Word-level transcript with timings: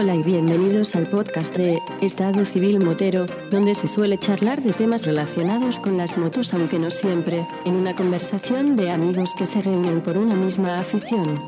Hola 0.00 0.14
y 0.14 0.22
bienvenidos 0.22 0.96
al 0.96 1.06
podcast 1.06 1.54
de 1.54 1.78
Estado 2.00 2.46
Civil 2.46 2.80
Motero, 2.82 3.26
donde 3.50 3.74
se 3.74 3.86
suele 3.86 4.16
charlar 4.16 4.62
de 4.62 4.72
temas 4.72 5.04
relacionados 5.04 5.78
con 5.78 5.98
las 5.98 6.16
motos, 6.16 6.54
aunque 6.54 6.78
no 6.78 6.90
siempre, 6.90 7.46
en 7.66 7.76
una 7.76 7.94
conversación 7.94 8.76
de 8.76 8.90
amigos 8.90 9.34
que 9.36 9.44
se 9.44 9.60
reúnen 9.60 10.00
por 10.00 10.16
una 10.16 10.34
misma 10.34 10.78
afición. 10.78 11.38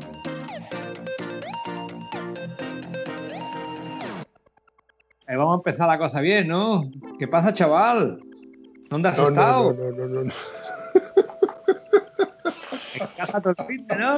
Eh, 5.27 5.35
vamos 5.35 5.53
a 5.55 5.57
empezar 5.57 5.87
la 5.87 5.97
cosa 5.97 6.21
bien, 6.21 6.47
¿no? 6.47 6.83
¿Qué 7.17 7.27
pasa, 7.27 7.53
chaval? 7.53 8.19
¿Dónde 8.89 9.09
has 9.09 9.17
No, 9.17 9.23
no, 9.23 9.29
estado? 9.29 9.73
no, 9.73 9.91
no, 9.91 10.07
no, 10.07 10.23
no. 10.25 10.33
En 10.33 10.33
casa 11.87 11.93
todo 12.61 12.71
el 12.73 12.79
fin 12.79 13.01
de, 13.01 13.07
¿no? 13.97 14.15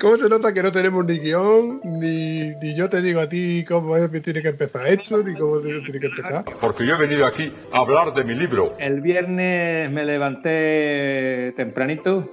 ¿Cómo 0.00 0.16
se 0.16 0.28
nota 0.28 0.52
que 0.52 0.62
no 0.62 0.72
tenemos 0.72 1.04
ni 1.04 1.18
guion, 1.18 1.80
ni, 1.84 2.54
ni 2.56 2.74
yo 2.74 2.88
te 2.88 3.02
digo 3.02 3.20
a 3.20 3.28
ti 3.28 3.64
cómo 3.66 3.96
es 3.96 4.08
que 4.08 4.20
tiene 4.20 4.42
que 4.42 4.48
empezar 4.48 4.86
esto, 4.86 5.22
ni 5.22 5.34
cómo 5.34 5.60
tiene 5.60 5.82
que 6.00 6.06
empezar? 6.06 6.44
Porque 6.60 6.86
yo 6.86 6.94
he 6.94 6.98
venido 6.98 7.26
aquí 7.26 7.52
a 7.72 7.78
hablar 7.78 8.14
de 8.14 8.24
mi 8.24 8.34
libro. 8.34 8.74
El 8.78 9.00
viernes 9.00 9.90
me 9.90 10.04
levanté 10.04 11.52
tempranito. 11.56 12.30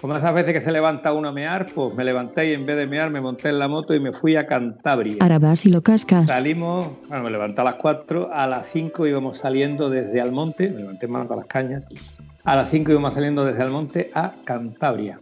Como 0.00 0.16
esas 0.16 0.34
veces 0.34 0.52
que 0.52 0.60
se 0.60 0.72
levanta 0.72 1.12
uno 1.12 1.28
a 1.28 1.32
mear, 1.32 1.66
pues 1.72 1.94
me 1.94 2.04
levanté 2.04 2.50
y 2.50 2.52
en 2.52 2.66
vez 2.66 2.76
de 2.76 2.86
mear 2.86 3.10
me 3.10 3.20
monté 3.20 3.48
en 3.48 3.58
la 3.58 3.68
moto 3.68 3.94
y 3.94 4.00
me 4.00 4.12
fui 4.12 4.36
a 4.36 4.44
Cantabria. 4.44 5.16
Ahora 5.20 5.38
vas 5.38 5.64
y 5.66 5.70
lo 5.70 5.82
cascas. 5.82 6.26
Salimos, 6.26 6.88
bueno, 7.08 7.24
me 7.24 7.30
levanté 7.30 7.60
a 7.60 7.64
las 7.64 7.76
4, 7.76 8.30
a 8.32 8.46
las 8.46 8.66
5 8.68 9.06
íbamos 9.06 9.38
saliendo 9.38 9.88
desde 9.88 10.20
Almonte, 10.20 10.68
me 10.68 10.80
levanté 10.80 11.06
más 11.06 11.30
a 11.30 11.36
las 11.36 11.46
cañas, 11.46 11.86
a 12.44 12.56
las 12.56 12.70
5 12.70 12.90
íbamos 12.90 13.14
saliendo 13.14 13.44
desde 13.44 13.62
Almonte 13.62 14.10
a 14.14 14.34
Cantabria. 14.44 15.18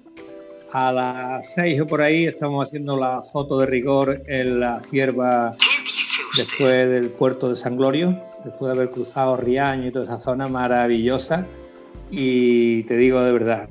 A 0.72 0.92
las 0.92 1.54
6 1.54 1.82
o 1.82 1.86
por 1.86 2.02
ahí 2.02 2.26
estamos 2.26 2.66
haciendo 2.66 2.96
la 2.96 3.22
foto 3.22 3.58
de 3.58 3.66
rigor 3.66 4.22
en 4.26 4.58
la 4.58 4.80
cierva 4.80 5.54
después 6.36 6.88
del 6.88 7.10
puerto 7.10 7.50
de 7.50 7.56
San 7.56 7.76
Glorio, 7.76 8.18
después 8.44 8.72
de 8.72 8.80
haber 8.80 8.92
cruzado 8.92 9.36
Riaño 9.36 9.88
y 9.88 9.92
toda 9.92 10.04
esa 10.04 10.18
zona 10.18 10.46
maravillosa. 10.46 11.46
Y 12.10 12.82
te 12.84 12.96
digo 12.96 13.20
de 13.20 13.32
verdad, 13.32 13.68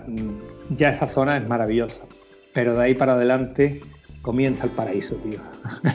ya 0.69 0.89
esa 0.89 1.07
zona 1.07 1.37
es 1.37 1.47
maravillosa, 1.47 2.05
pero 2.53 2.75
de 2.75 2.83
ahí 2.83 2.93
para 2.93 3.13
adelante 3.13 3.81
comienza 4.21 4.65
el 4.65 4.71
paraíso, 4.71 5.15
tío. 5.15 5.39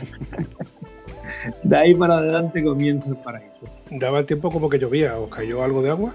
De 1.63 1.77
ahí 1.77 1.95
para 1.95 2.19
adelante 2.19 2.65
comienza 2.65 3.09
el 3.09 3.17
paraíso. 3.19 3.67
Daba 3.91 4.19
el 4.19 4.27
tiempo 4.27 4.51
como 4.51 4.69
que 4.69 4.81
llovía, 4.81 5.17
¿os 5.17 5.29
cayó 5.29 5.63
algo 5.63 5.81
de 5.81 5.91
agua? 5.91 6.13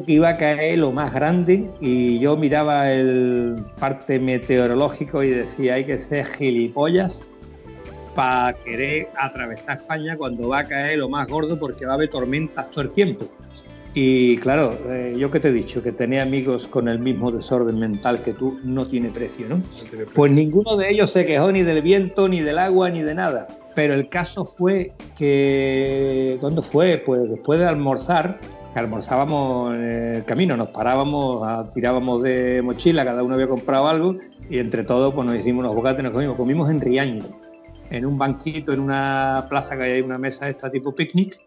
Que 0.00 0.12
iba 0.12 0.30
a 0.30 0.36
caer 0.36 0.78
lo 0.78 0.90
más 0.90 1.12
grande 1.12 1.70
y 1.80 2.18
yo 2.18 2.36
miraba 2.36 2.90
el 2.90 3.62
parte 3.78 4.18
meteorológico 4.18 5.22
y 5.22 5.30
decía 5.30 5.74
hay 5.74 5.84
que 5.84 5.98
ser 5.98 6.24
gilipollas 6.24 7.26
para 8.14 8.54
querer 8.54 9.08
atravesar 9.18 9.78
España 9.78 10.16
cuando 10.16 10.48
va 10.48 10.60
a 10.60 10.64
caer 10.64 10.98
lo 10.98 11.08
más 11.08 11.28
gordo 11.28 11.58
porque 11.58 11.84
va 11.84 11.92
a 11.92 11.94
haber 11.96 12.08
tormentas 12.08 12.70
todo 12.70 12.84
el 12.84 12.90
tiempo. 12.90 13.26
Y 13.94 14.38
claro, 14.38 14.70
eh, 14.88 15.14
yo 15.18 15.30
que 15.30 15.38
te 15.38 15.48
he 15.48 15.52
dicho, 15.52 15.82
que 15.82 15.92
tenía 15.92 16.22
amigos 16.22 16.66
con 16.66 16.88
el 16.88 16.98
mismo 16.98 17.30
desorden 17.30 17.78
mental 17.78 18.22
que 18.22 18.32
tú, 18.32 18.58
no 18.64 18.86
tiene 18.86 19.10
precio, 19.10 19.46
¿no? 19.46 19.58
No 19.58 19.62
tiene 19.64 19.90
precio. 19.90 20.14
Pues 20.14 20.32
ninguno 20.32 20.76
de 20.78 20.90
ellos 20.90 21.10
se 21.10 21.26
quejó 21.26 21.52
ni 21.52 21.62
del 21.62 21.82
viento, 21.82 22.26
ni 22.26 22.40
del 22.40 22.58
agua, 22.58 22.88
ni 22.88 23.02
de 23.02 23.14
nada. 23.14 23.48
Pero 23.74 23.92
el 23.92 24.08
caso 24.08 24.46
fue 24.46 24.92
que, 25.18 26.38
¿cuándo 26.40 26.62
fue? 26.62 27.02
Pues 27.04 27.28
después 27.28 27.60
de 27.60 27.66
almorzar, 27.66 28.40
almorzábamos 28.78 29.74
en 29.74 29.82
el 29.82 30.24
camino, 30.24 30.56
nos 30.56 30.68
parábamos, 30.68 31.46
ah, 31.46 31.68
tirábamos 31.72 32.22
de 32.22 32.62
mochila, 32.62 33.04
cada 33.04 33.22
uno 33.22 33.34
había 33.34 33.48
comprado 33.48 33.88
algo 33.88 34.16
y 34.48 34.58
entre 34.58 34.84
todos 34.84 35.14
pues 35.14 35.26
nos 35.26 35.36
hicimos 35.36 35.64
unos 35.64 35.74
bocates, 35.74 36.02
nos 36.02 36.12
comimos. 36.12 36.36
Comimos 36.36 36.70
en 36.70 36.80
Riaño, 36.80 37.24
en 37.90 38.06
un 38.06 38.18
banquito, 38.18 38.72
en 38.72 38.80
una 38.80 39.46
plaza 39.48 39.76
que 39.76 39.82
hay 39.82 40.00
una 40.00 40.18
mesa 40.18 40.48
esta 40.48 40.70
tipo 40.70 40.94
picnic 40.94 41.38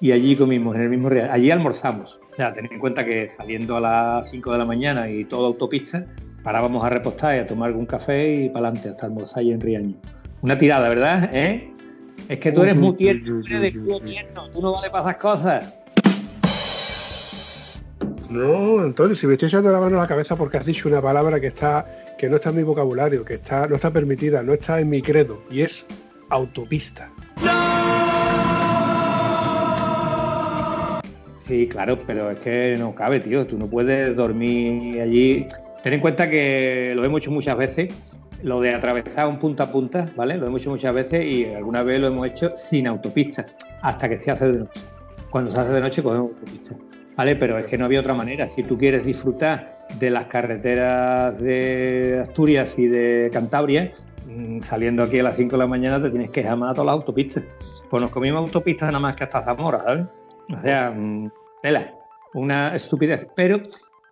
y 0.00 0.12
allí 0.12 0.36
comimos, 0.36 0.76
en 0.76 0.82
el 0.82 0.88
mismo 0.90 1.08
Riaño. 1.08 1.32
Allí 1.32 1.50
almorzamos. 1.50 2.20
O 2.32 2.36
sea, 2.36 2.52
ten 2.52 2.68
en 2.70 2.78
cuenta 2.78 3.04
que 3.04 3.30
saliendo 3.30 3.76
a 3.76 3.80
las 3.80 4.30
5 4.30 4.52
de 4.52 4.58
la 4.58 4.64
mañana 4.66 5.08
y 5.08 5.24
todo 5.24 5.46
autopista, 5.46 6.04
parábamos 6.42 6.84
a 6.84 6.90
repostar 6.90 7.36
y 7.36 7.38
a 7.40 7.46
tomar 7.46 7.68
algún 7.68 7.86
café 7.86 8.44
y 8.44 8.48
para 8.50 8.68
adelante 8.68 8.90
hasta 8.90 9.06
almorzar 9.06 9.40
allí 9.40 9.52
en 9.52 9.60
Riaño. 9.60 9.96
Una 10.42 10.58
tirada, 10.58 10.88
¿verdad? 10.88 11.30
¿Eh? 11.32 11.72
Es 12.28 12.38
que 12.38 12.52
tú 12.52 12.62
eres 12.62 12.76
muy 12.76 12.94
tierno, 12.94 13.40
tú 13.40 13.46
eres 13.46 13.60
de 13.62 13.72
culo 13.72 14.00
tierno, 14.00 14.50
tú 14.50 14.60
no 14.60 14.72
vale 14.72 14.90
para 14.90 15.04
esas 15.04 15.16
cosas. 15.16 15.74
No, 18.36 18.80
Antonio, 18.80 19.16
si 19.16 19.26
me 19.26 19.32
estoy 19.32 19.48
echando 19.48 19.72
la 19.72 19.80
mano 19.80 19.96
a 19.96 20.02
la 20.02 20.06
cabeza 20.06 20.36
porque 20.36 20.58
has 20.58 20.66
dicho 20.66 20.90
una 20.90 21.00
palabra 21.00 21.40
que 21.40 21.46
está, 21.46 21.86
que 22.18 22.28
no 22.28 22.36
está 22.36 22.50
en 22.50 22.56
mi 22.56 22.64
vocabulario, 22.64 23.24
que 23.24 23.34
está, 23.34 23.66
no 23.66 23.76
está 23.76 23.90
permitida, 23.90 24.42
no 24.42 24.52
está 24.52 24.78
en 24.78 24.90
mi 24.90 25.00
credo, 25.00 25.42
y 25.50 25.62
es 25.62 25.86
autopista. 26.28 27.10
Sí, 31.38 31.66
claro, 31.66 31.98
pero 32.06 32.30
es 32.30 32.38
que 32.40 32.74
no 32.76 32.94
cabe, 32.94 33.20
tío. 33.20 33.46
Tú 33.46 33.56
no 33.56 33.68
puedes 33.68 34.14
dormir 34.14 35.00
allí. 35.00 35.46
Ten 35.82 35.94
en 35.94 36.00
cuenta 36.00 36.28
que 36.28 36.92
lo 36.94 37.06
hemos 37.06 37.22
hecho 37.22 37.30
muchas 37.30 37.56
veces, 37.56 37.94
lo 38.42 38.60
de 38.60 38.74
atravesar 38.74 39.28
un 39.28 39.38
punta 39.38 39.64
a 39.64 39.72
punta, 39.72 40.12
¿vale? 40.14 40.36
Lo 40.36 40.46
hemos 40.46 40.60
hecho 40.60 40.70
muchas 40.70 40.94
veces 40.94 41.24
y 41.24 41.46
alguna 41.46 41.82
vez 41.82 42.00
lo 42.00 42.08
hemos 42.08 42.26
hecho 42.26 42.50
sin 42.54 42.86
autopista, 42.86 43.46
hasta 43.80 44.10
que 44.10 44.20
se 44.20 44.30
hace 44.30 44.52
de 44.52 44.58
noche. 44.58 44.80
Cuando 45.30 45.50
se 45.50 45.58
hace 45.58 45.72
de 45.72 45.80
noche 45.80 46.02
cogemos 46.02 46.32
autopista, 46.32 46.76
¿vale? 47.16 47.36
Pero 47.36 47.58
es 47.58 47.66
que 47.66 47.78
no 47.78 47.84
había 47.84 48.00
otra 48.00 48.14
manera. 48.14 48.48
Si 48.48 48.62
tú 48.62 48.78
quieres 48.78 49.04
disfrutar 49.04 49.78
de 49.98 50.10
las 50.10 50.26
carreteras 50.26 51.38
de 51.40 52.18
Asturias 52.20 52.78
y 52.78 52.86
de 52.86 53.30
Cantabria, 53.32 53.90
mm, 54.26 54.60
saliendo 54.60 55.02
aquí 55.02 55.18
a 55.18 55.22
las 55.22 55.36
5 55.36 55.52
de 55.52 55.58
la 55.58 55.66
mañana 55.66 56.02
te 56.02 56.10
tienes 56.10 56.30
que 56.30 56.42
llamar 56.42 56.70
a 56.70 56.72
todas 56.74 56.86
las 56.86 56.94
autopistas. 56.94 57.44
Pues 57.90 58.02
nos 58.02 58.10
comimos 58.10 58.40
autopistas 58.40 58.88
nada 58.88 59.00
más 59.00 59.16
que 59.16 59.24
hasta 59.24 59.42
Zamora, 59.42 59.82
¿sabes? 59.84 60.06
O 60.56 60.60
sea, 60.60 60.90
mm, 60.90 61.30
tela, 61.62 61.94
una 62.34 62.74
estupidez. 62.74 63.26
Pero 63.34 63.62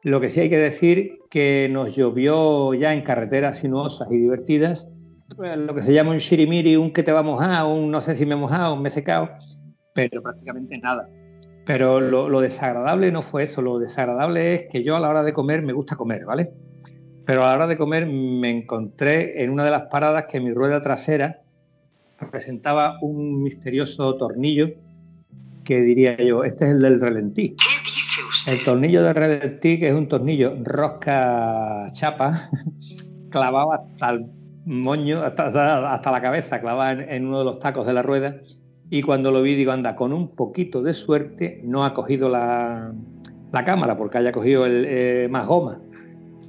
lo 0.02 0.20
que 0.20 0.28
sí 0.28 0.40
hay 0.40 0.50
que 0.50 0.58
decir 0.58 1.20
que 1.30 1.68
nos 1.70 1.94
llovió 1.96 2.74
ya 2.74 2.94
en 2.94 3.02
carreteras 3.02 3.58
sinuosas 3.58 4.08
y 4.10 4.16
divertidas, 4.16 4.88
pues, 5.36 5.56
lo 5.56 5.74
que 5.74 5.82
se 5.82 5.92
llama 5.92 6.12
un 6.12 6.18
shirimiri, 6.18 6.76
un 6.76 6.92
que 6.92 7.02
te 7.02 7.12
va 7.12 7.20
a 7.20 7.24
mojar, 7.24 7.66
un 7.66 7.90
no 7.90 8.00
sé 8.00 8.14
si 8.14 8.26
me 8.26 8.34
he 8.34 8.36
mojado, 8.36 8.76
me 8.76 8.88
he 8.88 8.92
secado, 8.92 9.30
pero 9.94 10.22
prácticamente 10.22 10.78
nada. 10.78 11.08
Pero 11.66 12.00
lo, 12.00 12.28
lo 12.28 12.40
desagradable 12.40 13.10
no 13.10 13.22
fue 13.22 13.44
eso, 13.44 13.62
lo 13.62 13.78
desagradable 13.78 14.54
es 14.54 14.62
que 14.70 14.82
yo 14.82 14.96
a 14.96 15.00
la 15.00 15.08
hora 15.08 15.22
de 15.22 15.32
comer 15.32 15.62
me 15.62 15.72
gusta 15.72 15.96
comer, 15.96 16.24
¿vale? 16.26 16.52
Pero 17.24 17.42
a 17.42 17.48
la 17.48 17.54
hora 17.54 17.66
de 17.66 17.76
comer 17.76 18.06
me 18.06 18.50
encontré 18.50 19.42
en 19.42 19.50
una 19.50 19.64
de 19.64 19.70
las 19.70 19.82
paradas 19.82 20.26
que 20.28 20.40
mi 20.40 20.52
rueda 20.52 20.82
trasera 20.82 21.40
presentaba 22.30 22.98
un 23.00 23.42
misterioso 23.42 24.14
tornillo 24.16 24.70
que 25.64 25.80
diría 25.80 26.16
yo, 26.18 26.44
este 26.44 26.66
es 26.66 26.72
el 26.72 26.82
del 26.82 27.00
relentí. 27.00 27.56
El 28.46 28.62
tornillo 28.62 29.02
del 29.02 29.14
relentí, 29.14 29.78
que 29.78 29.88
es 29.88 29.94
un 29.94 30.08
tornillo 30.08 30.54
rosca 30.62 31.86
chapa, 31.92 32.50
clavado 33.30 33.72
hasta 33.72 34.10
el 34.10 34.26
moño, 34.66 35.22
hasta, 35.22 35.92
hasta 35.92 36.12
la 36.12 36.20
cabeza, 36.20 36.60
clavado 36.60 37.00
en, 37.00 37.08
en 37.08 37.26
uno 37.26 37.38
de 37.38 37.44
los 37.46 37.58
tacos 37.58 37.86
de 37.86 37.94
la 37.94 38.02
rueda. 38.02 38.36
Y 38.90 39.02
cuando 39.02 39.30
lo 39.30 39.42
vi, 39.42 39.54
digo, 39.54 39.72
anda, 39.72 39.96
con 39.96 40.12
un 40.12 40.28
poquito 40.28 40.82
de 40.82 40.94
suerte 40.94 41.60
no 41.64 41.84
ha 41.84 41.94
cogido 41.94 42.28
la, 42.28 42.92
la 43.52 43.64
cámara, 43.64 43.96
porque 43.96 44.18
haya 44.18 44.32
cogido 44.32 44.66
el, 44.66 44.84
eh, 44.86 45.28
más 45.30 45.46
goma. 45.46 45.80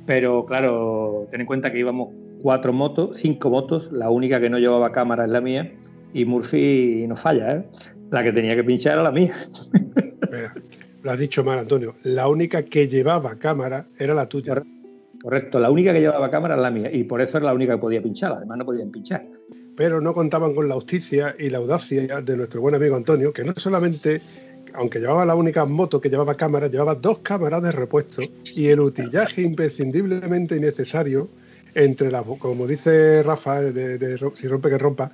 Pero 0.05 0.45
claro, 0.45 1.27
ten 1.31 1.41
en 1.41 1.47
cuenta 1.47 1.71
que 1.71 1.79
íbamos 1.79 2.09
cuatro 2.41 2.73
motos, 2.73 3.17
cinco 3.17 3.49
motos, 3.49 3.91
la 3.91 4.09
única 4.09 4.39
que 4.39 4.49
no 4.49 4.59
llevaba 4.59 4.91
cámara 4.91 5.25
es 5.25 5.31
la 5.31 5.41
mía, 5.41 5.73
y 6.13 6.25
Murphy 6.25 7.05
no 7.07 7.15
falla, 7.15 7.55
¿eh? 7.55 7.65
La 8.11 8.23
que 8.23 8.31
tenía 8.31 8.55
que 8.55 8.63
pinchar 8.63 8.93
era 8.93 9.03
la 9.03 9.11
mía. 9.11 9.33
Lo 11.01 11.11
has 11.11 11.19
dicho 11.19 11.43
mal, 11.43 11.59
Antonio. 11.59 11.95
La 12.03 12.27
única 12.27 12.63
que 12.63 12.87
llevaba 12.87 13.37
cámara 13.37 13.87
era 13.97 14.13
la 14.13 14.27
tuya. 14.27 14.61
Correcto, 15.21 15.59
la 15.59 15.71
única 15.71 15.91
que 15.91 16.01
llevaba 16.01 16.29
cámara 16.29 16.53
era 16.53 16.61
la 16.61 16.71
mía, 16.71 16.91
y 16.91 17.03
por 17.05 17.21
eso 17.21 17.37
era 17.37 17.47
la 17.47 17.53
única 17.53 17.73
que 17.73 17.79
podía 17.79 18.01
pinchar, 18.01 18.31
además 18.33 18.59
no 18.59 18.65
podían 18.65 18.91
pinchar. 18.91 19.25
Pero 19.75 20.01
no 20.01 20.13
contaban 20.13 20.55
con 20.55 20.69
la 20.69 20.75
justicia 20.75 21.35
y 21.37 21.49
la 21.49 21.57
audacia 21.57 22.21
de 22.21 22.37
nuestro 22.37 22.61
buen 22.61 22.75
amigo 22.75 22.95
Antonio, 22.95 23.33
que 23.33 23.43
no 23.43 23.53
solamente, 23.55 24.21
aunque 24.73 24.99
llevaba 24.99 25.25
la 25.25 25.35
única 25.35 25.65
moto 25.65 25.99
que 25.99 26.09
llevaba 26.09 26.35
cámara, 26.35 26.67
llevaba 26.67 26.95
dos 26.95 27.19
cámaras 27.19 27.61
de 27.61 27.71
repuesto 27.71 28.21
y 28.55 28.67
el 28.67 28.79
utillaje 28.79 29.41
imprescindiblemente 29.41 30.55
innecesario 30.55 31.29
entre 31.75 32.09
las, 32.09 32.23
como 32.39 32.65
dice 32.65 33.21
Rafa, 33.21 33.61
de, 33.61 34.17
si 34.35 34.47
rompe 34.47 34.69
que 34.69 34.77
rompa, 34.77 35.11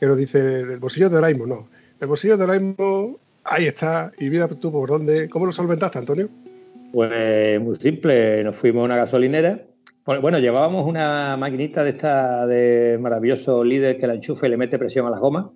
que 0.00 0.06
nos 0.06 0.16
dice 0.16 0.60
el 0.60 0.78
bolsillo 0.78 1.10
de 1.10 1.18
Oraimo, 1.18 1.46
no. 1.46 1.68
El 2.00 2.08
bolsillo 2.08 2.38
de 2.38 2.44
Oraimo, 2.44 3.20
ahí 3.44 3.66
está, 3.66 4.10
y 4.18 4.30
mira 4.30 4.48
tú 4.48 4.72
por 4.72 4.88
dónde, 4.88 5.28
¿cómo 5.28 5.44
lo 5.44 5.52
solventaste, 5.52 5.98
Antonio? 5.98 6.30
Pues 6.92 7.60
muy 7.60 7.76
simple, 7.76 8.42
nos 8.42 8.56
fuimos 8.56 8.82
a 8.82 8.84
una 8.86 8.96
gasolinera. 8.96 9.62
Pues, 10.04 10.20
Bueno, 10.22 10.38
llevábamos 10.38 10.86
una 10.86 11.36
maquinita 11.36 11.84
de 11.84 11.90
esta 11.90 12.46
de 12.46 12.98
maravilloso 12.98 13.62
líder 13.62 13.98
que 13.98 14.06
la 14.06 14.14
enchufa 14.14 14.46
y 14.46 14.50
le 14.50 14.56
mete 14.56 14.78
presión 14.78 15.06
a 15.06 15.10
las 15.10 15.20
gomas. 15.20 15.46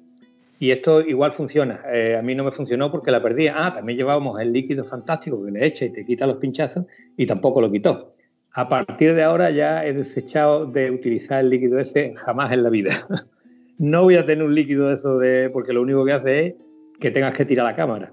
Y 0.58 0.70
esto 0.70 1.00
igual 1.00 1.32
funciona. 1.32 1.80
Eh, 1.92 2.16
a 2.16 2.22
mí 2.22 2.34
no 2.34 2.44
me 2.44 2.52
funcionó 2.52 2.90
porque 2.90 3.10
la 3.10 3.20
perdí. 3.20 3.48
Ah, 3.48 3.72
también 3.74 3.96
llevábamos 3.96 4.38
el 4.40 4.52
líquido 4.52 4.84
fantástico 4.84 5.42
que 5.42 5.50
le 5.50 5.66
echa 5.66 5.86
y 5.86 5.92
te 5.92 6.04
quita 6.04 6.26
los 6.26 6.36
pinchazos 6.36 6.84
y 7.16 7.26
tampoco 7.26 7.60
lo 7.60 7.70
quitó. 7.70 8.14
A 8.52 8.68
partir 8.68 9.14
de 9.14 9.22
ahora 9.22 9.50
ya 9.50 9.84
he 9.84 9.94
desechado 9.94 10.66
de 10.66 10.90
utilizar 10.90 11.40
el 11.40 11.50
líquido 11.50 11.80
ese 11.80 12.14
jamás 12.14 12.52
en 12.52 12.62
la 12.62 12.70
vida. 12.70 12.92
no 13.78 14.02
voy 14.02 14.16
a 14.16 14.26
tener 14.26 14.44
un 14.44 14.54
líquido 14.54 14.88
de 14.88 14.94
eso 14.94 15.18
de, 15.18 15.50
porque 15.50 15.72
lo 15.72 15.80
único 15.80 16.04
que 16.04 16.12
hace 16.12 16.46
es 16.46 16.54
que 17.00 17.10
tengas 17.10 17.34
que 17.34 17.46
tirar 17.46 17.64
la 17.64 17.74
cámara. 17.74 18.12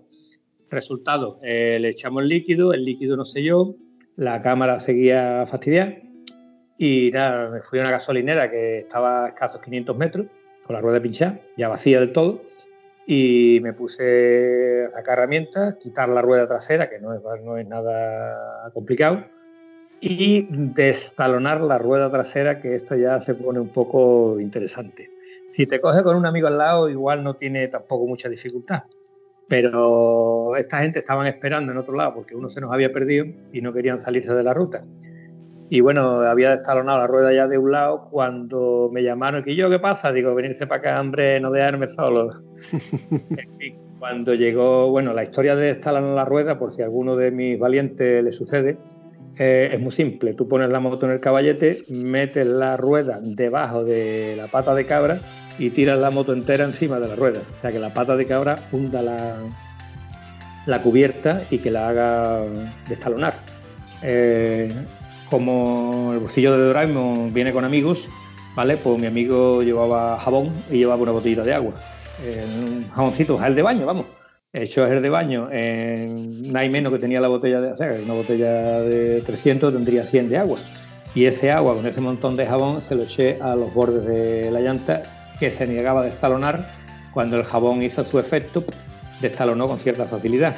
Resultado, 0.70 1.40
eh, 1.44 1.78
le 1.80 1.90
echamos 1.90 2.24
el 2.24 2.30
líquido, 2.30 2.74
el 2.74 2.86
líquido 2.86 3.18
no 3.18 3.26
selló, 3.26 3.76
la 4.16 4.42
cámara 4.42 4.80
seguía 4.80 5.46
fastidiada 5.46 5.94
y 6.84 7.12
nada, 7.12 7.48
me 7.52 7.62
fui 7.62 7.78
a 7.78 7.84
una 7.84 7.92
gasolinera 7.92 8.50
que 8.50 8.80
estaba 8.80 9.26
a 9.26 9.28
escasos 9.28 9.62
500 9.62 9.96
metros, 9.96 10.26
con 10.66 10.74
la 10.74 10.82
rueda 10.82 11.00
pinchada, 11.00 11.40
ya 11.56 11.68
vacía 11.68 12.00
del 12.00 12.12
todo, 12.12 12.42
y 13.06 13.60
me 13.62 13.72
puse 13.74 14.86
a 14.88 14.90
sacar 14.90 15.20
herramientas, 15.20 15.76
quitar 15.76 16.10
la 16.10 16.24
rueda 16.24 16.48
trasera, 16.48 16.90
que 16.90 16.98
no 16.98 17.14
es, 17.14 17.22
no 17.44 17.58
es 17.58 17.68
nada 17.68 18.72
complicado, 18.74 19.24
y 20.00 20.48
destalonar 20.50 21.62
la 21.62 21.78
rueda 21.78 22.10
trasera, 22.10 22.58
que 22.58 22.74
esto 22.74 22.96
ya 22.96 23.20
se 23.20 23.36
pone 23.36 23.60
un 23.60 23.70
poco 23.70 24.40
interesante. 24.40 25.12
Si 25.52 25.68
te 25.68 25.80
coges 25.80 26.02
con 26.02 26.16
un 26.16 26.26
amigo 26.26 26.48
al 26.48 26.58
lado, 26.58 26.90
igual 26.90 27.24
no 27.24 27.36
tiene 27.36 27.68
tampoco 27.68 28.08
mucha 28.08 28.28
dificultad. 28.28 28.86
Pero 29.48 30.56
esta 30.56 30.80
gente 30.80 30.98
estaban 30.98 31.28
esperando 31.28 31.74
en 31.74 31.78
otro 31.78 31.94
lado 31.94 32.16
porque 32.16 32.36
uno 32.36 32.50
se 32.50 32.60
nos 32.60 32.74
había 32.74 32.92
perdido 32.92 33.28
y 33.54 33.62
no 33.62 33.72
querían 33.72 34.00
salirse 34.00 34.34
de 34.34 34.42
la 34.42 34.56
ruta. 34.56 34.84
Y 35.74 35.80
bueno, 35.80 36.20
había 36.24 36.52
destalonado 36.52 37.00
la 37.00 37.08
rueda 37.08 37.32
ya 37.32 37.48
de 37.48 37.58
un 37.58 37.72
lado 37.72 38.10
cuando 38.12 38.90
me 38.92 39.04
llamaron, 39.04 39.42
y 39.46 39.56
yo, 39.56 39.70
¿qué 39.70 39.80
pasa? 39.80 40.12
Digo, 40.12 40.36
venirse 40.36 40.68
para 40.68 40.80
acá, 40.80 41.00
hombre, 41.00 41.40
no 41.40 41.50
dejarme 41.50 41.88
solo. 41.88 42.30
cuando 44.00 44.34
llegó, 44.34 44.90
bueno, 44.90 45.14
la 45.14 45.24
historia 45.24 45.56
de 45.56 45.68
destalonar 45.68 46.14
la 46.14 46.26
rueda, 46.26 46.60
por 46.60 46.74
si 46.74 46.82
a 46.82 46.86
alguno 46.86 47.16
de 47.16 47.32
mis 47.32 47.58
valientes 47.58 48.22
le 48.22 48.34
sucede, 48.34 48.80
eh, 49.40 49.70
es 49.72 49.80
muy 49.80 49.94
simple. 49.94 50.34
Tú 50.34 50.46
pones 50.46 50.70
la 50.70 50.82
moto 50.82 51.06
en 51.06 51.14
el 51.14 51.22
caballete, 51.22 51.84
metes 51.90 52.46
la 52.46 52.76
rueda 52.76 53.20
debajo 53.22 53.86
de 53.86 54.36
la 54.36 54.48
pata 54.48 54.76
de 54.76 54.86
cabra 54.86 55.22
y 55.58 55.70
tiras 55.70 55.98
la 55.98 56.12
moto 56.12 56.34
entera 56.34 56.66
encima 56.66 57.00
de 57.00 57.08
la 57.08 57.16
rueda. 57.16 57.40
O 57.56 57.62
sea 57.62 57.72
que 57.72 57.80
la 57.80 57.94
pata 57.94 58.18
de 58.18 58.26
cabra 58.26 58.56
hunda 58.74 59.02
la, 59.02 59.38
la 60.66 60.84
cubierta 60.84 61.44
y 61.50 61.60
que 61.60 61.72
la 61.72 61.88
haga 61.88 62.42
destalonar. 62.90 63.36
Eh, 64.04 64.68
como 65.32 66.12
el 66.14 66.20
bolsillo 66.20 66.52
de 66.52 66.66
Doraemon 66.66 67.34
viene 67.34 67.54
con 67.54 67.66
amigos, 67.66 68.10
¿vale? 68.54 68.78
Pues 68.78 69.02
mi 69.02 69.08
amigo 69.08 69.64
llevaba 69.64 70.20
jabón 70.20 70.64
y 70.70 70.78
llevaba 70.78 71.02
una 71.02 71.14
botellita 71.14 71.42
de 71.42 71.54
agua. 71.54 71.74
Un 72.22 72.88
jaboncito, 72.94 73.38
gel 73.38 73.56
de 73.56 73.62
baño, 73.64 73.86
vamos. 73.86 74.06
Hecho 74.54 74.86
gel 74.86 75.02
de 75.02 75.10
baño, 75.10 75.48
en 75.50 76.54
hay 76.54 76.70
menos 76.70 76.92
que 76.92 77.00
tenía 77.00 77.22
la 77.22 77.30
botella 77.30 77.62
de, 77.62 77.72
o 77.72 77.76
sea, 77.78 77.96
una 78.04 78.14
botella 78.14 78.82
de 78.82 79.22
300 79.22 79.74
tendría 79.74 80.06
100 80.06 80.30
de 80.30 80.38
agua. 80.38 80.60
Y 81.16 81.26
ese 81.26 81.50
agua 81.50 81.76
con 81.76 81.88
ese 81.88 82.02
montón 82.02 82.36
de 82.36 82.46
jabón 82.46 82.82
se 82.82 82.96
lo 82.96 83.04
eché 83.04 83.42
a 83.42 83.56
los 83.56 83.74
bordes 83.74 84.06
de 84.06 84.52
la 84.52 84.60
llanta 84.60 85.02
que 85.40 85.50
se 85.50 85.66
negaba 85.66 86.02
a 86.02 86.04
destalonar. 86.04 86.74
Cuando 87.14 87.38
el 87.38 87.46
jabón 87.46 87.82
hizo 87.82 88.04
su 88.04 88.20
efecto, 88.20 88.66
destalonó 89.22 89.70
con 89.70 89.80
cierta 89.80 90.06
facilidad. 90.06 90.56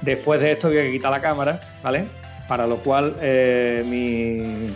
Después 0.00 0.40
de 0.40 0.52
esto 0.52 0.68
había 0.68 0.82
que 0.82 0.92
quitar 0.92 1.10
la 1.10 1.20
cámara, 1.20 1.60
¿vale? 1.82 2.06
Para 2.48 2.66
lo 2.66 2.78
cual 2.82 3.16
eh, 3.20 3.84
mi 3.86 4.68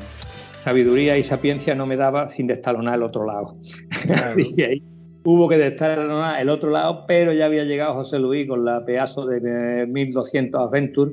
sabiduría 0.58 1.16
y 1.16 1.22
sapiencia 1.22 1.74
no 1.74 1.86
me 1.86 1.96
daba 1.96 2.28
sin 2.28 2.46
destalonar 2.46 2.96
el 2.96 3.02
otro 3.02 3.26
lado. 3.26 3.54
y 4.36 4.62
ahí 4.62 4.82
hubo 5.24 5.48
que 5.48 5.58
destalonar 5.58 6.40
el 6.40 6.48
otro 6.48 6.70
lado, 6.70 7.04
pero 7.06 7.32
ya 7.32 7.46
había 7.46 7.64
llegado 7.64 7.94
José 7.94 8.18
Luis 8.18 8.48
con 8.48 8.64
la 8.64 8.84
pedazo 8.84 9.26
de 9.26 9.86
1200 9.86 10.60
Adventure, 10.60 11.12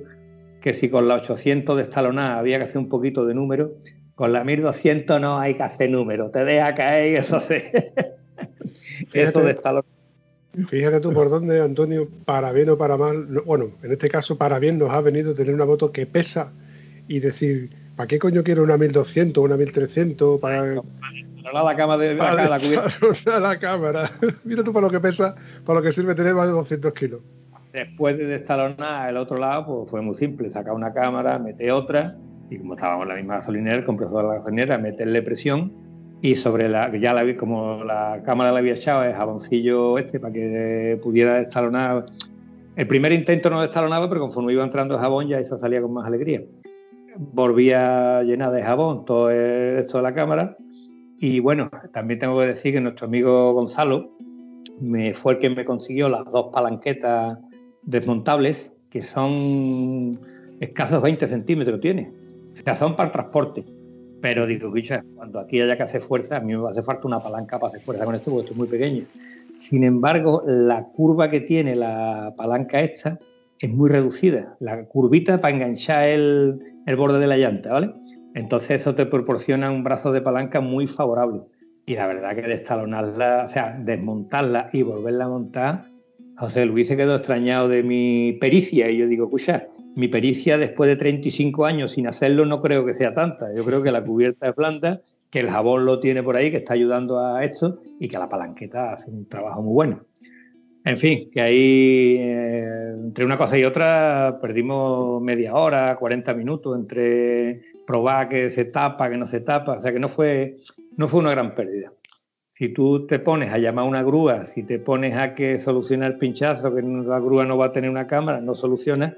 que 0.62 0.74
si 0.74 0.90
con 0.90 1.08
la 1.08 1.16
800 1.16 1.78
destalonar 1.78 2.38
había 2.38 2.60
que 2.60 2.66
hacer 2.66 2.78
un 2.78 2.90
poquito 2.90 3.26
de 3.26 3.34
número, 3.34 3.74
con 4.16 4.32
la 4.32 4.44
1200 4.44 5.20
no 5.20 5.40
hay 5.40 5.56
que 5.56 5.64
hacer 5.64 5.90
número, 5.90 6.30
te 6.30 6.46
deja 6.46 6.76
caer 6.76 7.12
y 7.14 7.16
eso 7.18 7.40
se... 7.40 7.92
eso 9.14 9.42
destalonar. 9.42 9.93
Fíjate 10.68 11.00
tú 11.00 11.12
por 11.12 11.30
dónde, 11.30 11.62
Antonio, 11.62 12.08
para 12.26 12.52
bien 12.52 12.70
o 12.70 12.78
para 12.78 12.96
mal, 12.96 13.26
bueno, 13.46 13.66
en 13.82 13.92
este 13.92 14.08
caso 14.08 14.38
para 14.38 14.60
bien 14.60 14.78
nos 14.78 14.92
ha 14.92 15.02
venido 15.02 15.34
tener 15.34 15.54
una 15.54 15.66
moto 15.66 15.92
que 15.92 16.06
pesa 16.06 16.54
y 17.08 17.20
decir, 17.20 17.72
¿para 17.96 18.08
qué 18.08 18.20
coño 18.20 18.44
quiero 18.44 18.64
una 18.64 18.78
1200, 18.78 19.44
una 19.44 19.58
1300? 19.58 20.40
Para, 20.40 20.82
para 21.44 21.64
la 21.64 21.76
cama 21.76 21.98
de 21.98 22.14
la, 22.14 22.36
la, 22.36 23.40
la 23.40 23.60
cámara. 23.60 24.12
Mira 24.44 24.64
tú 24.64 24.72
para 24.72 24.86
lo 24.86 24.92
que 24.92 25.00
pesa, 25.00 25.36
para 25.66 25.80
lo 25.80 25.84
que 25.84 25.92
sirve 25.92 26.14
tener 26.14 26.36
más 26.36 26.46
de 26.46 26.54
200 26.54 26.94
kilos. 26.94 27.22
Después 27.72 28.20
de 28.20 28.28
destalonar 28.28 29.10
el 29.10 29.18
otro 29.18 29.38
lado, 29.38 29.66
pues 29.66 29.90
fue 29.90 30.02
muy 30.04 30.14
simple, 30.14 30.52
sacar 30.52 30.74
una 30.74 30.94
cámara, 30.94 31.40
meter 31.40 31.72
otra, 31.72 32.16
y 32.52 32.60
como 32.60 32.76
estábamos 32.76 33.04
en 33.04 33.10
la 33.10 33.16
misma 33.16 33.36
gasolinera, 33.38 33.78
el 33.78 33.86
compresor 33.86 34.22
de 34.22 34.28
la 34.30 34.36
gasolinera, 34.36 34.78
meterle 34.78 35.24
presión 35.24 35.93
y 36.24 36.36
sobre 36.36 36.70
la 36.70 36.90
ya 36.98 37.14
la 37.14 37.36
como 37.36 37.84
la 37.84 38.22
cámara 38.26 38.54
la 38.54 38.60
había 38.60 38.74
echado 38.74 39.04
el 39.04 39.14
jaboncillo 39.14 39.98
este 39.98 40.22
para 40.22 40.34
que 40.34 40.98
pudiera 41.04 41.36
destalonar 41.36 42.06
el 42.78 42.88
primer 42.88 43.12
intento 43.12 43.50
no 43.50 43.62
destalonaba 43.62 44.08
pero 44.08 44.22
conforme 44.22 44.54
iba 44.54 44.64
entrando 44.64 44.96
el 44.96 45.02
jabón 45.02 45.28
ya 45.28 45.40
eso 45.40 45.58
salía 45.58 45.82
con 45.82 45.94
más 45.94 46.08
alegría. 46.08 46.42
Volvía 47.18 48.24
llena 48.24 48.50
de 48.52 48.64
jabón 48.64 49.04
todo 49.04 49.30
esto 49.30 49.98
de 49.98 50.04
la 50.04 50.14
cámara. 50.14 50.56
Y 51.20 51.42
bueno 51.42 51.70
también 51.92 52.20
tengo 52.20 52.40
que 52.40 52.48
decir 52.48 52.74
que 52.74 52.80
nuestro 52.80 53.08
amigo 53.08 53.52
Gonzalo 53.52 54.10
me 54.80 55.14
fue 55.14 55.34
el 55.34 55.40
que 55.40 55.50
me 55.50 55.66
consiguió 55.66 56.08
las 56.08 56.24
dos 56.32 56.52
palanquetas 56.54 57.38
desmontables 57.82 58.74
que 58.90 59.04
son 59.04 60.18
escasos 60.62 61.02
20 61.02 61.28
centímetros 61.28 61.82
tiene. 61.82 62.14
O 62.54 62.56
sea 62.56 62.76
son 62.76 62.96
para 62.96 63.08
el 63.08 63.12
transporte 63.12 63.66
pero 64.24 64.48
digo, 64.48 64.72
cuando 65.18 65.38
aquí 65.38 65.60
haya 65.60 65.76
que 65.76 65.84
hacer 65.84 66.02
fuerza, 66.02 66.38
a 66.38 66.40
mí 66.40 66.56
me 66.56 66.70
hacer 66.70 66.86
falta 66.86 67.08
una 67.10 67.22
palanca 67.22 67.60
para 67.60 67.68
hacer 67.68 67.82
fuerza 67.82 68.06
con 68.06 68.16
esto 68.16 68.32
porque 68.32 68.44
esto 68.44 68.54
es 68.54 68.58
muy 68.58 68.70
pequeño. 68.70 69.04
Sin 69.58 69.84
embargo, 69.84 70.42
la 70.48 70.86
curva 70.86 71.30
que 71.30 71.42
tiene 71.42 71.76
la 71.76 72.34
palanca 72.38 72.80
esta 72.80 73.20
es 73.60 73.70
muy 73.70 73.90
reducida. 73.90 74.56
La 74.62 74.86
curvita 74.86 75.42
para 75.42 75.54
enganchar 75.54 76.08
el, 76.08 76.58
borde 76.96 77.20
de 77.20 77.28
la 77.28 77.36
llanta, 77.36 77.74
¿vale? 77.74 77.92
Entonces 78.34 78.80
eso 78.80 78.96
te 78.96 79.06
proporciona 79.06 79.70
un 79.70 79.84
brazo 79.84 80.14
de 80.14 80.22
palanca 80.22 80.62
muy 80.62 80.88
favorable. 80.88 81.42
Y 81.86 81.96
la 81.96 82.08
verdad 82.08 82.34
que 82.34 82.44
destalonarla, 82.44 83.42
o 83.44 83.48
sea, 83.50 83.78
desmontarla 83.78 84.70
y 84.72 84.84
volverla 84.84 85.26
a 85.26 85.30
montar, 85.30 85.82
José 86.38 86.66
Luis 86.66 86.88
se 86.88 86.96
quedó 86.96 87.18
extrañado 87.18 87.68
de 87.68 87.84
mi 87.84 88.38
pericia. 88.40 88.90
Y 88.90 89.00
yo 89.00 89.08
digo, 89.08 89.26
escucha, 89.26 89.68
mi 89.96 90.08
pericia 90.08 90.58
después 90.58 90.88
de 90.90 90.96
35 90.96 91.66
años 91.66 91.92
sin 91.92 92.08
hacerlo 92.08 92.46
no 92.46 92.62
creo 92.62 92.86
que 92.86 92.94
sea 92.94 93.14
tanta. 93.14 93.54
Yo 93.56 93.64
creo 93.64 93.84
que 93.84 93.92
la 93.92 94.04
cubierta 94.04 94.50
es 94.50 94.56
blanda, 94.56 95.02
que 95.30 95.40
el 95.40 95.50
jabón 95.50 95.86
lo 95.86 96.00
tiene 96.00 96.24
por 96.24 96.36
ahí, 96.36 96.52
que 96.52 96.58
está 96.58 96.74
ayudando 96.74 97.20
a 97.20 97.44
esto 97.44 97.80
y 98.00 98.08
que 98.08 98.18
la 98.18 98.30
palanqueta 98.30 98.94
hace 98.94 99.12
un 99.12 99.28
trabajo 99.28 99.62
muy 99.62 99.74
bueno. 99.74 100.06
En 100.86 100.98
fin, 100.98 101.30
que 101.32 101.40
ahí 101.40 102.18
eh, 102.20 102.92
entre 103.04 103.24
una 103.24 103.38
cosa 103.38 103.58
y 103.58 103.64
otra 103.64 104.40
perdimos 104.42 105.22
media 105.22 105.54
hora, 105.56 105.96
40 105.96 106.34
minutos 106.34 106.78
entre 106.78 107.62
probar 107.88 108.28
que 108.28 108.50
se 108.50 108.66
tapa, 108.66 109.10
que 109.10 109.18
no 109.18 109.26
se 109.26 109.40
tapa, 109.40 109.74
o 109.74 109.82
sea 109.82 109.94
que 109.94 110.00
no 110.00 110.10
fue, 110.10 110.58
no 110.98 111.08
fue 111.08 111.22
una 111.22 111.32
gran 111.32 111.56
pérdida. 111.56 111.94
Si 112.50 112.70
tú 112.70 113.08
te 113.08 113.18
pones 113.20 113.52
a 113.52 113.58
llamar 113.58 113.86
a 113.86 113.88
una 113.88 114.04
grúa, 114.04 114.46
si 114.46 114.64
te 114.64 114.78
pones 114.78 115.16
a 115.16 115.34
que 115.34 115.58
soluciona 115.58 116.06
el 116.06 116.18
pinchazo, 116.18 116.76
que 116.76 116.82
la 116.82 117.20
grúa 117.20 117.46
no 117.46 117.58
va 117.58 117.68
a 117.68 117.72
tener 117.72 117.90
una 117.90 118.06
cámara, 118.06 118.42
no 118.42 118.54
soluciona, 118.54 119.16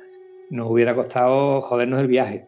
nos 0.50 0.70
hubiera 0.70 0.96
costado 0.96 1.62
jodernos 1.62 2.00
el 2.00 2.08
viaje. 2.08 2.48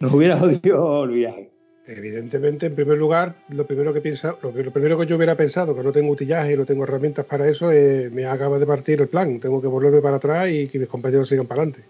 Nos 0.00 0.12
hubiera 0.12 0.36
jodido 0.38 1.04
el 1.04 1.10
viaje. 1.10 1.50
Evidentemente, 1.86 2.66
en 2.66 2.74
primer 2.74 2.98
lugar, 2.98 3.34
lo 3.48 3.66
primero 3.66 3.94
que 3.94 4.02
piensa, 4.02 4.36
lo, 4.42 4.52
primero 4.52 4.98
que 4.98 5.06
yo 5.06 5.16
hubiera 5.16 5.36
pensado, 5.36 5.74
que 5.74 5.82
no 5.82 5.90
tengo 5.90 6.12
utillaje, 6.12 6.54
no 6.54 6.66
tengo 6.66 6.84
herramientas 6.84 7.24
para 7.24 7.48
eso, 7.48 7.70
me 8.12 8.26
acaba 8.26 8.58
de 8.58 8.66
partir 8.66 9.00
el 9.00 9.08
plan. 9.08 9.40
Tengo 9.40 9.62
que 9.62 9.68
volverme 9.68 10.00
para 10.02 10.16
atrás 10.16 10.50
y 10.50 10.68
que 10.68 10.78
mis 10.78 10.88
compañeros 10.88 11.30
sigan 11.30 11.46
para 11.46 11.62
adelante. 11.62 11.84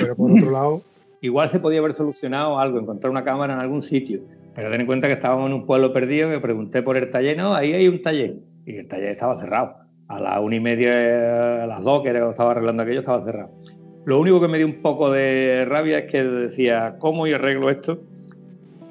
Pero 0.00 0.16
por 0.16 0.32
otro 0.32 0.50
lado. 0.52 0.82
Igual 1.20 1.48
se 1.48 1.60
podía 1.60 1.78
haber 1.78 1.94
solucionado 1.94 2.58
algo, 2.58 2.80
encontrar 2.80 3.10
una 3.10 3.22
cámara 3.22 3.54
en 3.54 3.60
algún 3.60 3.82
sitio. 3.82 4.22
Pero 4.56 4.68
ten 4.70 4.80
en 4.80 4.86
cuenta 4.86 5.06
que 5.06 5.14
estábamos 5.14 5.46
en 5.46 5.52
un 5.52 5.66
pueblo 5.66 5.92
perdido, 5.92 6.28
que 6.28 6.40
pregunté 6.40 6.82
por 6.82 6.96
el 6.96 7.08
taller, 7.10 7.36
no, 7.36 7.54
ahí 7.54 7.72
hay 7.72 7.86
un 7.86 8.02
taller. 8.02 8.38
Y 8.64 8.76
el 8.78 8.88
taller 8.88 9.10
estaba 9.10 9.36
cerrado. 9.36 9.76
A 10.08 10.18
las 10.18 10.40
una 10.40 10.56
y 10.56 10.60
media, 10.60 11.62
a 11.62 11.66
las 11.68 11.84
dos, 11.84 12.02
que 12.02 12.08
estaba 12.08 12.50
arreglando 12.50 12.82
aquello, 12.82 13.00
estaba 13.00 13.22
cerrado. 13.22 13.50
Lo 14.06 14.20
único 14.20 14.40
que 14.40 14.46
me 14.46 14.58
dio 14.58 14.68
un 14.68 14.82
poco 14.82 15.10
de 15.10 15.64
rabia 15.64 15.98
es 15.98 16.10
que 16.10 16.22
decía, 16.22 16.94
¿cómo 17.00 17.26
y 17.26 17.32
arreglo 17.32 17.70
esto? 17.70 17.98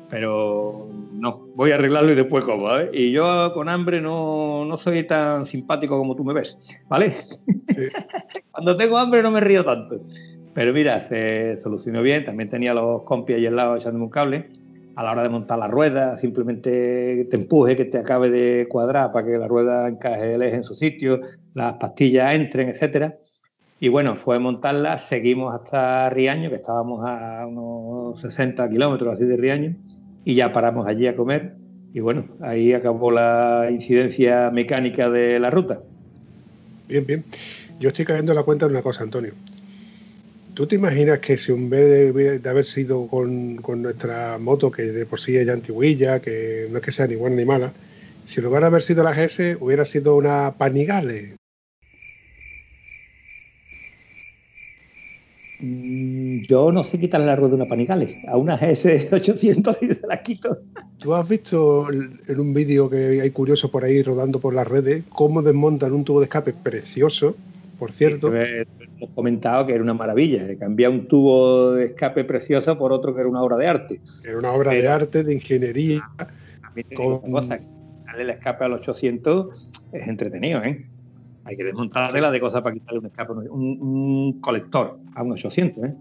Pero 0.10 0.90
no, 1.14 1.48
voy 1.56 1.72
a 1.72 1.76
arreglarlo 1.76 2.12
y 2.12 2.16
después 2.16 2.44
cómo, 2.44 2.64
¿vale? 2.64 2.90
Y 2.92 3.14
yo 3.14 3.54
con 3.54 3.70
hambre 3.70 4.02
no, 4.02 4.66
no 4.66 4.78
soy 4.78 5.04
tan 5.04 5.46
simpático 5.46 5.98
como 5.98 6.18
tú 6.18 6.26
me 6.26 6.34
ves, 6.34 6.58
¿vale? 6.90 7.16
Cuando 8.52 8.76
tengo 8.76 8.98
hambre 8.98 9.24
no 9.24 9.32
me 9.32 9.40
río 9.40 9.64
tanto. 9.64 10.02
Pero 10.54 10.74
mira, 10.74 11.00
se 11.00 11.56
solucionó 11.60 12.02
bien, 12.02 12.26
también 12.26 12.50
tenía 12.50 12.74
los 12.74 13.04
compis 13.04 13.38
ahí 13.38 13.46
al 13.46 13.56
lado 13.56 13.78
echándome 13.78 14.04
un 14.04 14.12
cable. 14.12 14.50
A 14.98 15.04
la 15.04 15.14
hora 15.14 15.24
de 15.24 15.30
montar 15.30 15.60
la 15.60 15.68
rueda, 15.70 16.18
simplemente 16.18 17.26
te 17.30 17.36
empuje, 17.38 17.78
que 17.78 17.86
te 17.86 18.00
acabe 18.00 18.30
de 18.30 18.68
cuadrar 18.68 19.14
para 19.14 19.26
que 19.26 19.38
la 19.38 19.48
rueda 19.48 19.88
encaje 19.88 20.36
el 20.36 20.42
eje 20.42 20.58
en 20.58 20.64
su 20.66 20.76
sitio, 20.76 21.22
las 21.54 21.76
pastillas 21.76 22.34
entren, 22.34 22.68
etcétera. 22.68 23.18
Y 23.80 23.90
bueno, 23.90 24.16
fue 24.16 24.40
montarla, 24.40 24.98
seguimos 24.98 25.54
hasta 25.54 26.10
Riaño, 26.10 26.50
que 26.50 26.56
estábamos 26.56 27.06
a 27.06 27.46
unos 27.46 28.22
60 28.22 28.70
kilómetros 28.70 29.14
así 29.14 29.26
de 29.26 29.36
Riaño, 29.36 29.76
y 30.24 30.36
ya 30.36 30.54
paramos 30.54 30.88
allí 30.88 31.08
a 31.08 31.16
comer. 31.16 31.56
y 31.94 32.00
bueno, 32.00 32.26
ahí 32.42 32.74
acabó 32.74 33.12
la 33.12 33.68
incidencia 33.72 34.50
mecánica 34.52 35.10
de 35.10 35.40
la 35.40 35.50
ruta. 35.50 35.82
Bien, 36.88 37.06
bien. 37.06 37.24
Yo 37.80 37.90
estoy 37.90 38.06
cayendo 38.06 38.32
en 38.32 38.38
la 38.38 38.44
cuenta 38.44 38.66
de 38.66 38.72
una 38.72 38.82
cosa, 38.82 39.04
Antonio. 39.04 39.34
¿Tú 40.54 40.68
te 40.68 40.76
imaginas 40.76 41.20
que 41.20 41.38
si 41.38 41.52
en 41.52 41.70
vez 41.70 42.14
de, 42.14 42.50
haber 42.50 42.64
sido 42.64 43.08
con, 43.08 43.58
nuestra 43.82 44.38
moto, 44.40 44.72
que 44.72 44.84
de 44.84 45.06
por 45.06 45.20
sí 45.20 45.36
es 45.36 45.46
ya 45.46 45.52
antiguilla, 45.52 46.22
que 46.22 46.68
no 46.72 46.78
es 46.78 46.84
que 46.84 46.92
sea 46.94 47.08
ni 47.08 47.16
buena 47.16 47.36
ni 47.36 47.44
mala, 47.44 47.74
si 48.26 48.40
en 48.40 48.46
lugar 48.46 48.62
de 48.62 48.68
haber 48.68 48.82
sido 48.82 49.04
la 49.04 49.14
GS 49.14 49.58
hubiera 49.60 49.84
sido 49.84 50.16
una 50.16 50.54
Panigale? 50.58 51.36
Yo 55.60 56.72
no 56.72 56.84
sé 56.84 57.00
quitarle 57.00 57.28
la 57.28 57.36
rueda 57.36 57.52
de 57.52 57.56
una 57.56 57.66
Panigale. 57.66 58.24
A 58.28 58.38
una 58.38 58.58
GS 58.58 59.12
800 59.12 59.78
y 59.82 59.94
se 59.94 60.08
la 60.08 60.22
quito. 60.22 60.60
¿Tú 60.98 61.14
has 61.14 61.28
visto 61.28 61.88
en 61.92 62.40
un 62.40 62.54
vídeo 62.54 62.90
que 62.90 63.22
hay 63.22 63.32
curioso 63.32 63.72
por 63.72 63.84
ahí 63.84 64.02
rodando 64.02 64.40
por 64.40 64.54
las 64.54 64.68
redes 64.68 65.04
cómo 65.10 65.42
desmontan 65.42 65.94
un 65.94 66.04
tubo 66.04 66.20
de 66.20 66.26
escape 66.26 66.54
precioso, 66.54 67.36
por 67.80 67.92
cierto? 67.92 68.34
hemos 68.36 69.10
comentado 69.14 69.66
que 69.66 69.74
era 69.74 69.84
una 69.84 69.94
maravilla, 69.94 70.48
que 70.48 70.58
cambia 70.58 70.90
un 70.90 71.08
tubo 71.08 71.74
de 71.74 71.86
escape 71.86 72.24
precioso 72.24 72.78
por 72.78 72.94
otro 72.94 73.14
que 73.14 73.22
era 73.22 73.30
una 73.30 73.42
obra 73.42 73.58
de 73.58 73.68
arte. 73.68 74.00
Era 74.24 74.38
una 74.38 74.52
obra 74.52 74.72
de 74.72 74.88
arte, 74.88 75.24
de 75.24 75.34
ingeniería. 75.34 76.02
A 76.18 76.72
mí 76.74 76.84
con... 76.96 77.20
cosa, 77.20 77.60
darle 78.06 78.24
el 78.24 78.30
escape 78.30 78.64
al 78.64 78.74
800 78.74 79.70
es 79.92 80.08
entretenido, 80.08 80.64
¿eh? 80.64 80.86
Hay 81.46 81.56
que 81.56 81.64
desmontarla 81.64 82.32
de 82.32 82.40
cosas 82.40 82.64
para 82.64 82.74
quitarle 82.74 83.00
un 83.00 83.06
escape, 83.06 83.32
un, 83.32 84.42
colector 84.42 85.00
a 85.14 85.22
un 85.22 85.32
800, 85.34 85.84
¿eh? 85.84 85.96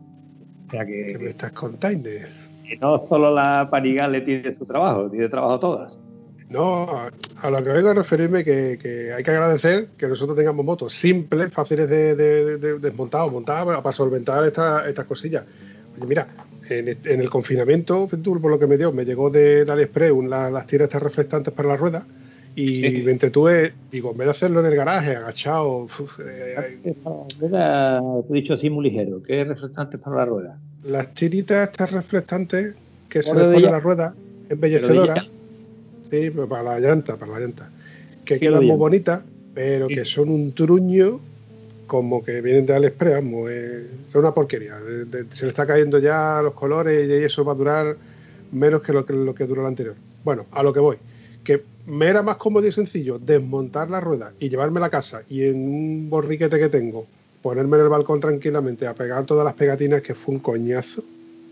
O 0.67 0.71
sea 0.71 0.87
que... 0.87 1.13
¿Qué 1.13 1.19
me 1.19 1.31
estás 1.31 1.53
contando? 1.53 2.09
Que 2.09 2.77
no 2.81 2.99
solo 2.99 3.33
la 3.33 3.69
Panigale 3.71 4.23
tiene 4.23 4.55
su 4.55 4.65
trabajo, 4.65 5.11
tiene 5.11 5.29
trabajo 5.29 5.61
todas. 5.61 6.03
No, 6.49 6.87
a 6.89 7.51
lo 7.51 7.63
que 7.63 7.71
vengo 7.71 7.91
a 7.91 7.95
referirme 7.95 8.43
que, 8.43 8.79
que 8.81 9.13
hay 9.13 9.23
que 9.23 9.31
agradecer 9.31 9.89
que 9.99 10.09
nosotros 10.09 10.37
tengamos 10.37 10.65
motos 10.65 10.95
simples, 10.95 11.53
fáciles 11.53 11.91
de, 11.91 12.79
desmontar 12.79 13.23
o 13.23 13.31
montar 13.31 13.67
para 13.67 13.93
solventar 13.93 14.45
estas 14.47 15.05
cosillas. 15.05 15.45
Oye, 15.97 16.07
mira, 16.07 16.27
en, 16.71 17.21
el 17.21 17.29
confinamiento, 17.29 18.09
por 18.09 18.51
lo 18.51 18.59
que 18.59 18.67
me 18.67 18.79
dio, 18.79 18.93
me 18.93 19.05
llegó 19.05 19.29
de 19.29 19.67
AliExpress 19.69 20.13
las 20.31 20.67
tiras 20.67 20.89
estas 20.89 21.03
reflectantes 21.03 21.53
para 21.53 21.69
la 21.69 21.77
rueda 21.77 22.07
y 22.57 23.03
me 23.03 23.13
entretuve, 23.13 23.73
digo, 23.91 24.13
en 24.13 24.19
vez 24.19 24.27
de 24.27 24.31
hacerlo 24.31 24.61
en 24.61 24.67
el 24.67 24.77
garaje, 24.77 25.17
agachado. 25.17 25.87
Eh, 26.25 26.79
he 26.85 28.33
dicho 28.33 28.55
así 28.55 28.71
muy 28.71 28.85
ligero, 28.85 29.23
¿qué 29.23 29.41
es 29.41 29.49
reflectantes 29.49 30.01
para 30.01 30.17
la 30.17 30.25
rueda? 30.25 30.59
Las 30.85 31.13
tiritas 31.15 31.69
estas 31.69 31.91
reflectantes 31.91 32.75
que 33.09 33.23
se 33.23 33.35
le 33.35 33.45
pone 33.53 33.67
a 33.67 33.71
la 33.73 33.81
rueda, 33.81 34.15
embellecedoras. 34.49 35.27
Sí, 36.11 36.31
para 36.31 36.63
la 36.63 36.81
llanta, 36.81 37.17
para 37.17 37.33
la 37.33 37.41
llanta. 37.41 37.71
Que 38.25 38.39
quedan 38.39 38.65
muy 38.65 38.77
bonitas, 38.77 39.23
pero 39.53 39.89
que 39.89 40.05
son 40.05 40.29
un 40.29 40.53
truño 40.53 41.21
como 41.87 42.25
que 42.25 42.41
vienen 42.41 42.67
de 42.67 42.75
AliExpress, 42.75 43.25
eh, 43.51 43.87
son 44.07 44.23
una 44.23 44.33
porquería. 44.33 44.79
se 45.31 45.45
le 45.45 45.51
está 45.51 45.67
cayendo 45.67 45.99
ya 45.99 46.41
los 46.43 46.55
colores 46.55 47.09
y 47.09 47.13
eso 47.25 47.45
va 47.45 47.53
a 47.53 47.57
durar 47.57 47.97
menos 48.53 48.83
que 48.83 48.93
lo 48.93 49.05
que, 49.05 49.13
lo 49.13 49.35
que 49.35 49.45
duró 49.45 49.63
el 49.63 49.69
anterior. 49.69 49.95
Bueno, 50.25 50.47
a 50.53 50.63
lo 50.63 50.73
que 50.73 50.81
voy. 50.81 50.97
Que 51.43 51.63
me 51.87 52.07
era 52.07 52.23
más 52.23 52.37
cómodo 52.37 52.67
y 52.67 52.73
sencillo 52.73 53.19
desmontar 53.19 53.91
la 53.91 54.01
rueda 54.01 54.33
y 54.41 54.49
llevarme 54.49 54.79
a 54.79 54.83
la 54.83 54.91
casa 54.91 55.23
y 55.29 55.45
en 55.45 55.57
un 55.57 56.11
borriquete 56.11 56.59
que 56.59 56.69
tengo, 56.69 57.07
ponerme 57.43 57.77
en 57.77 57.85
el 57.85 57.89
balcón 57.89 58.21
tranquilamente 58.21 58.87
a 58.87 58.95
pegar 58.95 59.25
todas 59.27 59.45
las 59.45 59.55
pegatinas, 59.55 60.03
que 60.03 60.15
fue 60.15 60.35
un 60.35 60.41
coñazo. 60.41 61.03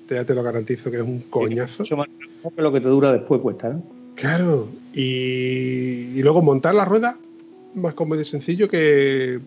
Ya 0.08 0.24
te 0.24 0.34
lo 0.34 0.42
garantizo 0.42 0.90
que 0.90 0.98
es 0.98 1.02
un 1.02 1.20
coñazo. 1.20 1.84
Mucho 1.84 1.96
más 1.96 2.08
que 2.54 2.60
lo 2.60 2.72
que 2.72 2.80
te 2.80 2.88
dura 2.88 3.12
después 3.12 3.40
cuesta, 3.40 3.70
¿no? 3.70 3.82
Claro, 4.14 4.68
y, 4.92 6.20
luego 6.22 6.42
montar 6.42 6.74
la 6.74 6.84
rueda, 6.84 7.16
más 7.74 7.94
cómodo 7.94 8.20
y 8.20 8.24
sencillo 8.24 8.68
que, 8.68 9.40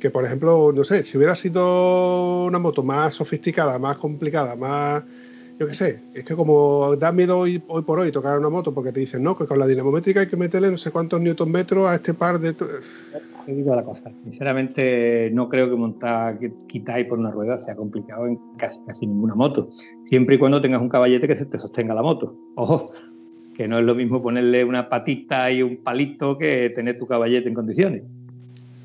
que, 0.00 0.10
por 0.10 0.24
ejemplo, 0.24 0.72
no 0.74 0.84
sé, 0.84 1.04
si 1.04 1.16
hubiera 1.16 1.34
sido 1.34 2.44
una 2.44 2.58
moto 2.58 2.82
más 2.82 3.14
sofisticada, 3.14 3.78
más 3.78 3.96
complicada, 3.98 4.56
más, 4.56 5.04
yo 5.58 5.66
qué 5.66 5.74
sé, 5.74 6.02
es 6.12 6.24
que 6.24 6.34
como 6.34 6.96
da 6.96 7.12
miedo 7.12 7.38
hoy, 7.38 7.62
hoy 7.68 7.82
por 7.82 7.98
hoy 7.98 8.12
tocar 8.12 8.38
una 8.38 8.50
moto 8.50 8.74
porque 8.74 8.92
te 8.92 9.00
dicen, 9.00 9.22
no, 9.22 9.36
que 9.36 9.46
con 9.46 9.58
la 9.58 9.66
dinamométrica 9.66 10.20
hay 10.20 10.28
que 10.28 10.36
meterle 10.36 10.70
no 10.70 10.76
sé 10.76 10.90
cuántos 10.90 11.20
newton 11.20 11.50
metros 11.50 11.88
a 11.88 11.94
este 11.94 12.12
par 12.12 12.38
de... 12.38 12.52
Te 12.52 13.54
digo 13.54 13.74
la 13.74 13.84
cosa, 13.84 14.12
sinceramente 14.14 15.30
no 15.32 15.48
creo 15.48 15.70
que 15.70 15.76
montar, 15.76 16.38
que 16.38 16.52
quitáis 16.66 17.06
por 17.06 17.18
una 17.18 17.30
rueda 17.30 17.58
sea 17.58 17.76
complicado 17.76 18.26
en 18.26 18.38
casi, 18.58 18.80
casi 18.86 19.06
ninguna 19.06 19.34
moto, 19.34 19.70
siempre 20.04 20.34
y 20.34 20.38
cuando 20.38 20.60
tengas 20.60 20.82
un 20.82 20.88
caballete 20.88 21.28
que 21.28 21.36
se 21.36 21.46
te 21.46 21.58
sostenga 21.58 21.94
la 21.94 22.02
moto. 22.02 22.36
Ojo, 22.56 22.90
que 23.56 23.66
no 23.66 23.78
es 23.78 23.84
lo 23.84 23.94
mismo 23.94 24.22
ponerle 24.22 24.64
una 24.64 24.88
patita 24.88 25.50
y 25.50 25.62
un 25.62 25.78
palito 25.78 26.36
que 26.36 26.70
tener 26.70 26.98
tu 26.98 27.06
caballete 27.06 27.48
en 27.48 27.54
condiciones. 27.54 28.02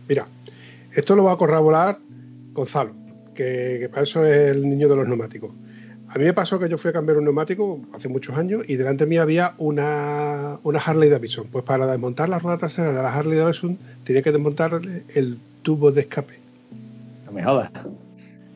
Mira, 0.07 0.27
esto 0.95 1.15
lo 1.15 1.23
va 1.25 1.33
a 1.33 1.37
corroborar 1.37 1.99
Gonzalo, 2.53 2.93
que, 3.33 3.89
para 3.91 4.03
eso 4.03 4.23
es 4.25 4.51
el 4.51 4.61
niño 4.61 4.87
de 4.87 4.95
los 4.95 5.07
neumáticos. 5.07 5.51
A 6.13 6.17
mí 6.17 6.25
me 6.25 6.33
pasó 6.33 6.59
que 6.59 6.67
yo 6.67 6.77
fui 6.77 6.89
a 6.89 6.93
cambiar 6.93 7.17
un 7.17 7.23
neumático 7.23 7.79
hace 7.93 8.09
muchos 8.09 8.37
años 8.37 8.63
y 8.67 8.75
delante 8.75 9.05
de 9.05 9.09
mí 9.09 9.17
había 9.17 9.53
una, 9.57 10.59
una 10.63 10.79
Harley 10.79 11.09
Davidson. 11.09 11.47
Pues 11.51 11.63
para 11.63 11.87
desmontar 11.87 12.27
la 12.27 12.39
rueda 12.39 12.57
trasera 12.57 12.91
de 12.91 13.01
la 13.01 13.13
Harley 13.13 13.37
Davidson 13.37 13.77
tenía 14.03 14.21
que 14.21 14.31
desmontar 14.31 14.81
el 15.15 15.37
tubo 15.61 15.91
de 15.91 16.01
escape. 16.01 16.33
No 17.25 17.31
me 17.31 17.43
jodas. 17.43 17.71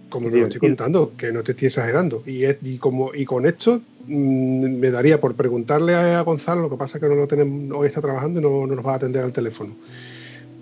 Como 0.09 0.29
te 0.29 0.37
lo 0.37 0.47
estoy 0.47 0.59
contando, 0.59 1.13
que 1.17 1.31
no 1.31 1.43
te 1.43 1.53
estoy 1.53 1.67
exagerando. 1.67 2.23
Y, 2.25 2.45
y, 2.45 2.77
como, 2.77 3.13
y 3.13 3.25
con 3.25 3.45
esto 3.45 3.81
Mm, 4.07 4.77
me 4.77 4.91
daría 4.91 5.19
por 5.19 5.35
preguntarle 5.35 5.95
a 5.95 6.21
Gonzalo, 6.21 6.61
lo 6.61 6.69
que 6.69 6.77
pasa 6.77 6.97
es 6.97 7.03
que 7.03 7.09
no 7.09 7.15
lo 7.15 7.27
tenemos, 7.27 7.75
hoy 7.75 7.87
está 7.87 8.01
trabajando 8.01 8.39
y 8.39 8.43
no, 8.43 8.67
nos 8.67 8.85
va 8.85 8.93
a 8.93 8.95
atender 8.97 9.23
al 9.23 9.31
teléfono. 9.31 9.73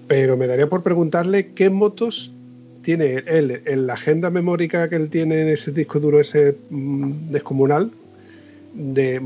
Pero 0.08 0.38
me 0.38 0.48
daría 0.48 0.68
por 0.68 0.84
preguntarle 0.84 1.52
qué 1.54 1.70
motos 1.70 2.34
tiene 2.84 3.24
él 3.26 3.62
en 3.66 3.88
la 3.88 3.94
agenda 3.94 4.30
memórica 4.30 4.90
que 4.90 4.96
él 4.96 5.10
tiene 5.10 5.42
en 5.42 5.48
ese 5.50 5.72
disco 5.72 6.00
duro 6.00 6.20
ese 6.20 6.56
mm, 6.70 7.32
descomunal 7.32 7.92
de, 8.74 9.22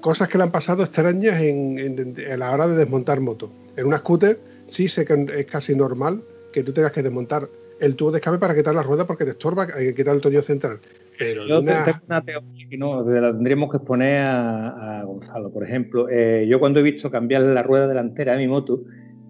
cosas 0.00 0.28
que 0.28 0.38
le 0.38 0.44
han 0.44 0.50
pasado 0.50 0.82
extrañas 0.82 1.40
en, 1.40 2.14
a 2.30 2.36
la 2.36 2.50
hora 2.50 2.68
de 2.68 2.76
desmontar 2.76 3.20
motos. 3.20 3.50
En 3.76 3.86
una 3.86 3.98
scooter 3.98 4.38
sí 4.66 4.88
sé 4.88 5.04
que 5.04 5.26
es 5.36 5.46
casi 5.46 5.74
normal 5.74 6.22
que 6.52 6.62
tú 6.62 6.72
tengas 6.72 6.92
que 6.92 7.02
desmontar 7.02 7.48
el 7.80 7.96
tubo 7.96 8.12
de 8.12 8.18
escape 8.18 8.38
para 8.38 8.54
quitar 8.54 8.74
la 8.74 8.82
rueda 8.82 9.06
porque 9.06 9.24
te 9.24 9.32
estorba, 9.32 9.66
hay 9.74 9.86
que 9.86 9.94
quitar 9.94 10.14
el 10.14 10.20
tornillo 10.20 10.42
central. 10.42 10.78
Pero 11.18 11.46
yo 11.46 11.62
tengo 11.62 11.98
una 12.06 12.24
teoría 12.24 12.68
que 12.68 12.78
no, 12.78 13.02
la 13.08 13.32
tendríamos 13.32 13.70
que 13.70 13.76
exponer 13.78 14.22
a, 14.22 15.02
Gonzalo. 15.04 15.50
Por 15.50 15.64
ejemplo, 15.64 16.08
eh, 16.08 16.46
yo 16.48 16.58
cuando 16.60 16.80
he 16.80 16.82
visto 16.82 17.10
cambiar 17.10 17.42
la 17.42 17.62
rueda 17.62 17.86
delantera 17.88 18.32
de 18.32 18.38
mi 18.38 18.48
moto, 18.48 18.82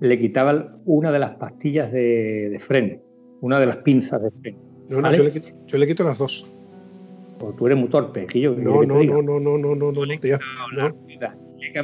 le 0.03 0.19
quitaba 0.19 0.77
una 0.85 1.13
de 1.13 1.19
las 1.21 1.37
pastillas 1.37 1.93
de, 1.93 2.57
freno, 2.59 2.99
una 3.41 3.61
de 3.61 3.67
las 3.67 3.77
pinzas 3.79 4.21
de 4.21 4.31
freno. 4.33 4.59
No, 4.89 5.01
no, 5.01 5.13
yo, 5.13 5.79
le 5.79 5.87
quito, 5.87 6.03
las 6.03 6.19
dos. 6.19 6.51
Pues 7.39 7.57
tú 7.57 7.67
eres 7.67 7.79
muy 7.79 7.89
torpe, 7.89 8.27
que 8.27 8.41
yo. 8.41 8.55
No, 8.55 8.83
no, 8.83 9.03
no, 9.05 9.23
no, 9.23 9.39
no, 9.39 9.59
no, 9.59 9.75
no, 9.77 9.93
no, 9.93 10.03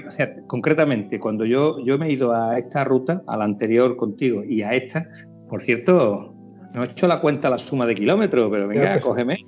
O 0.06 0.10
sea, 0.10 0.34
concretamente, 0.48 1.20
cuando 1.20 1.44
yo, 1.44 1.78
yo 1.84 1.96
me 1.96 2.08
he 2.08 2.12
ido 2.12 2.32
a 2.32 2.58
esta 2.58 2.82
ruta, 2.82 3.22
a 3.28 3.36
la 3.36 3.44
anterior 3.44 3.96
contigo 3.96 4.42
y 4.44 4.62
a 4.62 4.72
esta, 4.74 5.08
por 5.48 5.62
cierto, 5.62 6.34
no 6.74 6.82
he 6.82 6.86
hecho 6.88 7.06
la 7.06 7.20
cuenta 7.20 7.48
la 7.48 7.58
suma 7.58 7.86
de 7.86 7.94
kilómetros, 7.94 8.50
pero 8.50 8.66
venga, 8.66 9.00
cógeme. 9.00 9.38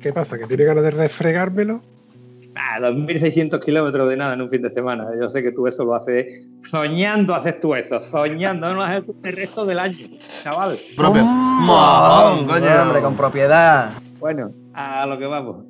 ¿Qué 0.00 0.12
pasa? 0.12 0.38
¿Que 0.38 0.46
tiene 0.46 0.64
ganas 0.64 0.84
de 0.84 0.92
refregármelo? 0.92 1.82
Ah, 2.60 2.80
2.600 2.80 3.60
kilómetros 3.60 4.10
de 4.10 4.16
nada 4.16 4.34
en 4.34 4.42
un 4.42 4.50
fin 4.50 4.60
de 4.62 4.70
semana. 4.70 5.06
Yo 5.20 5.28
sé 5.28 5.44
que 5.44 5.52
tú 5.52 5.68
eso 5.68 5.84
lo 5.84 5.94
haces 5.94 6.48
soñando, 6.68 7.34
haces 7.34 7.60
tú 7.60 7.72
eso, 7.74 8.00
soñando, 8.00 8.74
no 8.74 8.82
haces 8.82 9.04
el 9.22 9.36
resto 9.36 9.64
del 9.64 9.78
año, 9.78 10.06
chaval. 10.42 10.76
Propio. 10.96 11.22
¡Oh! 11.24 12.44
coño. 12.48 12.82
Hombre, 12.82 13.00
con 13.00 13.16
propiedad. 13.16 13.92
Bueno, 14.18 14.52
a 14.74 15.06
lo 15.06 15.18
que 15.18 15.26
vamos. 15.26 15.66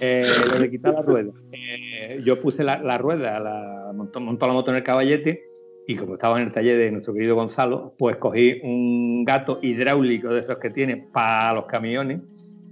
Eh, 0.00 0.24
lo 0.50 0.58
de 0.58 0.70
quitar 0.70 0.94
la 0.94 1.02
rueda. 1.02 1.32
Eh, 1.52 2.22
yo 2.24 2.40
puse 2.40 2.64
la, 2.64 2.96
rueda, 2.96 3.38
la, 3.38 3.92
montó, 3.94 4.18
montó, 4.18 4.46
la 4.46 4.54
moto 4.54 4.70
en 4.70 4.78
el 4.78 4.82
caballete 4.82 5.44
y 5.86 5.96
como 5.96 6.14
estaba 6.14 6.40
en 6.40 6.46
el 6.46 6.52
taller 6.52 6.78
de 6.78 6.90
nuestro 6.92 7.12
querido 7.12 7.34
Gonzalo, 7.34 7.94
pues 7.98 8.16
cogí 8.16 8.58
un 8.62 9.24
gato 9.24 9.58
hidráulico 9.60 10.28
de 10.28 10.40
esos 10.40 10.56
que 10.56 10.70
tiene 10.70 11.08
para 11.12 11.52
los 11.52 11.66
camiones 11.66 12.20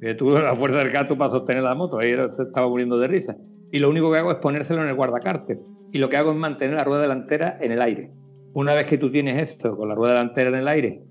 que 0.00 0.14
tuve 0.14 0.40
la 0.40 0.56
fuerza 0.56 0.78
del 0.78 0.90
gato 0.90 1.16
para 1.18 1.30
sostener 1.30 1.62
la 1.62 1.74
moto, 1.74 1.98
ahí 1.98 2.14
se 2.30 2.42
estaba 2.42 2.68
muriendo 2.68 2.98
de 2.98 3.06
risa. 3.06 3.36
Y 3.72 3.78
lo 3.78 3.90
único 3.90 4.10
que 4.10 4.18
hago 4.18 4.32
es 4.32 4.38
ponérselo 4.38 4.82
en 4.82 4.88
el 4.88 4.94
guardacarte. 4.94 5.60
Y 5.92 5.98
lo 5.98 6.08
que 6.08 6.16
hago 6.16 6.32
es 6.32 6.36
mantener 6.36 6.76
la 6.76 6.84
rueda 6.84 7.02
delantera 7.02 7.58
en 7.60 7.72
el 7.72 7.82
aire. 7.82 8.10
Una 8.52 8.74
vez 8.74 8.86
que 8.86 8.98
tú 8.98 9.10
tienes 9.10 9.50
esto 9.50 9.76
con 9.76 9.88
la 9.88 9.94
rueda 9.94 10.14
delantera 10.14 10.50
en 10.50 10.56
el 10.56 10.68
aire, 10.68 11.02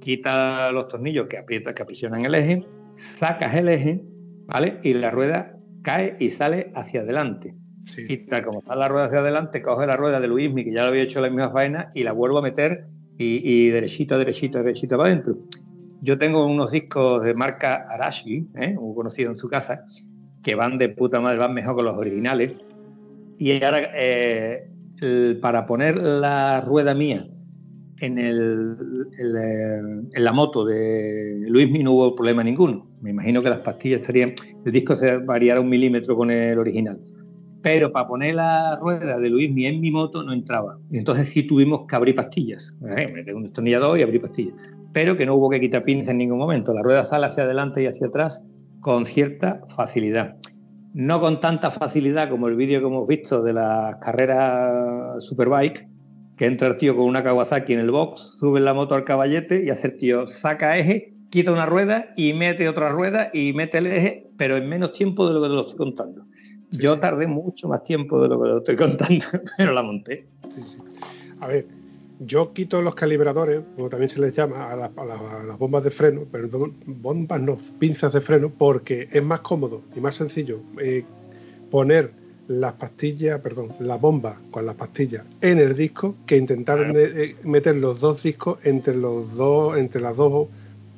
quita 0.00 0.70
los 0.70 0.88
tornillos 0.88 1.26
que 1.28 1.38
aprietas, 1.38 1.74
que 1.74 1.82
aprisionan 1.82 2.24
el 2.24 2.34
eje, 2.34 2.64
sacas 2.96 3.54
el 3.54 3.68
eje, 3.68 4.02
¿vale? 4.46 4.78
Y 4.82 4.94
la 4.94 5.10
rueda 5.10 5.56
cae 5.82 6.16
y 6.20 6.30
sale 6.30 6.70
hacia 6.74 7.00
adelante. 7.00 7.54
Y 8.08 8.26
tal 8.26 8.44
como 8.44 8.60
está 8.60 8.76
la 8.76 8.88
rueda 8.88 9.06
hacia 9.06 9.18
adelante, 9.18 9.60
coge 9.60 9.86
la 9.86 9.96
rueda 9.96 10.20
de 10.20 10.28
Luismi, 10.28 10.64
que 10.64 10.72
ya 10.72 10.82
lo 10.82 10.88
había 10.88 11.02
hecho 11.02 11.20
la 11.20 11.28
misma 11.28 11.50
faena, 11.50 11.90
y 11.94 12.02
la 12.02 12.12
vuelvo 12.12 12.38
a 12.38 12.42
meter 12.42 12.84
y, 13.18 13.40
y 13.48 13.70
derechito, 13.70 14.18
derechito, 14.18 14.58
derechito 14.58 14.96
para 14.96 15.10
adentro. 15.10 15.36
Yo 16.00 16.18
tengo 16.18 16.46
unos 16.46 16.70
discos 16.70 17.22
de 17.24 17.34
marca 17.34 17.86
Arashi, 17.88 18.46
¿eh? 18.56 18.74
muy 18.74 18.94
conocido 18.94 19.30
en 19.30 19.38
su 19.38 19.48
casa, 19.48 19.84
que 20.44 20.54
van 20.54 20.78
de 20.78 20.90
puta 20.90 21.20
madre, 21.20 21.38
van 21.38 21.54
mejor 21.54 21.76
que 21.76 21.82
los 21.82 21.96
originales. 21.96 22.52
Y 23.38 23.62
ahora, 23.62 23.90
eh, 23.96 24.68
para 25.40 25.66
poner 25.66 25.96
la 25.96 26.60
rueda 26.60 26.94
mía 26.94 27.26
en, 28.00 28.18
el, 28.18 28.76
eh, 29.18 30.20
la 30.20 30.32
moto 30.32 30.64
de 30.64 31.46
Luismi 31.48 31.82
no 31.82 31.92
hubo 31.92 32.14
problema 32.14 32.44
ninguno. 32.44 32.86
Me 33.00 33.10
imagino 33.10 33.42
que 33.42 33.50
las 33.50 33.60
pastillas 33.60 34.00
estarían, 34.00 34.34
el 34.64 34.72
disco 34.72 34.94
se 34.96 35.18
variará 35.18 35.60
un 35.60 35.68
milímetro 35.68 36.16
con 36.16 36.30
el 36.30 36.58
original. 36.58 36.98
Pero 37.62 37.92
para 37.92 38.06
poner 38.06 38.34
la 38.34 38.76
rueda 38.76 39.18
de 39.18 39.30
Luismi 39.30 39.66
en 39.66 39.80
mi 39.80 39.90
moto 39.90 40.22
no 40.22 40.32
entraba. 40.32 40.78
Entonces 40.92 41.30
sí 41.30 41.44
tuvimos 41.44 41.86
que 41.86 41.96
abrir 41.96 42.14
pastillas. 42.14 42.76
Eh, 42.96 43.10
meter 43.12 43.34
un 43.34 43.44
destornillador 43.44 43.98
y 43.98 44.02
abrir 44.02 44.20
pastillas. 44.20 44.54
Pero 44.92 45.16
que 45.16 45.24
no 45.24 45.34
hubo 45.34 45.48
que 45.48 45.60
quitar 45.60 45.82
pines 45.82 46.06
en 46.08 46.18
ningún 46.18 46.38
momento. 46.38 46.74
La 46.74 46.82
rueda 46.82 47.04
sale 47.04 47.26
hacia 47.26 47.44
adelante 47.44 47.82
y 47.82 47.86
hacia 47.86 48.08
atrás 48.08 48.42
con 48.84 49.06
cierta 49.06 49.62
facilidad. 49.74 50.36
No 50.92 51.18
con 51.18 51.40
tanta 51.40 51.70
facilidad 51.70 52.28
como 52.28 52.48
el 52.48 52.54
vídeo 52.54 52.80
que 52.80 52.86
hemos 52.86 53.08
visto 53.08 53.42
de 53.42 53.54
las 53.54 53.96
carreras 53.96 55.24
Superbike, 55.24 55.88
que 56.36 56.44
entra 56.44 56.68
el 56.68 56.76
tío 56.76 56.94
con 56.94 57.06
una 57.06 57.24
Kawasaki 57.24 57.72
en 57.72 57.80
el 57.80 57.90
box, 57.90 58.36
sube 58.38 58.60
la 58.60 58.74
moto 58.74 58.94
al 58.94 59.04
caballete 59.04 59.64
y 59.64 59.70
hace 59.70 59.86
el 59.86 59.96
tío, 59.96 60.26
saca 60.26 60.76
eje, 60.76 61.14
quita 61.30 61.50
una 61.50 61.64
rueda 61.64 62.12
y 62.14 62.34
mete 62.34 62.68
otra 62.68 62.90
rueda 62.90 63.30
y 63.32 63.54
mete 63.54 63.78
el 63.78 63.86
eje, 63.86 64.28
pero 64.36 64.58
en 64.58 64.68
menos 64.68 64.92
tiempo 64.92 65.26
de 65.26 65.32
lo 65.32 65.40
que 65.40 65.48
te 65.48 65.54
lo 65.54 65.60
estoy 65.62 65.78
contando. 65.78 66.26
Yo 66.70 67.00
tardé 67.00 67.26
mucho 67.26 67.68
más 67.68 67.84
tiempo 67.84 68.20
de 68.20 68.28
lo 68.28 68.42
que 68.42 68.48
lo 68.50 68.58
estoy 68.58 68.76
contando, 68.76 69.24
pero 69.56 69.72
la 69.72 69.82
monté. 69.82 70.26
Sí, 70.54 70.62
sí. 70.66 70.78
A 71.40 71.46
ver, 71.46 71.64
yo 72.20 72.52
quito 72.52 72.80
los 72.82 72.94
calibradores, 72.94 73.60
como 73.76 73.88
también 73.88 74.08
se 74.08 74.20
les 74.20 74.34
llama, 74.34 74.70
a, 74.72 74.76
las- 74.76 74.90
a 74.96 75.04
las- 75.04 75.20
a 75.20 75.42
las 75.44 75.58
bombas 75.58 75.82
de 75.84 75.90
freno, 75.90 76.22
perdón, 76.30 76.74
bombas 76.86 77.40
no, 77.40 77.58
pinzas 77.78 78.12
de 78.12 78.20
freno, 78.20 78.50
porque 78.56 79.08
es 79.12 79.22
más 79.22 79.40
cómodo 79.40 79.82
y 79.96 80.00
más 80.00 80.14
sencillo 80.14 80.60
eh, 80.80 81.04
poner 81.70 82.12
las 82.46 82.74
pastillas, 82.74 83.40
perdón, 83.40 83.68
la 83.80 83.96
bomba 83.96 84.38
con 84.50 84.66
las 84.66 84.74
pastillas 84.76 85.24
en 85.40 85.58
el 85.58 85.74
disco 85.74 86.14
que 86.26 86.36
intentar 86.36 86.78
Claro. 86.78 86.92
de- 86.92 87.24
eh, 87.24 87.36
meter 87.42 87.76
los 87.76 87.98
dos 88.00 88.22
discos 88.22 88.58
entre 88.64 88.94
los 88.94 89.34
dos, 89.34 89.76
entre 89.78 90.00
las 90.00 90.16
dos. 90.16 90.48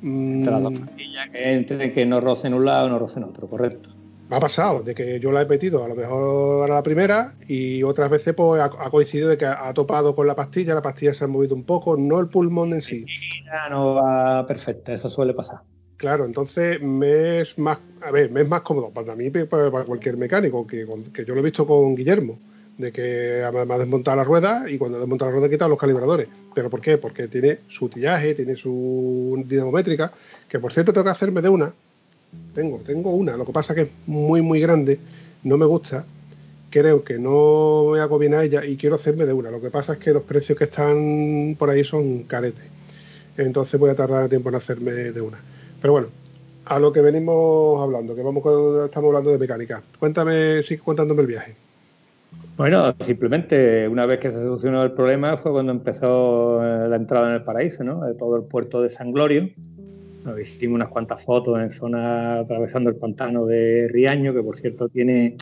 mm, 0.01 0.33
Entre 0.39 0.51
las 0.51 0.61
dos 0.63 0.73
pastillas 0.73 1.29
que 1.31 1.53
entren, 1.53 1.93
que 1.93 2.05
no 2.05 2.19
rocen 2.21 2.53
un 2.53 2.65
lado, 2.65 2.89
no 2.89 2.99
rocen 2.99 3.23
otro, 3.23 3.47
correcto. 3.47 3.89
Me 4.29 4.35
ha 4.35 4.39
pasado 4.41 4.81
de 4.83 4.93
que 4.93 5.19
yo 5.21 5.31
la 5.31 5.41
he 5.41 5.45
metido 5.45 5.85
a 5.85 5.87
lo 5.87 5.95
mejor 5.95 6.69
a 6.69 6.73
la 6.73 6.83
primera 6.83 7.33
y 7.47 7.81
otras 7.83 8.09
veces 8.09 8.33
pues 8.33 8.61
ha, 8.61 8.89
coincidido 8.89 9.29
de 9.29 9.37
que 9.37 9.45
ha, 9.45 9.73
topado 9.73 10.13
con 10.15 10.27
la 10.27 10.35
pastilla, 10.35 10.75
la 10.75 10.81
pastilla 10.81 11.13
se 11.13 11.23
ha 11.23 11.27
movido 11.27 11.55
un 11.55 11.63
poco, 11.63 11.95
no 11.95 12.19
el 12.19 12.27
pulmón 12.27 12.73
en 12.73 12.81
sí. 12.81 13.05
Ya 13.45 13.69
no 13.69 13.95
va 13.95 14.45
perfecta, 14.45 14.93
eso 14.93 15.09
suele 15.09 15.33
pasar. 15.33 15.59
Claro, 15.95 16.25
entonces 16.25 16.81
me 16.81 17.39
es 17.39 17.57
más, 17.57 17.79
a 18.01 18.11
ver, 18.11 18.29
me 18.29 18.41
es 18.41 18.47
más 18.49 18.61
cómodo 18.61 18.91
para 18.91 19.15
mí 19.15 19.29
para, 19.29 19.71
cualquier 19.71 20.17
mecánico, 20.17 20.67
que, 20.67 20.85
que 21.13 21.25
yo 21.25 21.33
lo 21.33 21.39
he 21.39 21.43
visto 21.43 21.65
con 21.65 21.95
Guillermo, 21.95 22.37
de 22.77 22.91
que 22.91 23.41
me 23.65 23.73
ha 23.73 23.77
desmontado 23.77 24.17
la 24.17 24.23
rueda 24.25 24.69
y 24.69 24.77
cuando 24.77 24.97
ha 24.97 24.99
desmontado 24.99 25.31
la 25.31 25.35
rueda 25.35 25.47
he 25.47 25.51
quitado 25.51 25.69
los 25.69 25.79
calibradores. 25.79 26.27
¿Pero 26.53 26.69
por 26.69 26.81
qué? 26.81 26.97
Porque 26.97 27.29
tiene 27.29 27.59
su 27.69 27.87
tillaje, 27.87 28.35
tiene 28.35 28.57
su 28.57 29.41
dinamométrica, 29.47 30.11
que 30.49 30.59
por 30.59 30.73
cierto 30.73 30.91
tengo 30.91 31.05
que 31.05 31.11
hacerme 31.11 31.41
de 31.41 31.49
una. 31.49 31.73
Tengo, 32.53 32.79
tengo 32.85 33.11
una, 33.11 33.37
lo 33.37 33.45
que 33.45 33.51
pasa 33.53 33.75
que 33.75 33.81
es 33.81 33.91
muy, 34.07 34.41
muy 34.41 34.59
grande, 34.59 34.99
no 35.43 35.57
me 35.57 35.65
gusta, 35.65 36.05
creo 36.69 37.03
que 37.03 37.19
no 37.19 37.91
me 37.93 37.99
hago 37.99 38.17
bien 38.17 38.33
a 38.33 38.43
ella 38.43 38.65
y 38.65 38.77
quiero 38.77 38.95
hacerme 38.95 39.25
de 39.25 39.33
una. 39.33 39.51
Lo 39.51 39.61
que 39.61 39.69
pasa 39.69 39.93
es 39.93 39.99
que 39.99 40.11
los 40.11 40.23
precios 40.23 40.57
que 40.57 40.65
están 40.65 41.55
por 41.57 41.69
ahí 41.69 41.83
son 41.83 42.23
caretes. 42.23 42.65
Entonces 43.37 43.79
voy 43.79 43.91
a 43.91 43.95
tardar 43.95 44.27
tiempo 44.29 44.49
en 44.49 44.55
hacerme 44.55 44.91
de 44.91 45.21
una. 45.21 45.37
Pero 45.79 45.93
bueno, 45.93 46.07
a 46.65 46.79
lo 46.79 46.91
que 46.91 47.01
venimos 47.01 47.81
hablando, 47.81 48.15
que 48.15 48.23
vamos 48.23 48.43
con- 48.43 48.85
estamos 48.85 49.07
hablando 49.09 49.31
de 49.31 49.37
mecánica. 49.37 49.83
Cuéntame, 49.99 50.63
sigue 50.63 50.81
contándome 50.81 51.21
el 51.21 51.27
viaje. 51.27 51.55
Bueno, 52.57 52.95
simplemente 53.01 53.87
una 53.87 54.05
vez 54.05 54.19
que 54.19 54.31
se 54.31 54.39
solucionó 54.39 54.83
el 54.83 54.91
problema 54.91 55.37
fue 55.37 55.51
cuando 55.51 55.71
empezó 55.71 56.61
eh, 56.63 56.89
la 56.89 56.95
entrada 56.95 57.29
en 57.29 57.35
el 57.35 57.43
paraíso, 57.43 57.83
¿no? 57.83 58.01
Todo 58.15 58.35
el 58.35 58.43
puerto 58.43 58.81
de 58.81 58.89
San 58.89 59.11
Glorio. 59.11 59.47
Nos 60.27 60.41
hicimos 60.41 60.75
unas 60.75 60.89
cuantas 60.89 61.23
fotos 61.23 61.57
en 61.57 61.69
zona 61.69 62.39
atravesando 62.39 62.89
el 62.89 62.97
pantano 62.97 63.45
de 63.45 63.87
Riaño, 63.87 64.33
que 64.33 64.43
por 64.43 64.57
cierto 64.57 64.89
tiene, 64.89 65.37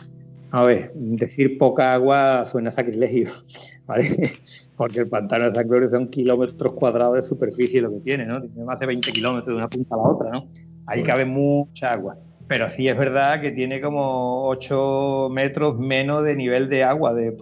a 0.52 0.62
ver, 0.62 0.92
decir 0.94 1.58
poca 1.58 1.92
agua 1.92 2.44
suena 2.44 2.70
sacrilegio, 2.70 3.30
¿vale? 3.86 4.34
Porque 4.76 5.00
el 5.00 5.08
pantano 5.08 5.46
de 5.46 5.56
San 5.56 5.66
Glorio 5.66 5.88
son 5.88 6.06
kilómetros 6.06 6.74
cuadrados 6.74 7.16
de 7.16 7.22
superficie 7.22 7.80
lo 7.80 7.90
que 7.90 7.98
tiene, 7.98 8.26
¿no? 8.26 8.40
Tiene 8.40 8.62
más 8.64 8.78
de 8.78 8.86
20 8.86 9.10
kilómetros 9.10 9.48
de 9.48 9.54
una 9.54 9.68
punta 9.68 9.96
a 9.96 9.98
la 9.98 10.04
otra, 10.04 10.30
¿no? 10.30 10.48
Ahí 10.86 11.02
cabe 11.02 11.24
mucha 11.24 11.92
agua. 11.92 12.16
Pero 12.46 12.70
sí 12.70 12.86
es 12.86 12.96
verdad 12.96 13.40
que 13.40 13.50
tiene 13.50 13.80
como 13.80 14.46
8 14.46 15.30
metros 15.32 15.80
menos 15.80 16.22
de 16.22 16.36
nivel 16.36 16.68
de 16.68 16.84
agua, 16.84 17.12
de, 17.12 17.36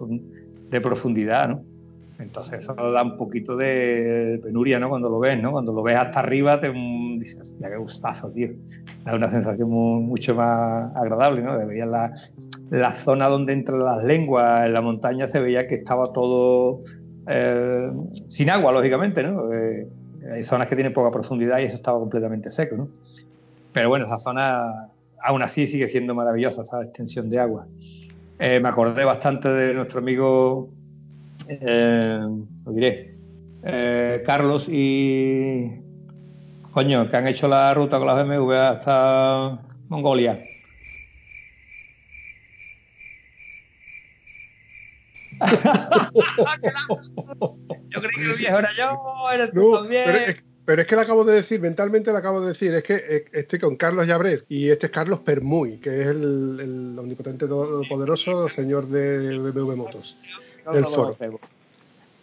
de 0.71 0.81
profundidad, 0.81 1.49
¿no? 1.49 1.63
Entonces 2.17 2.63
eso 2.63 2.73
da 2.75 3.03
un 3.03 3.17
poquito 3.17 3.57
de 3.57 4.39
penuria, 4.41 4.79
¿no? 4.79 4.89
Cuando 4.89 5.09
lo 5.09 5.19
ves, 5.19 5.41
¿no? 5.41 5.51
Cuando 5.51 5.73
lo 5.73 5.83
ves 5.83 5.97
hasta 5.97 6.19
arriba 6.21 6.59
te 6.59 6.69
mm, 6.71 7.19
dices, 7.19 7.41
hostia, 7.41 7.69
qué 7.69 7.77
gustazo, 7.77 8.31
tío. 8.31 8.49
Da 9.03 9.15
una 9.15 9.29
sensación 9.29 9.69
mu- 9.69 10.01
mucho 10.01 10.33
más 10.35 10.95
agradable, 10.95 11.41
¿no? 11.41 11.57
Veías 11.67 11.87
la, 11.89 12.11
la 12.69 12.91
zona 12.93 13.27
donde 13.27 13.53
entran 13.53 13.83
las 13.83 14.03
lenguas 14.03 14.65
en 14.65 14.73
la 14.73 14.81
montaña 14.81 15.27
se 15.27 15.39
veía 15.41 15.67
que 15.67 15.75
estaba 15.75 16.03
todo 16.13 16.81
eh, 17.27 17.89
sin 18.29 18.49
agua, 18.49 18.71
lógicamente, 18.71 19.21
¿no? 19.23 19.51
Eh, 19.53 19.87
hay 20.33 20.43
zonas 20.43 20.67
que 20.67 20.75
tienen 20.75 20.93
poca 20.93 21.11
profundidad 21.11 21.59
y 21.59 21.63
eso 21.63 21.75
estaba 21.75 21.99
completamente 21.99 22.49
seco, 22.49 22.77
¿no? 22.77 22.89
Pero 23.73 23.89
bueno, 23.89 24.05
esa 24.05 24.17
zona 24.19 24.89
aún 25.21 25.41
así 25.41 25.67
sigue 25.67 25.89
siendo 25.89 26.15
maravillosa, 26.15 26.61
esa 26.63 26.81
extensión 26.81 27.29
de 27.29 27.39
agua. 27.39 27.67
Eh, 28.39 28.59
me 28.59 28.69
acordé 28.69 29.05
bastante 29.05 29.49
de 29.49 29.73
nuestro 29.73 29.99
amigo, 29.99 30.69
eh, 31.47 32.19
lo 32.65 32.71
diré, 32.71 33.11
eh, 33.63 34.23
Carlos 34.25 34.67
y 34.69 35.71
coño, 36.71 37.09
que 37.09 37.17
han 37.17 37.27
hecho 37.27 37.47
la 37.47 37.73
ruta 37.73 37.97
con 37.97 38.07
las 38.07 38.27
BMW 38.27 38.51
hasta 38.53 39.59
Mongolia. 39.89 40.43
yo 47.89 48.01
creí 48.01 48.15
que 48.15 48.31
el 48.31 48.37
viejo 48.37 48.59
era 48.59 48.69
yo, 48.73 49.29
eres 49.33 49.51
tú 49.51 49.71
No, 49.71 49.79
también. 49.79 50.03
pero, 50.05 50.17
es, 50.19 50.35
pero 50.65 50.81
es 50.81 50.87
que 50.87 50.95
le 50.95 51.01
acabo 51.01 51.23
de 51.25 51.35
decir, 51.35 51.59
mentalmente 51.59 52.11
le 52.11 52.17
acabo 52.17 52.41
de 52.41 52.49
decir, 52.49 52.73
es 52.73 52.83
que 52.83 52.95
eh, 52.95 53.25
estoy 53.33 53.59
con 53.59 53.75
Carlos 53.75 54.07
Llabret 54.07 54.45
y 54.49 54.69
este 54.69 54.87
es 54.87 54.91
Carlos 54.91 55.19
Permuy, 55.19 55.77
que 55.77 56.01
es 56.01 56.07
el, 56.07 56.59
el 56.61 56.99
omnipotente 56.99 57.47
todopoderoso 57.47 58.49
señor 58.49 58.87
de 58.87 59.37
BMW 59.37 59.75
Motos. 59.75 60.15
No, 60.65 60.71
del 60.73 60.81
no 60.83 60.89
lo 60.89 60.95
foro. 60.95 61.07
conocemos. 61.13 61.41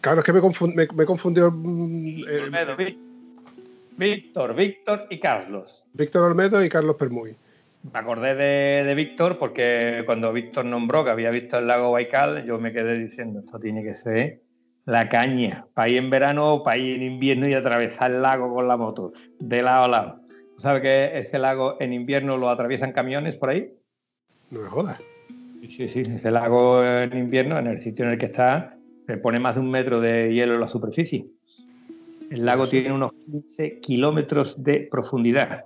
Claro, 0.01 0.19
es 0.19 0.25
que 0.25 0.33
me, 0.33 0.41
confund- 0.41 0.73
me, 0.75 0.87
me 0.93 1.05
confundió 1.05 1.49
mm, 1.49 2.07
eh, 2.27 2.39
Olmedo, 2.43 2.75
Víctor, 3.97 4.55
Víctor 4.55 5.07
y 5.09 5.19
Carlos. 5.19 5.85
Víctor 5.93 6.23
Olmedo 6.23 6.63
y 6.63 6.69
Carlos 6.69 6.95
Permuy. 6.97 7.35
Me 7.91 7.99
acordé 7.99 8.35
de, 8.35 8.83
de 8.85 8.95
Víctor 8.95 9.37
porque 9.37 10.03
cuando 10.05 10.31
Víctor 10.33 10.65
nombró 10.65 11.03
que 11.03 11.11
había 11.11 11.29
visto 11.31 11.57
el 11.57 11.67
lago 11.67 11.91
Baikal, 11.91 12.45
yo 12.45 12.57
me 12.59 12.71
quedé 12.73 12.97
diciendo, 12.97 13.39
esto 13.39 13.59
tiene 13.59 13.83
que 13.83 13.93
ser 13.93 14.41
la 14.85 15.07
caña, 15.07 15.65
para 15.73 15.87
ir 15.89 15.97
en 15.97 16.09
verano 16.09 16.55
o 16.55 16.63
para 16.63 16.77
ir 16.77 16.95
en 16.97 17.03
invierno 17.13 17.47
y 17.47 17.53
atravesar 17.53 18.11
el 18.11 18.21
lago 18.21 18.53
con 18.53 18.67
la 18.67 18.75
moto, 18.75 19.13
de 19.39 19.61
lado 19.61 19.85
a 19.85 19.87
lado. 19.87 20.19
¿Sabes 20.57 20.81
que 20.81 21.17
ese 21.17 21.39
lago 21.39 21.77
en 21.79 21.93
invierno 21.93 22.35
lo 22.37 22.49
atraviesan 22.49 22.91
camiones 22.91 23.35
por 23.37 23.49
ahí? 23.49 23.73
No 24.49 24.59
me 24.61 24.67
jodas. 24.69 25.01
Sí, 25.75 25.87
sí, 25.87 26.01
ese 26.01 26.29
lago 26.29 26.85
en 26.85 27.17
invierno, 27.17 27.57
en 27.57 27.65
el 27.65 27.79
sitio 27.79 28.05
en 28.05 28.11
el 28.11 28.19
que 28.19 28.27
está, 28.27 28.77
se 29.07 29.17
pone 29.17 29.39
más 29.39 29.55
de 29.55 29.61
un 29.61 29.71
metro 29.71 29.99
de 30.01 30.31
hielo 30.31 30.53
en 30.53 30.59
la 30.59 30.67
superficie. 30.67 31.25
El 32.29 32.45
lago 32.45 32.69
tiene 32.69 32.91
unos 32.91 33.11
15 33.25 33.79
kilómetros 33.79 34.63
de 34.63 34.87
profundidad. 34.91 35.65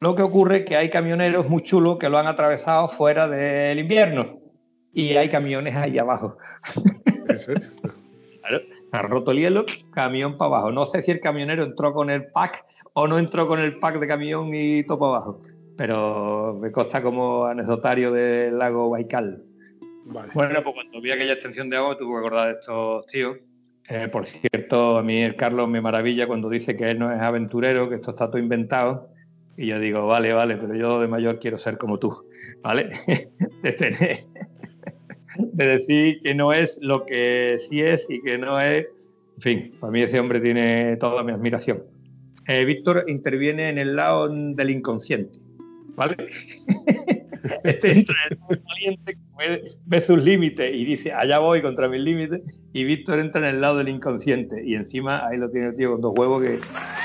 Lo 0.00 0.14
que 0.14 0.20
ocurre 0.20 0.58
es 0.58 0.64
que 0.66 0.76
hay 0.76 0.90
camioneros 0.90 1.48
muy 1.48 1.62
chulos 1.62 1.98
que 1.98 2.10
lo 2.10 2.18
han 2.18 2.26
atravesado 2.26 2.86
fuera 2.88 3.28
del 3.28 3.78
invierno 3.78 4.40
y 4.92 5.16
hay 5.16 5.30
camiones 5.30 5.74
ahí 5.74 5.96
abajo. 5.98 6.36
Claro, 8.48 8.64
ha 8.92 9.02
roto 9.02 9.32
el 9.32 9.40
hielo, 9.40 9.66
camión 9.90 10.38
para 10.38 10.46
abajo. 10.46 10.72
No 10.72 10.86
sé 10.86 11.02
si 11.02 11.10
el 11.10 11.20
camionero 11.20 11.64
entró 11.64 11.92
con 11.92 12.08
el 12.08 12.28
pack 12.28 12.64
o 12.94 13.06
no 13.06 13.18
entró 13.18 13.46
con 13.46 13.60
el 13.60 13.78
pack 13.78 13.98
de 13.98 14.06
camión 14.06 14.54
y 14.54 14.84
todo 14.84 14.98
para 14.98 15.16
abajo, 15.16 15.40
pero 15.78 16.58
me 16.60 16.72
consta 16.72 17.00
como 17.00 17.46
anecdotario 17.46 18.12
del 18.12 18.58
lago 18.58 18.90
Baikal. 18.90 19.44
Vale. 20.06 20.32
Bueno, 20.34 20.60
pues 20.64 20.74
cuando 20.74 21.00
vi 21.00 21.12
aquella 21.12 21.34
extensión 21.34 21.70
de 21.70 21.76
agua 21.76 21.96
tuve 21.96 22.14
que 22.14 22.18
acordar 22.18 22.48
de 22.48 22.60
estos 22.60 23.06
tíos. 23.06 23.36
Eh, 23.88 24.08
por 24.08 24.26
cierto, 24.26 24.98
a 24.98 25.02
mí 25.04 25.22
el 25.22 25.36
Carlos 25.36 25.68
me 25.68 25.80
maravilla 25.80 26.26
cuando 26.26 26.50
dice 26.50 26.76
que 26.76 26.90
él 26.90 26.98
no 26.98 27.12
es 27.12 27.20
aventurero, 27.20 27.88
que 27.88 27.94
esto 27.94 28.10
está 28.10 28.26
todo 28.26 28.38
inventado. 28.38 29.08
Y 29.56 29.66
yo 29.66 29.78
digo, 29.78 30.06
vale, 30.06 30.32
vale, 30.32 30.56
pero 30.56 30.74
yo 30.74 31.00
de 31.00 31.06
mayor 31.06 31.38
quiero 31.38 31.58
ser 31.58 31.78
como 31.78 31.98
tú, 31.98 32.28
¿vale? 32.60 32.90
De 33.62 33.72
tener, 33.72 34.24
de 35.36 35.66
decir 35.66 36.20
que 36.22 36.34
no 36.34 36.52
es 36.52 36.78
lo 36.80 37.04
que 37.04 37.56
sí 37.58 37.82
es 37.82 38.06
y 38.08 38.20
que 38.22 38.38
no 38.38 38.60
es. 38.60 38.86
En 39.36 39.42
fin, 39.42 39.72
para 39.80 39.90
mí 39.92 40.02
ese 40.02 40.18
hombre 40.18 40.40
tiene 40.40 40.96
toda 40.96 41.22
mi 41.22 41.32
admiración. 41.32 41.82
Eh, 42.46 42.64
Víctor 42.64 43.04
interviene 43.08 43.68
en 43.68 43.78
el 43.78 43.96
lado 43.96 44.28
del 44.28 44.70
inconsciente, 44.70 45.38
¿vale? 45.98 46.16
Este 47.62 47.92
entra 47.92 48.16
en 48.26 48.32
el 48.32 48.38
lado 48.40 48.62
valiente, 48.66 49.18
ve, 49.38 49.62
ve 49.86 50.00
sus 50.00 50.22
límites 50.22 50.74
y 50.74 50.84
dice, 50.84 51.12
allá 51.12 51.38
voy 51.38 51.62
contra 51.62 51.88
mis 51.88 52.00
límites. 52.00 52.42
Y 52.72 52.84
Víctor 52.84 53.20
entra 53.20 53.40
en 53.40 53.54
el 53.54 53.60
lado 53.60 53.78
del 53.78 53.88
inconsciente. 53.88 54.62
Y 54.64 54.74
encima 54.74 55.26
ahí 55.26 55.38
lo 55.38 55.48
tiene 55.48 55.68
el 55.68 55.76
tío 55.76 55.92
con 55.92 56.00
dos 56.00 56.14
huevos 56.16 56.42
que 56.42 56.58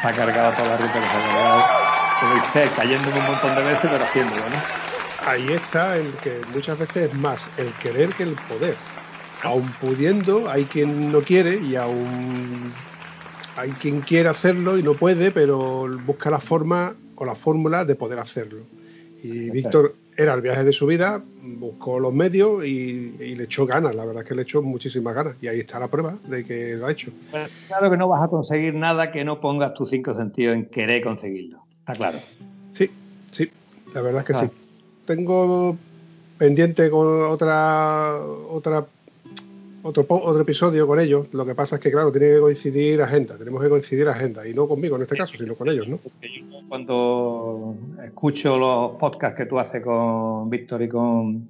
ha 0.04 0.12
cargado 0.12 0.52
toda 0.54 0.70
la 0.70 0.78
ruta 0.78 0.94
que 0.94 1.00
se 1.00 1.18
ha 1.18 2.66
dice, 2.66 2.76
cayéndome 2.76 3.20
un 3.20 3.28
montón 3.28 3.56
de 3.56 3.62
veces, 3.62 3.92
pero 3.92 4.04
haciéndolo, 4.04 4.50
¿no? 4.50 5.30
Ahí 5.30 5.54
está 5.54 5.98
el 5.98 6.12
que 6.24 6.42
muchas 6.54 6.78
veces 6.80 7.12
es 7.12 7.14
más 7.14 7.48
el 7.58 7.72
querer 7.74 8.10
que 8.10 8.24
el 8.24 8.36
poder. 8.50 8.76
Aún 9.44 9.72
pudiendo, 9.80 10.50
hay 10.50 10.66
quien 10.66 11.12
no 11.12 11.22
quiere 11.22 11.60
y 11.60 11.76
aún 11.76 12.74
hay 13.56 13.72
quien 13.72 14.02
quiere 14.02 14.30
hacerlo 14.30 14.78
y 14.78 14.84
no 14.84 14.94
puede, 14.96 15.32
pero 15.32 15.90
busca 16.06 16.30
la 16.30 16.40
forma 16.40 16.96
o 17.16 17.26
la 17.26 17.36
fórmula 17.36 17.86
de 17.86 17.96
poder 17.96 18.20
hacerlo. 18.20 18.60
Y 19.24 19.50
Víctor 19.50 19.94
era 20.18 20.34
el 20.34 20.42
viaje 20.42 20.64
de 20.66 20.74
su 20.74 20.86
vida, 20.86 21.24
buscó 21.42 21.98
los 22.00 22.14
medios 22.14 22.66
y, 22.66 23.16
y 23.20 23.36
le 23.36 23.46
echó 23.46 23.66
ganas. 23.66 23.96
La 23.96 24.04
verdad 24.06 24.24
es 24.24 24.30
que 24.30 24.36
le 24.36 24.42
echó 24.44 24.62
muchísimas 24.62 25.16
ganas. 25.16 25.36
Y 25.42 25.48
ahí 25.48 25.60
está 25.60 25.80
la 25.80 25.88
prueba 25.88 26.18
de 26.28 26.44
que 26.44 26.76
lo 26.76 26.86
ha 26.88 26.92
hecho. 26.92 27.12
Pero 27.32 27.46
claro 27.68 27.90
que 27.90 27.98
no 27.98 28.08
vas 28.10 28.22
a 28.24 28.28
conseguir 28.28 28.74
nada 28.76 29.12
que 29.12 29.24
no 29.24 29.40
pongas 29.40 29.74
tus 29.74 29.90
cinco 29.90 30.14
sentidos 30.14 30.56
en 30.56 30.66
querer 30.66 31.02
conseguirlo. 31.04 31.64
Está 31.80 31.94
claro. 31.94 32.20
Sí, 32.74 32.90
sí, 33.32 33.50
la 33.94 34.02
verdad 34.02 34.22
es 34.22 34.28
que 34.28 34.34
Ah. 34.34 34.40
sí. 34.42 34.48
Tengo 35.06 35.78
pendiente 36.38 36.90
con 36.90 37.24
otra 37.24 38.18
otra 38.50 38.86
otro, 39.84 40.06
otro 40.10 40.42
episodio 40.42 40.88
con 40.88 41.00
ellos. 41.00 41.28
Lo 41.34 41.46
que 41.46 41.54
pasa 41.56 41.76
es 41.76 41.82
que, 41.82 41.92
claro, 41.92 42.12
tiene 42.12 42.34
que 42.34 42.40
coincidir 42.40 43.02
agenda. 43.02 43.38
Tenemos 43.38 43.62
que 43.62 43.70
coincidir 43.70 44.08
agenda. 44.08 44.48
Y 44.48 44.54
no 44.54 44.68
conmigo 44.68 44.96
en 44.96 45.04
este 45.04 45.16
caso, 45.18 45.34
sino 45.38 45.56
con 45.56 45.70
ellos, 45.70 45.88
¿no? 45.88 46.00
Cuando 46.70 47.76
escucho 48.04 48.58
los 48.58 48.96
podcasts 48.96 49.38
que 49.38 49.46
tú 49.46 49.60
haces 49.60 49.82
con 49.84 50.50
Víctor 50.50 50.82
y 50.82 50.90
con 50.90 51.48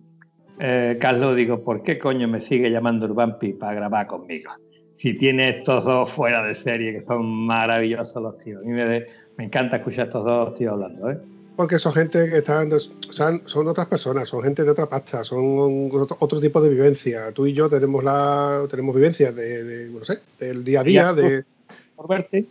eh, 0.59 0.97
Carlos, 0.99 1.35
digo, 1.35 1.63
¿por 1.63 1.81
qué 1.83 1.97
coño 1.97 2.27
me 2.27 2.39
sigue 2.39 2.69
llamando 2.69 3.05
Urbampi 3.05 3.53
para 3.53 3.73
grabar 3.73 4.07
conmigo? 4.07 4.51
Si 4.97 5.17
tiene 5.17 5.49
estos 5.49 5.85
dos 5.85 6.11
fuera 6.11 6.45
de 6.45 6.53
serie, 6.55 6.93
que 6.93 7.01
son 7.01 7.25
maravillosos 7.45 8.21
los 8.21 8.37
tíos. 8.39 8.61
A 8.61 8.65
mí 8.65 8.71
me, 8.73 8.85
de- 8.85 9.05
me 9.37 9.45
encanta 9.45 9.77
escuchar 9.77 10.07
estos 10.07 10.23
dos 10.23 10.55
tíos 10.55 10.73
hablando, 10.73 11.09
¿eh? 11.11 11.17
Porque 11.55 11.77
son 11.77 11.93
gente 11.93 12.29
que 12.29 12.37
están, 12.39 12.71
o 12.73 12.79
sea, 12.79 13.39
son 13.45 13.67
otras 13.67 13.87
personas, 13.87 14.27
son 14.29 14.41
gente 14.43 14.63
de 14.63 14.71
otra 14.71 14.87
pasta, 14.87 15.23
son 15.23 15.89
otro, 15.91 16.17
otro 16.19 16.39
tipo 16.39 16.59
de 16.61 16.69
vivencia. 16.69 17.31
Tú 17.31 17.45
y 17.45 17.53
yo 17.53 17.69
tenemos 17.69 18.03
la 18.03 18.63
tenemos 18.69 18.95
vivencias 18.95 19.35
de, 19.35 19.63
de, 19.63 19.89
no 19.89 20.03
sé, 20.03 20.19
del 20.39 20.63
día 20.63 20.79
a 20.79 20.83
día, 20.83 21.01
Ya, 21.03 21.13
de 21.13 21.45
Por 21.95 22.07
verte. 22.07 22.45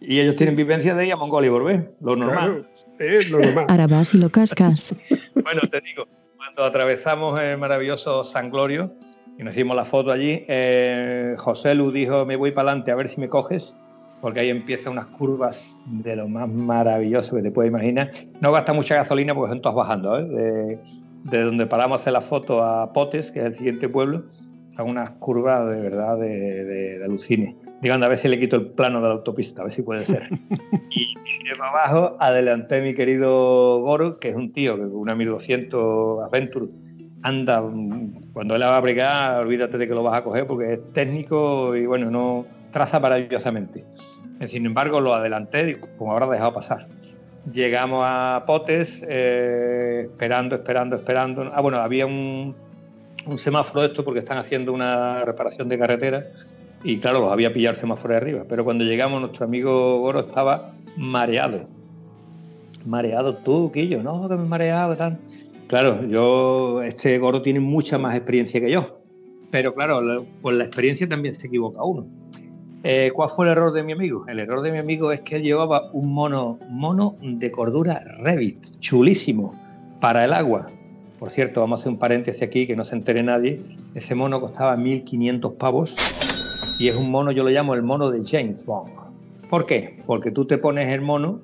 Y 0.00 0.18
ellos 0.18 0.34
tienen 0.36 0.56
vivencia 0.56 0.94
de 0.94 1.06
ir 1.06 1.12
a 1.12 1.16
Mongolia 1.16 1.48
y 1.48 1.50
volver, 1.50 1.92
lo 2.00 2.16
normal. 2.16 2.66
Claro, 2.98 3.16
es 3.18 3.30
lo 3.30 3.38
normal. 3.38 3.66
Ahora 3.68 3.86
vas 3.86 4.14
y 4.14 4.18
lo 4.18 4.30
cascas. 4.30 4.94
Bueno, 5.42 5.62
te 5.70 5.80
digo, 5.80 6.06
cuando 6.36 6.64
atravesamos 6.64 7.40
el 7.40 7.56
maravilloso 7.56 8.24
San 8.24 8.50
Glorio 8.50 8.92
y 9.38 9.42
nos 9.42 9.54
hicimos 9.54 9.74
la 9.74 9.84
foto 9.84 10.12
allí, 10.12 10.44
eh, 10.48 11.34
José 11.38 11.74
Lu 11.74 11.90
dijo, 11.90 12.26
me 12.26 12.36
voy 12.36 12.50
para 12.50 12.70
adelante 12.70 12.90
a 12.90 12.94
ver 12.94 13.08
si 13.08 13.20
me 13.20 13.28
coges, 13.28 13.76
porque 14.20 14.40
ahí 14.40 14.50
empiezan 14.50 14.92
unas 14.92 15.06
curvas 15.06 15.80
de 15.86 16.16
lo 16.16 16.28
más 16.28 16.48
maravilloso 16.48 17.36
que 17.36 17.42
te 17.42 17.50
puedes 17.50 17.70
imaginar. 17.70 18.10
No 18.40 18.52
gasta 18.52 18.72
mucha 18.72 18.96
gasolina 18.96 19.34
porque 19.34 19.50
son 19.50 19.62
todas 19.62 19.76
bajando, 19.76 20.18
¿eh? 20.18 20.24
de, 20.24 20.78
de 21.24 21.44
donde 21.44 21.66
paramos 21.66 22.00
hacer 22.00 22.12
la 22.12 22.20
foto 22.20 22.62
a 22.62 22.92
Potes, 22.92 23.30
que 23.30 23.40
es 23.40 23.46
el 23.46 23.56
siguiente 23.56 23.88
pueblo, 23.88 24.24
son 24.76 24.90
unas 24.90 25.10
curvas 25.12 25.68
de 25.68 25.80
verdad 25.80 26.18
de, 26.18 26.28
de, 26.64 26.98
de 26.98 27.04
alucine. 27.04 27.56
Digan, 27.82 28.02
a 28.02 28.08
ver 28.08 28.18
si 28.18 28.28
le 28.28 28.38
quito 28.38 28.56
el 28.56 28.66
plano 28.72 29.00
de 29.00 29.08
la 29.08 29.14
autopista, 29.14 29.62
a 29.62 29.64
ver 29.64 29.72
si 29.72 29.82
puede 29.82 30.04
ser. 30.04 30.28
y 30.90 31.14
para 31.56 31.70
abajo, 31.70 32.16
adelanté 32.20 32.76
a 32.76 32.82
mi 32.82 32.94
querido 32.94 33.80
Goro, 33.80 34.18
que 34.18 34.28
es 34.28 34.36
un 34.36 34.52
tío 34.52 34.76
que 34.76 34.82
una 34.82 35.14
1200 35.14 36.24
Adventure 36.24 36.66
anda, 37.22 37.60
mm, 37.60 38.32
cuando 38.32 38.54
él 38.56 38.62
va 38.62 38.76
a 38.76 38.80
bregar, 38.80 39.40
olvídate 39.40 39.78
de 39.78 39.88
que 39.88 39.94
lo 39.94 40.02
vas 40.02 40.18
a 40.18 40.24
coger 40.24 40.46
porque 40.46 40.74
es 40.74 40.92
técnico 40.92 41.76
y 41.76 41.86
bueno, 41.86 42.10
no 42.10 42.46
traza 42.70 43.00
maravillosamente. 43.00 43.84
Eh, 44.40 44.48
Sin 44.48 44.66
embargo, 44.66 45.00
lo 45.00 45.14
adelanté, 45.14 45.76
como 45.98 46.12
habrá 46.12 46.26
dejado 46.28 46.54
pasar. 46.54 46.88
Llegamos 47.52 48.04
a 48.06 48.44
Potes, 48.46 49.04
eh, 49.08 50.08
esperando, 50.10 50.56
esperando, 50.56 50.96
esperando. 50.96 51.50
Ah, 51.54 51.60
bueno, 51.60 51.78
había 51.78 52.06
un, 52.06 52.54
un 53.26 53.38
semáforo 53.38 53.80
de 53.82 53.88
esto 53.88 54.04
porque 54.04 54.20
están 54.20 54.38
haciendo 54.38 54.72
una 54.72 55.24
reparación 55.24 55.68
de 55.68 55.78
carretera 55.78 56.26
y 56.82 56.98
claro, 56.98 57.30
había 57.30 57.52
pillado 57.52 57.74
el 57.74 57.80
semáforo 57.80 58.12
de 58.12 58.18
arriba. 58.18 58.44
Pero 58.48 58.64
cuando 58.64 58.84
llegamos, 58.84 59.20
nuestro 59.20 59.44
amigo 59.44 60.00
Goro 60.00 60.20
estaba 60.20 60.72
mareado. 60.96 61.66
Mareado 62.86 63.36
tú, 63.36 63.70
Quillo, 63.72 64.02
no, 64.02 64.28
que 64.28 64.36
me 64.36 64.44
he 64.44 64.46
mareado, 64.46 64.96
tal. 64.96 65.18
Claro, 65.66 66.06
yo, 66.06 66.82
este 66.82 67.18
Goro 67.18 67.42
tiene 67.42 67.60
mucha 67.60 67.98
más 67.98 68.16
experiencia 68.16 68.60
que 68.60 68.70
yo. 68.70 69.00
Pero 69.50 69.74
claro, 69.74 70.24
por 70.40 70.54
la 70.54 70.64
experiencia 70.64 71.08
también 71.08 71.34
se 71.34 71.48
equivoca 71.48 71.82
uno. 71.82 72.06
Eh, 72.82 73.10
¿Cuál 73.14 73.28
fue 73.28 73.44
el 73.44 73.52
error 73.52 73.72
de 73.72 73.82
mi 73.82 73.92
amigo? 73.92 74.24
El 74.26 74.38
error 74.38 74.62
de 74.62 74.72
mi 74.72 74.78
amigo 74.78 75.12
es 75.12 75.20
que 75.20 75.36
él 75.36 75.42
llevaba 75.42 75.90
un 75.92 76.14
mono, 76.14 76.58
mono 76.70 77.16
de 77.20 77.50
cordura 77.50 78.02
Revit, 78.18 78.78
chulísimo, 78.80 79.54
para 80.00 80.24
el 80.24 80.32
agua. 80.32 80.66
Por 81.18 81.30
cierto, 81.30 81.60
vamos 81.60 81.80
a 81.80 81.82
hacer 81.82 81.92
un 81.92 81.98
paréntesis 81.98 82.42
aquí 82.42 82.66
que 82.66 82.74
no 82.74 82.86
se 82.86 82.96
entere 82.96 83.22
nadie. 83.22 83.60
Ese 83.94 84.14
mono 84.14 84.40
costaba 84.40 84.76
1.500 84.76 85.56
pavos 85.58 85.94
y 86.78 86.88
es 86.88 86.96
un 86.96 87.10
mono, 87.10 87.32
yo 87.32 87.44
lo 87.44 87.50
llamo 87.50 87.74
el 87.74 87.82
mono 87.82 88.10
de 88.10 88.24
James 88.24 88.64
Bond. 88.64 88.90
¿Por 89.50 89.66
qué? 89.66 89.98
Porque 90.06 90.30
tú 90.30 90.46
te 90.46 90.56
pones 90.56 90.88
el 90.88 91.02
mono, 91.02 91.42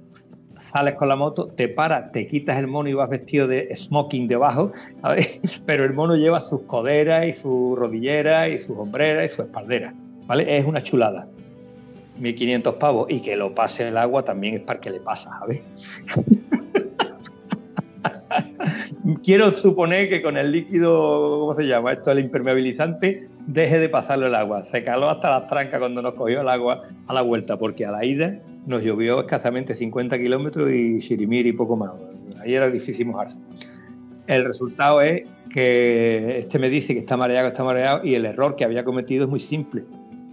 sales 0.73 0.95
con 0.95 1.09
la 1.09 1.17
moto, 1.17 1.49
te 1.49 1.69
paras, 1.69 2.13
te 2.13 2.27
quitas 2.27 2.57
el 2.59 2.67
mono 2.67 2.89
y 2.89 2.95
vas 2.95 3.11
vestido 3.11 3.47
de 3.47 3.69
smoking 3.77 4.29
debajo, 4.29 4.73
¿sabes? 5.03 5.61
pero 5.67 5.85
el 5.85 5.93
mono 5.93 6.17
lleva 6.17 6.41
sus 6.41 6.63
coderas 6.63 7.27
y 7.27 7.35
sus 7.35 7.79
rodilleras 7.79 8.49
y 8.49 8.59
sus 8.59 8.79
hombreras 8.79 9.27
y 9.27 9.35
su 9.35 9.43
espaldera, 9.43 9.93
Es 10.29 10.65
una 10.65 10.83
chulada. 10.83 11.29
1500 12.19 12.75
pavos 12.77 13.11
y 13.11 13.21
que 13.21 13.37
lo 13.37 13.55
pase 13.55 13.89
el 13.89 13.97
agua 13.97 14.25
también 14.25 14.55
es 14.55 14.61
para 14.63 14.81
que 14.81 14.91
le 14.91 15.01
pasa, 15.01 15.31
¿sabes? 15.39 15.61
Quiero 19.23 19.53
suponer 19.53 20.09
que 20.09 20.23
con 20.23 20.37
el 20.37 20.53
líquido, 20.53 21.41
¿cómo 21.41 21.55
se 21.55 21.67
llama? 21.67 21.93
Esto, 21.93 22.11
el 22.11 22.21
impermeabilizante, 22.21 23.29
deje 23.47 23.79
de 23.79 23.89
pasarlo 23.89 24.27
el 24.27 24.35
agua. 24.35 24.65
Se 24.65 24.83
caló 24.83 25.09
hasta 25.09 25.31
las 25.31 25.47
trancas 25.47 25.79
cuando 25.79 26.03
nos 26.03 26.15
cogió 26.15 26.41
el 26.41 26.49
agua 26.49 26.83
a 27.07 27.15
la 27.15 27.23
vuelta, 27.23 27.57
porque 27.57 27.87
a 27.87 27.93
la 27.93 28.05
ida 28.05 28.39
nos 28.67 28.83
llovió 28.83 29.21
escasamente 29.21 29.75
50 29.75 30.19
kilómetros 30.19 30.71
y 30.71 30.99
Shirimiri 30.99 31.51
y 31.51 31.53
poco 31.53 31.77
más. 31.77 31.93
Ahí 32.41 32.55
era 32.55 32.71
difícil 32.71 33.07
mojarse. 33.07 33.39
El 34.27 34.45
resultado 34.45 35.01
es 35.01 35.23
que 35.53 36.39
este 36.39 36.59
me 36.59 36.69
dice 36.69 36.95
que 36.95 37.01
está 37.01 37.17
mareado, 37.17 37.49
está 37.49 37.63
mareado, 37.63 38.05
y 38.05 38.15
el 38.15 38.27
error 38.27 38.57
que 38.57 38.65
había 38.65 38.85
cometido 38.85 39.25
es 39.25 39.31
muy 39.31 39.41
simple. 39.41 39.85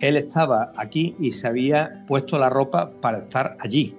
Él 0.04 0.18
estaba 0.18 0.74
aquí 0.76 1.16
y 1.18 1.32
se 1.32 1.48
había 1.48 2.04
puesto 2.10 2.38
la 2.38 2.50
ropa 2.50 2.92
para 3.00 3.20
estar 3.20 3.56
allí. 3.62 3.96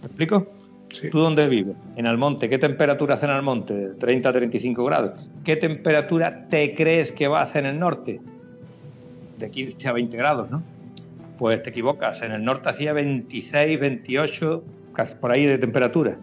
¿Me 0.00 0.06
explico? 0.06 0.48
Sí. 0.92 1.08
¿Tú 1.08 1.20
dónde 1.20 1.46
vives? 1.46 1.76
En 1.94 2.08
Almonte. 2.08 2.48
¿Qué 2.48 2.58
temperatura 2.58 3.14
hace 3.14 3.26
en 3.26 3.30
Almonte? 3.30 3.72
De 3.72 3.94
30 3.94 4.28
a 4.28 4.32
35 4.32 4.84
grados. 4.84 5.12
¿Qué 5.44 5.54
temperatura 5.54 6.48
te 6.48 6.74
crees 6.74 7.12
que 7.12 7.28
va 7.28 7.38
a 7.38 7.42
hacer 7.44 7.64
en 7.64 7.74
el 7.74 7.78
norte? 7.78 8.20
De 9.38 9.48
15 9.52 9.88
a 9.88 9.92
20 9.92 10.16
grados, 10.16 10.50
¿no? 10.50 10.64
Pues 11.38 11.62
te 11.62 11.70
equivocas. 11.70 12.22
En 12.22 12.32
el 12.32 12.44
norte 12.44 12.68
hacía 12.68 12.92
26, 12.92 13.78
28, 13.78 14.64
casi 14.94 15.14
por 15.14 15.30
ahí 15.30 15.46
de 15.46 15.58
temperatura. 15.58 16.18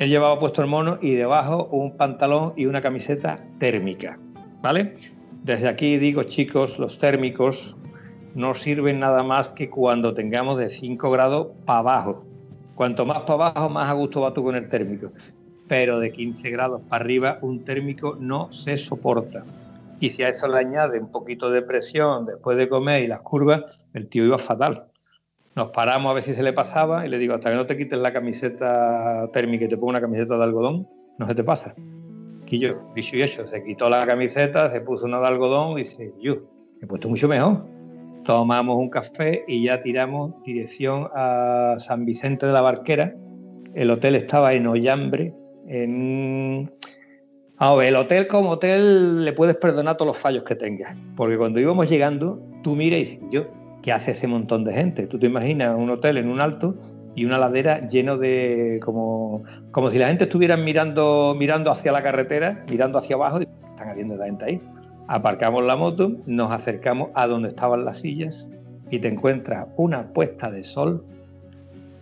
Él 0.00 0.10
llevaba 0.10 0.40
puesto 0.40 0.62
el 0.62 0.66
mono 0.66 0.98
y 1.00 1.14
debajo 1.14 1.68
un 1.70 1.96
pantalón 1.96 2.54
y 2.56 2.66
una 2.66 2.80
camiseta 2.80 3.38
térmica. 3.60 4.18
¿Vale? 4.62 4.96
Desde 5.44 5.68
aquí 5.68 5.96
digo, 5.98 6.24
chicos, 6.24 6.80
los 6.80 6.98
térmicos 6.98 7.76
no 8.34 8.54
sirven 8.54 9.00
nada 9.00 9.22
más 9.22 9.48
que 9.48 9.70
cuando 9.70 10.14
tengamos 10.14 10.58
de 10.58 10.70
5 10.70 11.10
grados 11.10 11.48
para 11.64 11.80
abajo. 11.80 12.24
Cuanto 12.74 13.04
más 13.04 13.22
para 13.22 13.48
abajo, 13.48 13.68
más 13.68 13.90
a 13.90 13.94
gusto 13.94 14.20
va 14.20 14.32
tú 14.32 14.44
con 14.44 14.54
el 14.54 14.68
térmico. 14.68 15.10
Pero 15.66 15.98
de 15.98 16.12
15 16.12 16.50
grados 16.50 16.82
para 16.88 17.04
arriba, 17.04 17.38
un 17.42 17.64
térmico 17.64 18.16
no 18.18 18.52
se 18.52 18.76
soporta. 18.76 19.44
Y 20.00 20.10
si 20.10 20.22
a 20.22 20.28
eso 20.28 20.46
le 20.46 20.58
añade 20.58 21.00
un 21.00 21.10
poquito 21.10 21.50
de 21.50 21.62
presión 21.62 22.24
después 22.24 22.56
de 22.56 22.68
comer 22.68 23.02
y 23.02 23.06
las 23.08 23.20
curvas, 23.20 23.64
el 23.94 24.08
tío 24.08 24.24
iba 24.24 24.38
fatal. 24.38 24.84
Nos 25.56 25.70
paramos 25.70 26.10
a 26.10 26.14
ver 26.14 26.22
si 26.22 26.34
se 26.34 26.42
le 26.42 26.52
pasaba 26.52 27.04
y 27.04 27.08
le 27.08 27.18
digo, 27.18 27.34
hasta 27.34 27.50
que 27.50 27.56
no 27.56 27.66
te 27.66 27.76
quites 27.76 27.98
la 27.98 28.12
camiseta 28.12 29.28
térmica 29.32 29.64
y 29.64 29.68
te 29.68 29.76
pongo 29.76 29.90
una 29.90 30.00
camiseta 30.00 30.36
de 30.36 30.44
algodón, 30.44 30.86
no 31.18 31.26
se 31.26 31.34
te 31.34 31.42
pasa. 31.42 31.74
Y 32.46 32.60
yo, 32.60 32.92
dicho 32.94 33.16
y 33.16 33.22
hecho, 33.22 33.46
se 33.48 33.62
quitó 33.64 33.90
la 33.90 34.06
camiseta, 34.06 34.70
se 34.70 34.80
puso 34.80 35.06
una 35.06 35.18
de 35.20 35.26
algodón 35.26 35.72
y 35.72 35.82
dice, 35.82 36.14
yo, 36.20 36.36
he 36.80 36.86
puesto 36.86 37.08
mucho 37.08 37.26
mejor. 37.26 37.77
Tomamos 38.28 38.76
un 38.76 38.90
café 38.90 39.42
y 39.48 39.64
ya 39.64 39.80
tiramos 39.80 40.34
dirección 40.42 41.08
a 41.14 41.76
San 41.78 42.04
Vicente 42.04 42.44
de 42.44 42.52
la 42.52 42.60
Barquera. 42.60 43.14
El 43.72 43.90
hotel 43.90 44.16
estaba 44.16 44.52
en 44.52 44.66
Ollambre, 44.66 45.32
en... 45.66 46.70
El 47.58 47.96
hotel 47.96 48.28
como 48.28 48.50
hotel 48.50 49.24
le 49.24 49.32
puedes 49.32 49.56
perdonar 49.56 49.96
todos 49.96 50.08
los 50.08 50.18
fallos 50.18 50.44
que 50.44 50.54
tengas, 50.54 50.94
porque 51.16 51.38
cuando 51.38 51.58
íbamos 51.58 51.88
llegando, 51.88 52.38
tú 52.62 52.76
miras 52.76 53.00
y 53.00 53.04
dices, 53.04 53.18
yo, 53.30 53.46
¿qué 53.80 53.92
hace 53.92 54.10
ese 54.10 54.26
montón 54.26 54.62
de 54.62 54.74
gente? 54.74 55.06
Tú 55.06 55.18
te 55.18 55.24
imaginas 55.24 55.74
un 55.74 55.88
hotel 55.88 56.18
en 56.18 56.28
un 56.28 56.42
alto 56.42 56.74
y 57.14 57.24
una 57.24 57.38
ladera 57.38 57.86
lleno 57.86 58.18
de 58.18 58.78
como, 58.84 59.42
como 59.70 59.88
si 59.88 59.98
la 59.98 60.08
gente 60.08 60.24
estuviera 60.24 60.58
mirando, 60.58 61.34
mirando 61.34 61.70
hacia 61.70 61.92
la 61.92 62.02
carretera, 62.02 62.62
mirando 62.68 62.98
hacia 62.98 63.16
abajo, 63.16 63.40
y 63.40 63.46
¿qué 63.46 63.52
están 63.70 63.88
haciendo 63.88 64.16
la 64.16 64.26
gente 64.26 64.44
ahí? 64.44 64.60
Aparcamos 65.08 65.64
la 65.64 65.74
moto, 65.74 66.12
nos 66.26 66.52
acercamos 66.52 67.08
a 67.14 67.26
donde 67.26 67.48
estaban 67.48 67.86
las 67.86 68.00
sillas 68.00 68.50
y 68.90 68.98
te 68.98 69.08
encuentras 69.08 69.66
una 69.76 70.12
puesta 70.12 70.50
de 70.50 70.64
sol, 70.64 71.02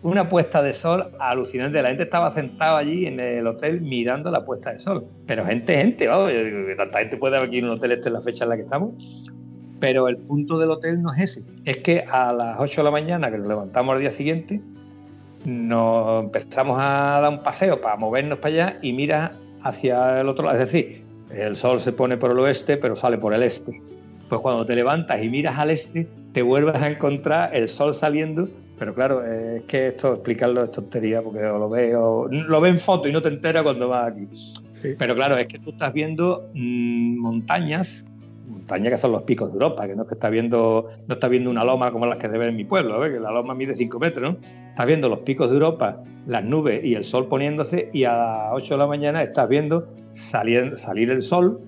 una 0.02 0.28
puesta 0.28 0.60
de 0.60 0.74
sol 0.74 1.12
alucinante. 1.20 1.80
La 1.82 1.88
gente 1.88 2.02
estaba 2.02 2.32
sentada 2.32 2.78
allí 2.78 3.06
en 3.06 3.20
el 3.20 3.46
hotel 3.46 3.80
mirando 3.80 4.32
la 4.32 4.44
puesta 4.44 4.72
de 4.72 4.80
sol. 4.80 5.06
Pero 5.24 5.46
gente, 5.46 5.76
gente, 5.76 6.08
vamos, 6.08 6.32
tanta 6.76 6.98
gente 6.98 7.16
puede 7.16 7.36
haber 7.36 7.48
aquí 7.48 7.58
en 7.58 7.66
un 7.66 7.70
hotel 7.72 7.92
este 7.92 8.08
en 8.08 8.14
la 8.14 8.20
fecha 8.20 8.42
en 8.42 8.50
la 8.50 8.56
que 8.56 8.62
estamos. 8.62 8.90
Pero 9.78 10.08
el 10.08 10.16
punto 10.16 10.58
del 10.58 10.70
hotel 10.70 11.00
no 11.00 11.12
es 11.12 11.20
ese. 11.20 11.46
Es 11.64 11.76
que 11.78 12.00
a 12.10 12.32
las 12.32 12.56
8 12.58 12.80
de 12.80 12.84
la 12.84 12.90
mañana, 12.90 13.30
que 13.30 13.38
nos 13.38 13.46
levantamos 13.46 13.94
al 13.94 14.00
día 14.00 14.10
siguiente, 14.10 14.60
nos 15.44 16.24
empezamos 16.24 16.76
a 16.80 17.20
dar 17.20 17.30
un 17.30 17.44
paseo 17.44 17.80
para 17.80 17.96
movernos 17.96 18.38
para 18.38 18.54
allá 18.54 18.78
y 18.82 18.92
miras 18.92 19.30
hacia 19.62 20.20
el 20.20 20.28
otro 20.28 20.46
lado. 20.46 20.58
Es 20.58 20.72
decir, 20.72 21.05
el 21.30 21.56
sol 21.56 21.80
se 21.80 21.92
pone 21.92 22.16
por 22.16 22.30
el 22.30 22.38
oeste, 22.38 22.76
pero 22.76 22.96
sale 22.96 23.18
por 23.18 23.34
el 23.34 23.42
este. 23.42 23.80
Pues 24.28 24.40
cuando 24.40 24.66
te 24.66 24.74
levantas 24.74 25.22
y 25.22 25.28
miras 25.28 25.58
al 25.58 25.70
este, 25.70 26.08
te 26.32 26.42
vuelves 26.42 26.76
a 26.76 26.90
encontrar 26.90 27.54
el 27.54 27.68
sol 27.68 27.94
saliendo. 27.94 28.48
Pero 28.78 28.94
claro, 28.94 29.24
es 29.24 29.62
que 29.64 29.88
esto 29.88 30.14
explicarlo 30.14 30.62
es 30.64 30.72
tontería 30.72 31.22
porque 31.22 31.40
lo 31.40 31.68
veo, 31.68 32.28
lo 32.28 32.60
ves 32.60 32.72
en 32.72 32.80
foto 32.80 33.08
y 33.08 33.12
no 33.12 33.22
te 33.22 33.28
enteras 33.28 33.62
cuando 33.62 33.88
vas 33.88 34.12
aquí. 34.12 34.28
Pero 34.98 35.14
claro, 35.14 35.36
es 35.38 35.46
que 35.46 35.58
tú 35.58 35.70
estás 35.70 35.92
viendo 35.92 36.50
mmm, 36.52 37.18
montañas 37.18 38.04
montañas 38.46 38.92
que 38.92 38.98
son 38.98 39.12
los 39.12 39.22
picos 39.22 39.48
de 39.48 39.54
Europa, 39.54 39.86
que 39.86 39.96
no 39.96 40.06
está 40.10 40.30
viendo, 40.30 40.88
no 41.06 41.14
está 41.14 41.28
viendo 41.28 41.50
una 41.50 41.64
loma 41.64 41.90
como 41.90 42.06
las 42.06 42.18
que 42.18 42.28
ven 42.28 42.48
en 42.48 42.56
mi 42.56 42.64
pueblo, 42.64 43.00
que 43.00 43.20
la 43.20 43.30
loma 43.30 43.54
mide 43.54 43.74
5 43.74 43.98
metros, 43.98 44.30
¿no? 44.30 44.38
Estás 44.68 44.86
viendo 44.86 45.08
los 45.08 45.20
picos 45.20 45.48
de 45.48 45.54
Europa, 45.54 46.02
las 46.26 46.44
nubes 46.44 46.84
y 46.84 46.94
el 46.94 47.04
sol 47.04 47.26
poniéndose, 47.26 47.90
y 47.92 48.04
a 48.04 48.16
las 48.16 48.52
8 48.52 48.74
de 48.74 48.78
la 48.78 48.86
mañana 48.86 49.22
estás 49.22 49.48
viendo 49.48 49.86
salir, 50.12 50.76
salir 50.76 51.10
el 51.10 51.22
sol, 51.22 51.60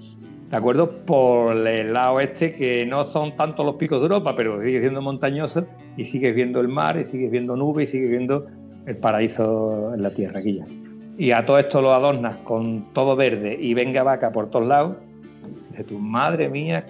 ¿de 0.51 0.57
acuerdo? 0.57 0.91
Por 1.05 1.57
el 1.67 1.93
lado 1.93 2.21
este, 2.21 2.55
que 2.55 2.87
no 2.87 3.07
son 3.07 3.37
tanto 3.37 3.65
los 3.65 3.77
picos 3.77 3.99
de 4.01 4.05
Europa, 4.05 4.35
pero 4.37 4.61
sigue 4.61 4.81
siendo 4.81 5.03
montañoso, 5.03 5.67
y 5.97 6.05
sigues 6.05 6.35
viendo 6.35 6.61
el 6.61 6.69
mar, 6.69 6.97
y 6.99 7.05
sigues 7.05 7.31
viendo 7.31 7.57
nubes, 7.57 7.89
y 7.89 7.93
sigues 7.93 8.11
viendo 8.11 8.47
el 8.87 8.97
paraíso 8.97 9.93
en 9.95 10.03
la 10.03 10.11
tierra 10.11 10.41
aquí. 10.41 10.61
Y 11.19 11.33
a 11.33 11.45
todo 11.45 11.59
esto 11.59 11.83
lo 11.83 11.93
adornas 11.93 12.37
con 12.45 12.93
todo 12.93 13.17
verde 13.17 13.59
y 13.61 13.75
venga 13.75 14.05
vaca 14.05 14.31
por 14.31 14.51
todos 14.51 14.67
lados, 14.67 14.97
de 15.79 15.85
tu 15.85 15.99
madre 15.99 16.49
mía, 16.49 16.85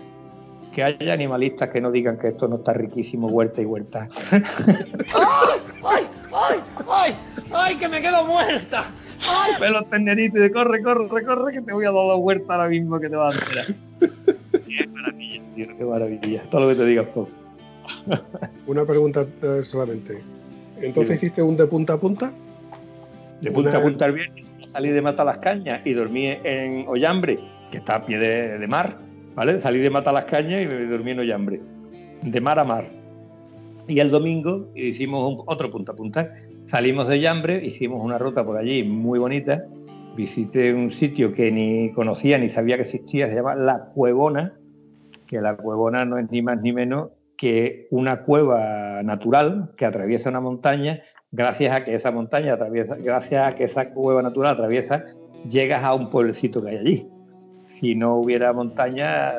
que 0.75 0.83
haya 0.83 1.13
animalistas 1.13 1.69
que 1.69 1.81
no 1.81 1.91
digan 1.91 2.17
que 2.17 2.29
esto 2.29 2.49
no 2.49 2.57
está 2.57 2.73
riquísimo, 2.73 3.29
huerta 3.29 3.61
y 3.61 3.67
huerta. 3.67 4.09
¡Ay, 4.31 5.61
ay, 5.85 6.07
ay, 6.33 6.59
ay! 6.91 7.15
¡Ay, 7.53 7.77
que 7.77 7.89
me 7.89 8.01
quedo 8.01 8.25
muerta! 8.25 8.85
¡Ay! 9.29 9.53
Pelos 9.59 9.89
terneritos 9.91 10.41
de 10.41 10.51
corre, 10.51 10.83
corre, 10.83 11.23
corre, 11.23 11.53
que 11.53 11.61
te 11.61 11.73
voy 11.73 11.85
a 11.85 11.93
dar 11.93 12.07
la 12.07 12.17
huerta 12.17 12.55
ahora 12.55 12.69
mismo 12.69 12.99
que 12.99 13.11
te 13.11 13.17
va 13.17 13.31
a 13.31 13.33
enterar. 13.33 13.67
qué 14.67 14.87
maravilla, 14.87 15.43
tío, 15.55 15.67
qué 15.77 15.85
maravilla. 15.85 16.43
Todo 16.51 16.63
lo 16.63 16.69
que 16.69 16.75
te 16.77 16.85
digas, 16.87 17.07
poco. 17.09 17.31
Una 18.67 18.87
pregunta 18.87 19.27
eh, 19.43 19.63
solamente. 19.65 20.23
¿Entonces 20.81 21.17
hiciste 21.17 21.43
un 21.43 21.59
de 21.59 21.67
punta 21.67 21.95
a 21.95 22.01
punta? 22.01 22.33
De 23.43 23.51
punta 23.51 23.71
Una... 23.71 23.79
a 23.81 23.83
punta 23.83 24.05
al 24.07 24.13
viernes, 24.13 24.47
salí 24.67 24.89
de 24.91 25.03
Mata 25.03 25.25
las 25.25 25.39
Cañas 25.39 25.83
y 25.85 25.93
dormí 25.93 26.29
en 26.43 26.87
Ollambre 26.89 27.39
que 27.71 27.79
está 27.79 27.97
a 27.97 28.03
pie 28.03 28.19
de, 28.19 28.67
mar, 28.67 28.99
¿vale? 29.35 29.61
Salí 29.61 29.79
de 29.79 29.91
Mata 29.91 30.13
las 30.13 30.25
Cañas 30.25 30.63
y 30.63 30.67
me 30.67 30.85
dormí 30.87 31.13
en 31.13 31.21
Ollambre, 31.21 31.61
de 32.23 32.41
mar 32.41 32.59
a 32.59 32.65
mar. 32.65 32.87
Y 33.87 34.01
el 34.01 34.11
domingo 34.11 34.71
hicimos 34.75 35.43
otro 35.47 35.71
punta 35.71 35.93
a 35.93 35.97
punta. 35.97 36.33
Salimos 36.67 37.09
de 37.09 37.15
Ollambre, 37.15 37.65
hicimos 37.65 38.05
una 38.05 38.19
ruta 38.19 38.45
por 38.45 38.57
allí 38.57 38.83
muy 38.83 39.19
bonita. 39.19 39.65
Visité 40.15 40.75
un 40.75 40.91
sitio 40.91 41.33
que 41.33 41.51
ni 41.51 41.93
conocía 41.93 42.39
ni 42.39 42.51
sabía 42.51 42.77
que 42.77 42.83
existía, 42.83 43.29
se 43.29 43.37
llama 43.37 43.55
La 43.55 43.91
Cuevona, 43.95 44.59
que 45.27 45.41
la 45.41 45.57
Cuevona 45.57 46.05
no 46.05 46.19
es 46.19 46.31
ni 46.31 46.43
más 46.43 46.61
ni 46.61 46.73
menos 46.73 47.11
que 47.37 47.87
una 47.91 48.25
cueva 48.25 49.03
natural 49.05 49.71
que 49.77 49.87
atraviesa 49.87 50.29
una 50.29 50.41
montaña, 50.41 51.01
gracias 51.31 51.73
a 51.73 51.85
que 51.85 51.95
esa 51.95 52.11
montaña 52.11 52.55
atraviesa, 52.55 52.97
gracias 52.97 53.47
a 53.47 53.55
que 53.55 53.65
esa 53.65 53.95
cueva 53.95 54.23
natural 54.23 54.55
atraviesa, 54.55 55.05
llegas 55.49 55.85
a 55.85 55.95
un 55.95 56.11
pueblecito 56.11 56.61
que 56.63 56.71
hay 56.71 56.77
allí 56.79 57.09
si 57.79 57.95
no 57.95 58.17
hubiera 58.17 58.53
montaña, 58.53 59.33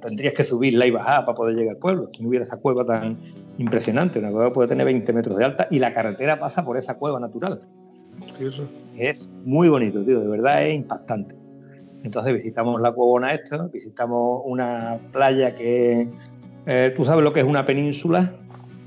tendrías 0.00 0.34
que 0.34 0.44
subirla 0.44 0.86
y 0.86 0.90
bajar 0.90 1.24
para 1.24 1.36
poder 1.36 1.56
llegar 1.56 1.74
al 1.74 1.80
pueblo. 1.80 2.10
Si 2.14 2.22
no 2.22 2.28
hubiera 2.28 2.44
esa 2.44 2.58
cueva 2.58 2.84
tan 2.84 3.18
impresionante, 3.58 4.18
una 4.18 4.30
cueva 4.30 4.52
puede 4.52 4.68
tener 4.68 4.84
20 4.84 5.12
metros 5.12 5.38
de 5.38 5.44
alta 5.44 5.66
y 5.70 5.78
la 5.78 5.92
carretera 5.92 6.38
pasa 6.38 6.64
por 6.64 6.76
esa 6.76 6.94
cueva 6.94 7.18
natural. 7.18 7.62
Eso. 8.38 8.68
Es 8.96 9.28
muy 9.44 9.68
bonito, 9.68 10.04
tío, 10.04 10.20
de 10.20 10.28
verdad 10.28 10.66
es 10.66 10.74
impactante. 10.74 11.34
Entonces 12.04 12.34
visitamos 12.34 12.80
la 12.80 12.92
cuevona 12.92 13.32
esta, 13.32 13.66
visitamos 13.68 14.42
una 14.44 14.98
playa 15.10 15.54
que... 15.54 16.08
Eh, 16.66 16.92
¿Tú 16.94 17.04
sabes 17.04 17.24
lo 17.24 17.32
que 17.32 17.40
es 17.40 17.46
una 17.46 17.66
península? 17.66 18.32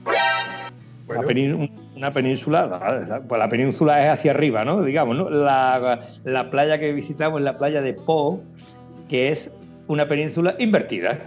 Bueno. 0.04 1.22
Una, 1.22 1.22
península, 1.28 1.70
una 1.98 2.14
península, 2.14 3.24
pues 3.28 3.40
la 3.40 3.50
península 3.50 4.04
es 4.04 4.12
hacia 4.12 4.32
arriba, 4.32 4.64
¿no? 4.64 4.84
Digamos, 4.84 5.18
¿no? 5.18 5.30
La, 5.30 6.02
la, 6.24 6.50
playa 6.50 6.80
que 6.80 6.94
visitamos 6.94 7.40
es 7.40 7.46
la 7.46 7.58
playa 7.58 7.82
de 7.82 7.94
Po, 7.94 8.42
que 9.10 9.30
es 9.30 9.50
una 9.88 10.08
península 10.08 10.56
invertida. 10.60 11.18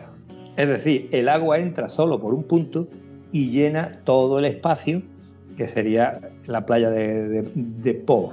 Es 0.56 0.68
decir, 0.68 1.08
el 1.10 1.28
agua 1.28 1.58
entra 1.58 1.88
solo 1.88 2.20
por 2.20 2.34
un 2.34 2.44
punto 2.44 2.86
y 3.32 3.50
llena 3.50 4.00
todo 4.04 4.38
el 4.38 4.44
espacio, 4.44 5.02
que 5.56 5.66
sería 5.66 6.20
la 6.46 6.64
playa 6.64 6.88
de, 6.90 7.28
de, 7.28 7.42
de 7.54 7.94
Po. 7.94 8.32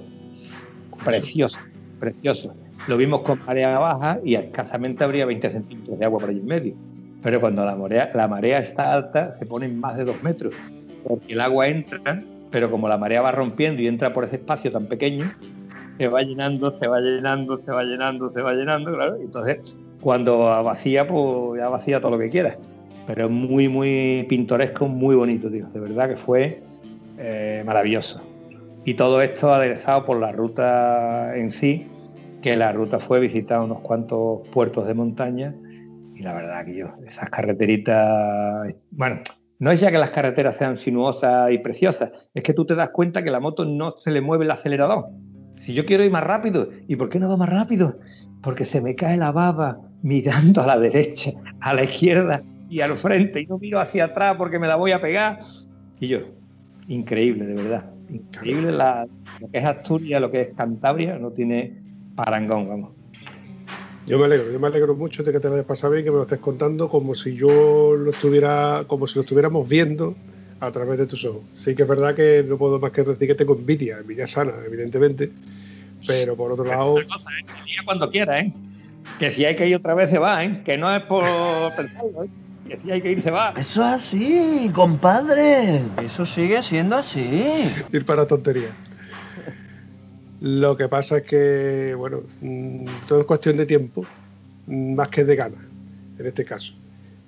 Precioso, 1.04 1.60
precioso. 2.00 2.54
Lo 2.88 2.98
vimos 2.98 3.22
con 3.22 3.44
marea 3.46 3.80
baja 3.80 4.20
y 4.24 4.36
escasamente 4.36 5.04
habría 5.04 5.26
20 5.26 5.50
centímetros 5.50 5.98
de 5.98 6.06
agua 6.06 6.20
por 6.20 6.30
allí 6.30 6.40
en 6.40 6.46
medio. 6.46 6.76
Pero 7.24 7.42
cuando 7.42 7.66
la 7.66 7.76
marea, 7.76 8.12
la 8.14 8.28
marea 8.28 8.60
está 8.60 8.94
alta, 8.94 9.34
se 9.34 9.46
ponen 9.46 9.80
más 9.80 9.98
de 9.98 10.06
dos 10.06 10.22
metros 10.22 10.54
porque 11.04 11.34
el 11.34 11.42
agua 11.42 11.68
entra, 11.68 12.24
pero 12.52 12.72
como 12.72 12.88
la 12.88 12.98
marea 12.98 13.22
va 13.22 13.32
rompiendo 13.32 13.82
y 13.82 13.88
entra 13.88 14.14
por 14.14 14.24
ese 14.24 14.38
espacio 14.38 14.72
tan 14.72 14.86
pequeño, 14.88 15.32
se 15.98 16.08
va 16.08 16.22
llenando, 16.22 16.72
se 16.72 16.88
va 16.88 17.00
llenando, 17.00 17.58
se 17.58 17.72
va 17.72 17.84
llenando, 17.84 18.32
se 18.32 18.42
va 18.42 18.54
llenando, 18.54 18.94
claro. 18.94 19.18
Y 19.20 19.26
entonces, 19.26 19.78
cuando 20.02 20.40
vacía, 20.64 21.08
pues 21.08 21.60
ya 21.60 21.70
vacía 21.70 22.00
todo 22.00 22.12
lo 22.12 22.20
que 22.20 22.30
quiera. 22.30 22.58
Pero 23.08 23.26
es 23.26 23.32
muy, 23.32 23.68
muy 23.70 24.26
pintoresco, 24.30 24.88
muy 24.88 25.16
bonito, 25.16 25.50
tío. 25.50 25.68
De 25.68 25.80
verdad 25.80 26.10
que 26.10 26.18
fue 26.18 26.62
eh, 27.18 27.64
maravilloso. 27.66 28.22
Y 28.86 28.94
todo 28.94 29.22
esto 29.22 29.54
aderezado 29.54 30.06
por 30.06 30.20
la 30.20 30.32
ruta 30.32 31.36
en 31.36 31.52
sí, 31.52 31.88
que 32.42 32.56
la 32.56 32.72
ruta 32.72 33.00
fue 33.00 33.20
visitar 33.20 33.60
unos 33.62 33.80
cuantos 33.80 34.48
puertos 34.50 34.88
de 34.88 34.94
montaña. 34.94 35.56
Y 36.16 36.22
la 36.22 36.34
verdad 36.34 36.66
que 36.66 36.76
yo, 36.76 36.88
esas 37.08 37.30
carreteritas, 37.30 38.76
bueno, 38.92 39.18
no 39.60 39.72
es 39.72 39.80
ya 39.80 39.92
que 39.92 39.98
las 39.98 40.12
carreteras 40.12 40.58
sean 40.58 40.78
sinuosas 40.78 41.52
y 41.52 41.58
preciosas, 41.58 42.12
es 42.34 42.44
que 42.44 42.54
tú 42.54 42.66
te 42.66 42.76
das 42.76 42.90
cuenta 42.90 43.24
que 43.24 43.32
la 43.32 43.40
moto 43.40 43.66
no 43.66 43.96
se 43.98 44.12
le 44.12 44.22
mueve 44.22 44.46
el 44.46 44.52
acelerador. 44.52 45.06
Si 45.62 45.74
yo 45.74 45.86
quiero 45.86 46.04
ir 46.04 46.12
más 46.12 46.24
rápido, 46.24 46.70
¿y 46.88 46.96
por 46.96 47.10
qué 47.10 47.20
no 47.20 47.30
va 47.30 47.38
más 47.38 47.50
rápido? 47.50 48.00
Porque 48.42 48.66
se 48.66 48.82
me 48.82 48.96
cae 48.96 49.18
la 49.18 49.32
baba 49.32 49.80
mirando 50.04 50.62
a 50.62 50.68
la 50.68 50.80
derecha, 50.80 51.32
a 51.60 51.74
la 51.74 51.84
izquierda 51.84 52.44
y 52.70 52.82
al 52.82 52.96
frente, 52.98 53.42
y 53.42 53.48
no 53.48 53.58
miro 53.58 53.80
hacia 53.80 54.06
atrás 54.06 54.36
porque 54.38 54.60
me 54.60 54.68
la 54.68 54.76
voy 54.76 54.92
a 54.92 55.02
pegar. 55.02 55.40
Y 56.00 56.08
yo, 56.08 56.20
increíble, 56.88 57.46
de 57.46 57.56
verdad. 57.56 57.86
Increíble 58.10 58.72
la, 58.72 59.08
lo 59.40 59.50
que 59.50 59.58
es 59.58 59.66
Asturias, 59.66 60.22
lo 60.22 60.32
que 60.32 60.42
es 60.42 60.48
Cantabria, 60.56 61.18
no 61.18 61.32
tiene 61.32 61.82
parangón, 62.16 62.70
vamos. 62.70 62.97
Yo 64.08 64.18
me 64.18 64.24
alegro, 64.24 64.50
yo 64.50 64.58
me 64.58 64.68
alegro 64.68 64.96
mucho 64.96 65.22
de 65.22 65.34
que 65.34 65.42
te 65.42 65.50
lo 65.50 65.56
hayas 65.56 65.66
pasado 65.66 65.92
bien, 65.92 66.06
que 66.06 66.12
me 66.12 66.16
lo 66.16 66.24
estés 66.24 66.40
contando 66.40 66.88
como 66.88 67.14
si 67.14 67.36
yo 67.36 67.94
lo 67.94 68.12
estuviera, 68.12 68.86
como 68.88 69.06
si 69.06 69.16
lo 69.16 69.22
estuviéramos 69.22 69.68
viendo 69.68 70.16
a 70.62 70.72
través 70.72 70.98
de 70.98 71.08
tus 71.08 71.26
ojos. 71.26 71.42
Sí 71.56 71.76
que 71.76 71.82
es 71.82 71.88
verdad 71.90 72.16
que 72.16 72.42
no 72.48 72.58
puedo 72.58 72.80
más 72.80 72.92
que 72.92 73.04
decir 73.04 73.28
que 73.28 73.36
tengo 73.36 73.54
envidia, 73.54 73.98
envidia 73.98 74.26
sana, 74.26 74.54
evidentemente, 74.66 75.30
pero 76.08 76.38
por 76.38 76.54
otro 76.54 76.64
lado... 76.64 76.96
Cosa, 77.06 77.30
¿eh? 77.32 77.76
cuando 77.84 78.10
quiera, 78.10 78.40
¿eh? 78.40 78.54
Que 79.20 79.30
si 79.30 79.44
hay 79.44 79.58
que 79.58 79.68
ir 79.68 79.76
otra 79.76 79.94
vez 79.94 80.10
se 80.10 80.20
va, 80.20 80.42
¿eh? 80.46 80.62
Que 80.64 80.78
no 80.78 80.94
es 80.96 81.04
por 81.04 81.26
pensarlo, 81.76 82.24
¿eh? 82.24 82.30
Que 82.70 82.80
si 82.80 82.90
hay 82.90 83.02
que 83.02 83.12
ir 83.12 83.22
se 83.22 83.32
va. 83.32 83.54
Eso 83.58 83.82
es 83.82 83.88
así, 83.88 84.72
compadre. 84.74 85.84
Eso 86.02 86.26
sigue 86.26 86.64
siendo 86.64 86.96
así. 86.96 87.64
Ir 87.92 88.06
para 88.06 88.26
tonterías. 88.26 88.72
Lo 90.42 90.78
que 90.78 90.88
pasa 90.88 91.18
es 91.18 91.24
que, 91.24 91.96
bueno, 91.96 92.22
todo 93.08 93.22
es 93.22 93.26
cuestión 93.26 93.58
de 93.58 93.66
tiempo, 93.66 94.06
más 94.68 95.10
que 95.10 95.24
de 95.24 95.36
ganas, 95.36 95.62
en 96.20 96.26
este 96.26 96.46
caso. 96.46 96.74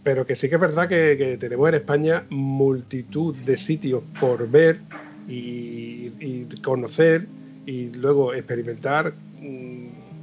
Pero 0.04 0.26
que 0.26 0.36
sí 0.36 0.48
que 0.48 0.56
es 0.56 0.62
verdad 0.62 0.88
que, 0.88 1.18
que 1.18 1.38
tenemos 1.38 1.68
en 1.70 1.76
España 1.76 2.24
multitud 2.30 3.36
de 3.36 3.58
sitios 3.58 4.04
por 4.20 4.50
ver 4.50 4.80
y, 5.28 6.12
y 6.20 6.48
conocer 6.62 7.28
y 7.66 7.90
luego 7.90 8.34
experimentar 8.34 9.14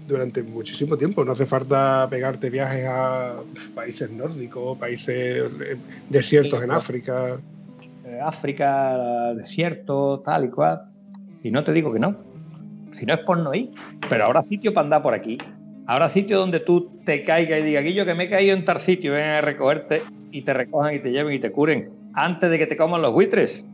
durante 0.09 0.43
muchísimo 0.43 0.97
tiempo. 0.97 1.25
No 1.25 1.33
hace 1.33 1.47
falta 1.47 2.07
pegarte 2.09 2.51
viajes 2.51 2.87
a 2.89 3.35
países 3.75 4.11
nórdicos, 4.11 4.79
países 4.79 5.53
desiertos 6.09 6.63
en 6.63 6.71
África. 6.71 7.39
eh, 8.07 8.21
África, 8.23 9.35
desierto, 9.35 10.21
tal 10.25 10.45
y 10.47 10.51
cual. 10.51 10.83
Si 11.37 11.51
no 11.51 11.63
te 11.65 11.73
digo 11.73 11.93
que 11.93 11.99
no. 11.99 12.26
Si 12.99 13.07
no 13.07 13.15
es 13.15 13.21
por 13.21 13.39
no 13.39 13.55
ir. 13.55 13.71
Pero 14.09 14.25
habrá 14.25 14.43
sitio 14.43 14.73
para 14.75 14.85
andar 14.85 15.03
por 15.03 15.15
aquí. 15.15 15.39
Habrá 15.87 16.09
sitio 16.09 16.39
donde 16.39 16.61
tú 16.61 16.91
te 17.05 17.23
caigas 17.25 17.61
y 17.61 17.63
digas, 17.63 17.85
yo 17.85 18.05
que 18.05 18.15
me 18.15 18.25
he 18.25 18.31
caído 18.31 18.57
en 18.57 18.65
tal 18.65 18.81
sitio, 18.81 19.13
ven 19.13 19.25
a 19.25 19.41
recogerte 19.41 20.03
y 20.33 20.43
te 20.43 20.53
recojan 20.53 20.95
y 20.95 20.99
te 20.99 21.13
lleven 21.13 21.35
y 21.35 21.39
te 21.39 21.53
curen 21.53 21.91
antes 22.15 22.51
de 22.51 22.59
que 22.59 22.67
te 22.67 22.77
coman 22.77 23.03
los 23.03 23.13
buitres. 23.13 23.65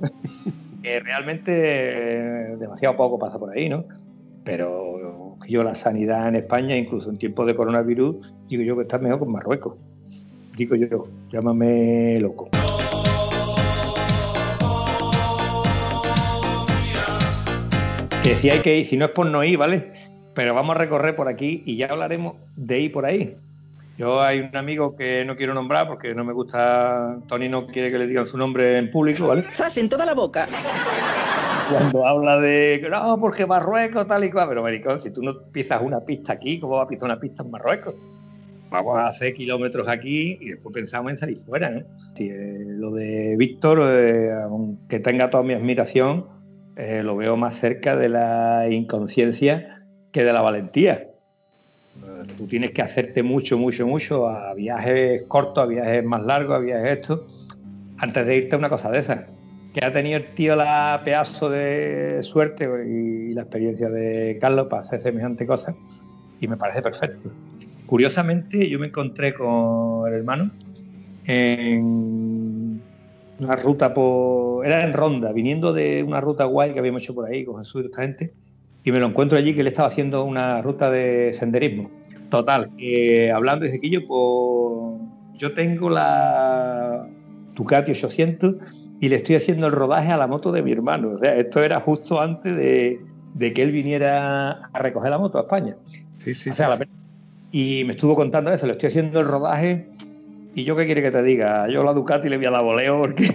que 0.82 1.00
realmente 1.00 1.52
eh, 1.52 2.56
demasiado 2.58 2.96
poco 2.96 3.18
pasa 3.18 3.38
por 3.38 3.56
ahí, 3.56 3.68
¿no? 3.68 3.84
Pero 4.44 5.36
yo 5.48 5.62
la 5.62 5.74
sanidad 5.74 6.28
en 6.28 6.36
España, 6.36 6.76
incluso 6.76 7.10
en 7.10 7.18
tiempos 7.18 7.46
de 7.46 7.54
coronavirus, 7.54 8.34
digo 8.48 8.62
yo 8.62 8.76
que 8.76 8.82
está 8.82 8.98
mejor 8.98 9.20
con 9.20 9.32
Marruecos. 9.32 9.76
Digo 10.56 10.74
yo, 10.74 11.08
llámame 11.32 12.18
loco. 12.20 12.50
Hay 18.28 18.60
que 18.60 18.76
ir, 18.76 18.86
si 18.86 18.98
no 18.98 19.06
es 19.06 19.10
por 19.12 19.24
no 19.24 19.42
ir, 19.42 19.56
¿vale? 19.56 19.90
Pero 20.34 20.54
vamos 20.54 20.76
a 20.76 20.78
recorrer 20.78 21.16
por 21.16 21.28
aquí 21.28 21.62
y 21.64 21.78
ya 21.78 21.86
hablaremos 21.86 22.34
de 22.56 22.78
ir 22.78 22.92
por 22.92 23.06
ahí. 23.06 23.34
Yo 23.96 24.20
hay 24.20 24.40
un 24.40 24.54
amigo 24.54 24.94
que 24.94 25.24
no 25.24 25.34
quiero 25.34 25.54
nombrar 25.54 25.88
porque 25.88 26.14
no 26.14 26.24
me 26.24 26.34
gusta, 26.34 27.16
Tony 27.26 27.48
no 27.48 27.66
quiere 27.66 27.90
que 27.90 27.96
le 27.96 28.06
digan 28.06 28.26
su 28.26 28.36
nombre 28.36 28.76
en 28.76 28.90
público, 28.90 29.28
¿vale? 29.28 29.46
¡Zas 29.50 29.78
en 29.78 29.88
toda 29.88 30.04
la 30.04 30.12
boca! 30.12 30.46
Cuando 31.70 32.06
habla 32.06 32.38
de, 32.38 32.86
no, 32.90 33.18
porque 33.18 33.46
Marruecos 33.46 34.06
tal 34.06 34.24
y 34.24 34.30
cual, 34.30 34.50
pero 34.50 34.62
maricón, 34.62 35.00
si 35.00 35.10
tú 35.10 35.22
no 35.22 35.40
pisas 35.50 35.80
una 35.80 36.00
pista 36.00 36.34
aquí, 36.34 36.60
¿cómo 36.60 36.76
vas 36.76 36.84
a 36.84 36.88
pisar 36.88 37.06
una 37.06 37.18
pista 37.18 37.42
en 37.42 37.50
Marruecos? 37.50 37.94
Vamos 38.68 38.98
a 38.98 39.06
hacer 39.06 39.32
kilómetros 39.32 39.88
aquí 39.88 40.36
y 40.38 40.50
después 40.50 40.74
pensamos 40.74 41.12
en 41.12 41.16
salir 41.16 41.38
fuera, 41.38 41.70
¿no? 41.70 41.80
Si, 42.14 42.28
eh, 42.28 42.64
lo 42.66 42.90
de 42.90 43.36
Víctor, 43.38 43.80
eh, 43.90 44.32
aunque 44.44 45.00
tenga 45.00 45.30
toda 45.30 45.42
mi 45.42 45.54
admiración, 45.54 46.37
eh, 46.78 47.02
lo 47.02 47.16
veo 47.16 47.36
más 47.36 47.56
cerca 47.56 47.96
de 47.96 48.08
la 48.08 48.66
inconsciencia 48.70 49.76
que 50.12 50.24
de 50.24 50.32
la 50.32 50.40
valentía 50.40 51.08
tú 52.36 52.46
tienes 52.46 52.72
que 52.72 52.82
hacerte 52.82 53.22
mucho, 53.22 53.58
mucho, 53.58 53.86
mucho 53.86 54.28
a 54.28 54.54
viajes 54.54 55.22
cortos, 55.28 55.64
a 55.64 55.66
viajes 55.66 56.04
más 56.04 56.24
largos, 56.24 56.56
a 56.56 56.58
viajes 56.58 56.98
estos, 56.98 57.48
antes 57.98 58.26
de 58.26 58.36
irte 58.36 58.54
a 58.54 58.58
una 58.58 58.68
cosa 58.68 58.90
de 58.90 58.98
esas. 59.00 59.20
Que 59.74 59.84
ha 59.84 59.92
tenido 59.92 60.16
el 60.16 60.34
tío 60.34 60.56
la 60.56 61.02
pedazo 61.04 61.50
de 61.50 62.22
suerte 62.22 62.68
y 62.86 63.34
la 63.34 63.42
experiencia 63.42 63.90
de 63.90 64.38
Carlos 64.40 64.68
para 64.68 64.82
hacer 64.82 65.02
semejante 65.02 65.46
cosa 65.46 65.74
y 66.40 66.48
me 66.48 66.56
parece 66.56 66.80
perfecto. 66.80 67.30
Curiosamente, 67.86 68.68
yo 68.68 68.78
me 68.78 68.86
encontré 68.88 69.34
con 69.34 70.06
el 70.08 70.14
hermano 70.14 70.50
en 71.26 72.80
una 73.40 73.56
ruta 73.56 73.92
por. 73.92 74.47
Era 74.64 74.84
en 74.84 74.92
Ronda, 74.92 75.32
viniendo 75.32 75.72
de 75.72 76.02
una 76.02 76.20
ruta 76.20 76.44
guay 76.44 76.72
que 76.72 76.78
habíamos 76.78 77.02
hecho 77.02 77.14
por 77.14 77.26
ahí 77.26 77.44
con 77.44 77.58
Jesús 77.58 77.82
y 77.82 77.86
esta 77.86 78.02
gente, 78.02 78.32
y 78.84 78.92
me 78.92 79.00
lo 79.00 79.06
encuentro 79.06 79.36
allí 79.36 79.54
que 79.54 79.60
él 79.60 79.66
estaba 79.66 79.88
haciendo 79.88 80.24
una 80.24 80.62
ruta 80.62 80.90
de 80.90 81.32
senderismo. 81.32 81.90
Total, 82.30 82.70
hablando 83.34 83.64
de 83.64 83.72
Sequillo, 83.72 84.06
pues 84.06 85.38
yo 85.38 85.54
tengo 85.54 85.88
la 85.88 87.06
Ducati 87.54 87.92
800 87.92 88.56
y 89.00 89.08
le 89.08 89.16
estoy 89.16 89.36
haciendo 89.36 89.66
el 89.66 89.72
rodaje 89.72 90.10
a 90.12 90.16
la 90.16 90.26
moto 90.26 90.52
de 90.52 90.62
mi 90.62 90.72
hermano. 90.72 91.12
O 91.12 91.18
sea, 91.18 91.34
esto 91.36 91.62
era 91.62 91.80
justo 91.80 92.20
antes 92.20 92.56
de, 92.56 93.00
que 93.38 93.62
él 93.62 93.72
viniera 93.72 94.62
a 94.72 94.78
recoger 94.78 95.10
la 95.10 95.18
moto 95.18 95.38
a 95.38 95.42
España. 95.42 95.76
Sí, 96.18 96.34
sí, 96.34 96.50
sí, 96.52 96.62
Y 97.52 97.84
me 97.84 97.92
estuvo 97.92 98.14
contando 98.14 98.52
eso, 98.52 98.66
le 98.66 98.72
estoy 98.72 98.88
haciendo 98.88 99.20
el 99.20 99.26
rodaje. 99.26 99.88
¿Y 100.58 100.64
yo 100.64 100.74
qué 100.74 100.86
quiere 100.86 101.02
que 101.02 101.12
te 101.12 101.22
diga? 101.22 101.68
Yo 101.68 101.84
la 101.84 101.92
Ducati 101.92 102.28
le 102.28 102.36
voy 102.36 102.46
a 102.46 102.50
la 102.50 102.60
voleo 102.60 102.98
porque 102.98 103.26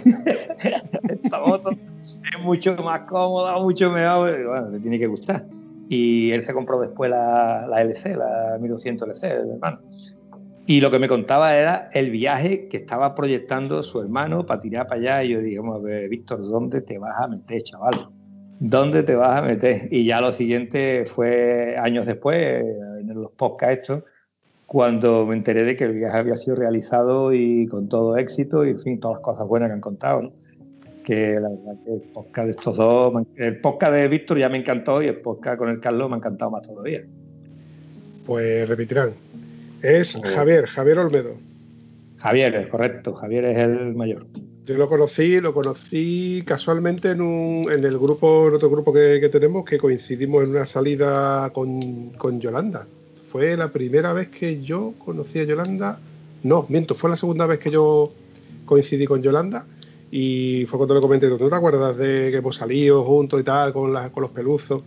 esta 1.08 1.40
moto 1.40 1.70
es 1.70 2.42
mucho 2.42 2.76
más 2.76 3.00
cómoda, 3.08 3.58
mucho 3.60 3.90
mejor. 3.90 4.46
Bueno, 4.46 4.70
te 4.70 4.78
tiene 4.78 4.98
que 4.98 5.06
gustar 5.06 5.46
y 5.88 6.32
él 6.32 6.42
se 6.42 6.52
compró 6.52 6.78
después 6.78 7.10
la, 7.10 7.66
la 7.66 7.80
LC, 7.80 8.16
la 8.16 8.58
1200 8.60 9.08
LC, 9.08 9.24
el 9.24 9.50
hermano. 9.52 9.80
Y 10.66 10.82
lo 10.82 10.90
que 10.90 10.98
me 10.98 11.08
contaba 11.08 11.56
era 11.56 11.88
el 11.94 12.10
viaje 12.10 12.68
que 12.68 12.76
estaba 12.76 13.14
proyectando 13.14 13.82
su 13.82 14.02
hermano 14.02 14.44
para 14.44 14.60
tirar 14.60 14.86
para 14.86 15.00
allá. 15.00 15.24
Y 15.24 15.30
yo 15.30 15.40
dije, 15.40 15.58
vamos 15.60 15.80
a 15.80 15.82
ver, 15.82 16.10
Víctor, 16.10 16.42
¿dónde 16.42 16.82
te 16.82 16.98
vas 16.98 17.18
a 17.18 17.26
meter, 17.26 17.62
chaval? 17.62 18.10
¿Dónde 18.60 19.02
te 19.02 19.14
vas 19.14 19.38
a 19.38 19.42
meter? 19.46 19.88
Y 19.90 20.04
ya 20.04 20.20
lo 20.20 20.30
siguiente 20.30 21.06
fue 21.06 21.74
años 21.78 22.04
después, 22.04 22.62
en 23.00 23.14
los 23.14 23.30
podcasts 23.30 23.80
estos, 23.80 24.02
cuando 24.66 25.26
me 25.26 25.36
enteré 25.36 25.64
de 25.64 25.76
que 25.76 25.84
el 25.84 25.92
viaje 25.92 26.18
había 26.18 26.36
sido 26.36 26.56
realizado 26.56 27.32
y 27.32 27.66
con 27.66 27.88
todo 27.88 28.16
éxito 28.16 28.64
y, 28.64 28.70
en 28.70 28.78
fin, 28.78 29.00
todas 29.00 29.16
las 29.16 29.22
cosas 29.22 29.46
buenas 29.46 29.68
que 29.68 29.74
han 29.74 29.80
contado. 29.80 30.22
¿no? 30.22 30.32
que 31.04 31.38
la 31.38 31.48
verdad 31.50 31.76
que 31.84 31.92
el 31.92 32.00
podcast 32.12 32.46
de 32.46 32.52
estos 32.52 32.76
dos, 32.76 33.26
el 33.36 33.60
podcast 33.60 33.92
de 33.92 34.08
Víctor 34.08 34.38
ya 34.38 34.48
me 34.48 34.58
encantó 34.58 35.02
y 35.02 35.06
el 35.06 35.16
podcast 35.16 35.58
con 35.58 35.68
el 35.68 35.78
Carlos 35.78 36.08
me 36.08 36.16
ha 36.16 36.18
encantado 36.18 36.50
más 36.50 36.66
todavía. 36.66 37.04
Pues 38.26 38.68
repetirán. 38.68 39.12
Es 39.82 40.18
Javier, 40.20 40.66
Javier 40.66 40.98
Olmedo. 40.98 41.36
Javier, 42.16 42.54
es 42.54 42.68
correcto, 42.68 43.12
Javier 43.12 43.44
es 43.44 43.58
el 43.58 43.94
mayor. 43.94 44.26
Yo 44.64 44.76
lo 44.76 44.88
conocí, 44.88 45.42
lo 45.42 45.52
conocí 45.52 46.42
casualmente 46.46 47.10
en, 47.10 47.20
un, 47.20 47.70
en 47.70 47.84
el 47.84 47.98
grupo, 47.98 48.48
en 48.48 48.54
otro 48.54 48.70
grupo 48.70 48.94
que, 48.94 49.28
tenemos, 49.30 49.66
que 49.66 49.76
coincidimos 49.76 50.42
en 50.44 50.50
una 50.50 50.64
salida 50.64 51.50
con, 51.50 52.10
con 52.12 52.40
Yolanda. 52.40 52.86
Fue 53.34 53.56
la 53.56 53.72
primera 53.72 54.12
vez 54.12 54.28
que 54.28 54.62
yo 54.62 54.94
conocí 54.96 55.40
a 55.40 55.42
Yolanda. 55.42 55.98
No, 56.44 56.66
miento, 56.68 56.94
fue 56.94 57.10
la 57.10 57.16
segunda 57.16 57.46
vez 57.46 57.58
que 57.58 57.68
yo 57.68 58.12
coincidí 58.64 59.06
con 59.06 59.22
Yolanda 59.22 59.66
y 60.12 60.66
fue 60.66 60.78
cuando 60.78 60.94
le 60.94 61.00
comenté, 61.00 61.28
¿no 61.28 61.36
te 61.36 61.52
acuerdas 61.52 61.96
de 61.96 62.30
que 62.30 62.36
hemos 62.36 62.54
salido 62.54 63.02
juntos 63.02 63.40
y 63.40 63.42
tal, 63.42 63.72
con, 63.72 63.92
con 64.12 64.20
los 64.20 64.30
peluzos? 64.30 64.84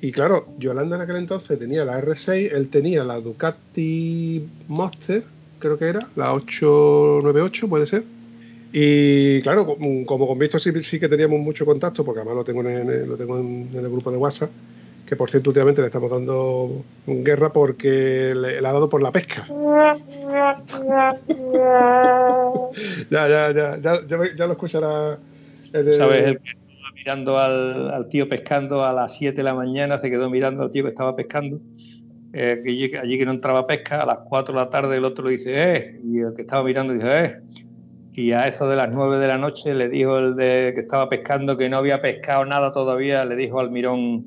Y 0.00 0.12
claro, 0.12 0.46
Yolanda 0.58 0.96
en 0.96 1.02
aquel 1.02 1.16
entonces 1.16 1.58
tenía 1.58 1.84
la 1.84 2.00
R6, 2.00 2.52
él 2.54 2.70
tenía 2.70 3.04
la 3.04 3.20
Ducati 3.20 4.48
Monster, 4.68 5.24
creo 5.58 5.78
que 5.78 5.88
era, 5.88 6.08
la 6.16 6.32
898, 6.32 7.68
puede 7.68 7.84
ser. 7.84 8.02
Y 8.72 9.42
claro, 9.42 9.66
como, 9.66 10.26
con 10.26 10.38
Víctor 10.38 10.62
sí, 10.62 10.98
que 10.98 11.08
teníamos 11.10 11.38
mucho 11.40 11.66
contacto, 11.66 12.02
porque 12.02 12.20
además 12.20 12.36
lo 12.36 12.44
tengo 12.44 12.62
en 12.62 13.68
el 13.74 13.90
grupo 13.90 14.10
de 14.10 14.16
WhatsApp, 14.16 14.50
que 15.08 15.16
por 15.16 15.30
cierto 15.30 15.48
últimamente 15.50 15.80
le 15.80 15.86
estamos 15.86 16.10
dando 16.10 16.84
guerra 17.06 17.50
porque 17.52 18.34
le, 18.36 18.58
ha 18.58 18.72
dado 18.72 18.90
por 18.90 19.00
la 19.02 19.10
pesca. 19.10 19.46
ya, 23.10 23.26
ya, 23.26 23.50
ya, 23.52 23.80
ya, 23.80 24.00
ya, 24.36 24.46
lo 24.46 24.52
escuchará. 24.52 25.18
¿Sabes? 25.72 26.24
El 26.24 26.38
que 26.40 26.50
estaba 26.50 26.92
mirando 26.94 27.38
al, 27.38 28.08
tío 28.10 28.28
pescando 28.28 28.84
a 28.84 28.92
las 28.92 29.16
7 29.16 29.38
de 29.38 29.42
la 29.42 29.54
mañana, 29.54 29.98
se 29.98 30.10
quedó 30.10 30.28
mirando 30.28 30.64
al 30.64 30.70
tío 30.70 30.82
que 30.84 30.90
estaba 30.90 31.16
pescando. 31.16 31.58
Eh, 32.34 32.62
allí, 33.00 33.18
que 33.18 33.24
no 33.24 33.32
entraba 33.32 33.66
pesca, 33.66 34.02
a 34.02 34.06
las 34.06 34.18
4 34.28 34.52
de 34.52 34.60
la 34.60 34.68
tarde 34.68 34.98
el 34.98 35.04
otro 35.06 35.28
dice, 35.28 35.52
eh, 35.54 36.00
y 36.04 36.18
el 36.18 36.34
que 36.36 36.42
estaba 36.42 36.62
mirando 36.62 36.92
dice, 36.92 37.24
eh, 37.24 37.40
y 38.12 38.32
a 38.32 38.46
eso 38.46 38.68
de 38.68 38.76
las 38.76 38.94
9 38.94 39.16
de 39.18 39.28
la 39.28 39.38
noche 39.38 39.72
le 39.72 39.88
dijo 39.88 40.18
el 40.18 40.36
de 40.36 40.72
que 40.74 40.82
estaba 40.82 41.08
pescando 41.08 41.56
que 41.56 41.70
no 41.70 41.78
había 41.78 42.02
pescado 42.02 42.44
nada 42.44 42.72
todavía, 42.72 43.24
le 43.24 43.36
dijo 43.36 43.60
al 43.60 43.70
mirón, 43.70 44.26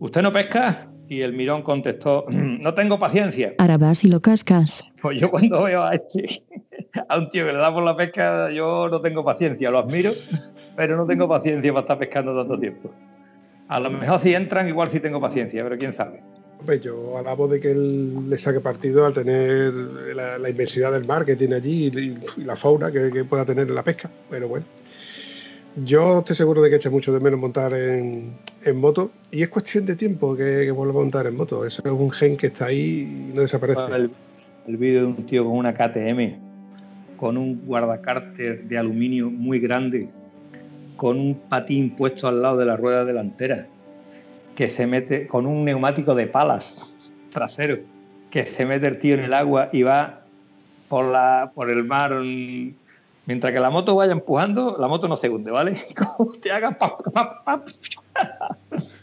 ¿usted 0.00 0.22
no 0.22 0.32
pesca? 0.32 0.88
Y 1.08 1.22
el 1.22 1.32
mirón 1.32 1.62
contestó, 1.62 2.24
no 2.28 2.74
tengo 2.74 2.98
paciencia. 2.98 3.54
Ahora 3.58 3.78
vas 3.78 4.04
y 4.04 4.08
lo 4.08 4.20
cascas. 4.20 4.84
Pues 5.00 5.20
yo 5.20 5.30
cuando 5.30 5.62
veo 5.62 5.82
a 5.82 5.94
este, 5.94 6.42
a 7.08 7.18
un 7.18 7.30
tío 7.30 7.46
que 7.46 7.52
le 7.52 7.58
da 7.58 7.72
por 7.72 7.84
la 7.84 7.96
pesca, 7.96 8.50
yo 8.50 8.88
no 8.88 9.00
tengo 9.00 9.24
paciencia, 9.24 9.70
lo 9.70 9.78
admiro, 9.78 10.12
pero 10.76 10.96
no 10.96 11.06
tengo 11.06 11.28
paciencia 11.28 11.72
para 11.72 11.82
estar 11.82 11.98
pescando 11.98 12.36
tanto 12.36 12.58
tiempo. 12.58 12.92
A 13.68 13.80
lo 13.80 13.90
mejor 13.90 14.20
si 14.20 14.34
entran, 14.34 14.68
igual 14.68 14.88
sí 14.88 15.00
tengo 15.00 15.20
paciencia, 15.20 15.62
pero 15.62 15.78
quién 15.78 15.92
sabe. 15.92 16.22
Hombre, 16.58 16.80
yo 16.80 17.16
alabo 17.16 17.48
de 17.48 17.60
que 17.60 17.70
él 17.70 18.28
le 18.28 18.36
saque 18.36 18.60
partido 18.60 19.06
al 19.06 19.14
tener 19.14 19.72
la, 19.72 20.50
inmensidad 20.50 20.92
del 20.92 21.06
mar 21.06 21.24
que 21.24 21.34
tiene 21.34 21.56
allí 21.56 21.86
y, 21.86 22.42
la 22.44 22.54
fauna 22.54 22.92
que, 22.92 23.10
que 23.10 23.24
pueda 23.24 23.44
tener 23.44 23.66
en 23.66 23.74
la 23.74 23.82
pesca, 23.82 24.10
pero 24.28 24.48
bueno. 24.48 24.66
Yo 25.76 26.18
estoy 26.18 26.34
seguro 26.34 26.62
de 26.62 26.70
que 26.70 26.76
echa 26.76 26.90
mucho 26.90 27.12
de 27.12 27.20
menos 27.20 27.38
montar 27.38 27.72
en, 27.72 28.34
moto 28.74 29.12
y 29.30 29.42
es 29.42 29.48
cuestión 29.48 29.86
de 29.86 29.94
tiempo 29.94 30.36
que, 30.36 30.70
vuelva 30.72 30.94
a 30.94 31.02
montar 31.02 31.26
en 31.26 31.36
moto. 31.36 31.64
Eso 31.64 31.82
es 31.84 31.90
un 31.90 32.10
gen 32.10 32.36
que 32.36 32.48
está 32.48 32.66
ahí 32.66 33.28
y 33.30 33.32
no 33.34 33.42
desaparece. 33.42 33.80
El, 34.66 34.76
vídeo 34.76 35.00
de 35.00 35.06
un 35.06 35.26
tío 35.26 35.44
con 35.44 35.56
una 35.56 35.72
KTM, 35.72 36.36
con 37.16 37.36
un 37.36 37.64
guardacárter 37.66 38.64
de 38.64 38.78
aluminio 38.78 39.30
muy 39.30 39.58
grande, 39.58 40.08
con 40.96 41.18
un 41.18 41.34
patín 41.34 41.90
puesto 41.96 42.28
al 42.28 42.42
lado 42.42 42.56
de 42.58 42.66
la 42.66 42.76
rueda 42.76 43.04
delantera, 43.04 43.66
que 44.54 44.68
se 44.68 44.86
mete 44.86 45.26
con 45.26 45.46
un 45.46 45.64
neumático 45.64 46.14
de 46.14 46.26
palas 46.26 46.92
trasero, 47.32 47.78
que 48.30 48.44
se 48.44 48.66
mete 48.66 48.86
el 48.86 48.98
tío 48.98 49.14
en 49.14 49.20
el 49.20 49.34
agua 49.34 49.70
y 49.72 49.82
va 49.82 50.24
por, 50.88 51.06
la, 51.06 51.52
por 51.54 51.70
el 51.70 51.84
mar 51.84 52.12
Mientras 53.26 53.52
que 53.52 53.60
la 53.60 53.70
moto 53.70 53.94
vaya 53.96 54.12
empujando, 54.12 54.76
la 54.78 54.88
moto 54.88 55.06
no 55.08 55.16
se 55.16 55.28
hunde, 55.28 55.50
¿vale? 55.50 55.78
Como 56.16 56.32
te 56.32 56.50
haga 56.50 56.76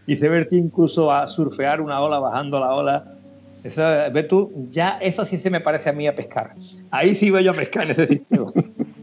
y 0.06 0.18
se 0.18 0.30
ve 0.30 0.48
incluso 0.52 1.12
a 1.12 1.28
surfear 1.28 1.82
una 1.82 2.02
ola, 2.02 2.20
bajando 2.20 2.60
la 2.60 2.74
ola. 2.74 3.18
Eso, 3.64 3.82
ves 4.14 4.28
tú, 4.28 4.68
ya 4.70 4.98
eso 5.02 5.26
sí 5.26 5.38
se 5.38 5.50
me 5.50 5.60
parece 5.60 5.90
a 5.90 5.94
mí 5.94 6.08
a 6.08 6.16
pescar. 6.16 6.56
Ahí 6.92 7.16
sí 7.16 7.32
voy 7.32 7.44
yo 7.44 7.52
a 7.52 7.56
pescar 7.56 7.84
en 7.84 7.92
ese 7.92 8.08
sitio. 8.08 8.46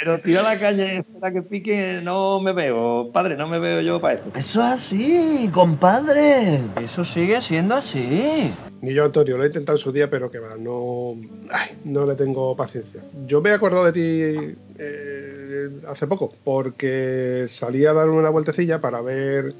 Pero 0.00 0.18
tirar 0.18 0.44
la 0.44 0.58
calle 0.58 1.04
para 1.20 1.30
que 1.30 1.42
pique 1.42 2.00
no 2.02 2.40
me 2.40 2.54
veo, 2.54 3.10
padre, 3.12 3.36
no 3.36 3.46
me 3.46 3.58
veo 3.58 3.82
yo 3.82 4.00
para 4.00 4.14
eso. 4.14 4.24
Eso 4.34 4.60
es 4.60 4.66
así, 4.66 5.50
compadre. 5.52 6.62
Eso 6.82 7.04
sigue 7.04 7.42
siendo 7.42 7.74
así. 7.74 8.50
Ni 8.80 8.94
yo, 8.94 9.04
Antonio, 9.04 9.36
lo 9.36 9.44
he 9.44 9.48
intentado 9.48 9.76
en 9.76 9.82
su 9.82 9.92
día, 9.92 10.08
pero 10.08 10.30
que 10.30 10.38
va, 10.38 10.56
no, 10.58 11.16
ay, 11.50 11.76
no 11.84 12.06
le 12.06 12.14
tengo 12.14 12.56
paciencia. 12.56 13.02
Yo 13.26 13.42
me 13.42 13.50
he 13.50 13.52
acordado 13.52 13.84
de 13.84 13.92
ti 13.92 14.56
eh, 14.78 15.68
hace 15.86 16.06
poco, 16.06 16.32
porque 16.44 17.44
salí 17.50 17.84
a 17.84 17.92
dar 17.92 18.08
una 18.08 18.30
vueltecilla 18.30 18.80
para 18.80 19.02
ver 19.02 19.52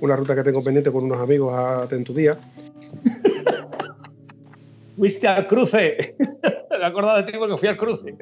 una 0.00 0.16
ruta 0.16 0.34
que 0.34 0.44
tengo 0.44 0.64
pendiente 0.64 0.90
con 0.90 1.04
unos 1.04 1.20
amigos 1.20 1.52
a 1.54 1.86
Tentudía. 1.88 2.38
Fuiste 4.96 5.26
al 5.26 5.46
cruce. 5.46 6.16
me 6.70 6.76
he 6.76 6.84
acordado 6.84 7.18
de 7.18 7.24
ti 7.24 7.38
porque 7.38 7.56
fui 7.56 7.68
al 7.68 7.76
cruce. 7.76 8.14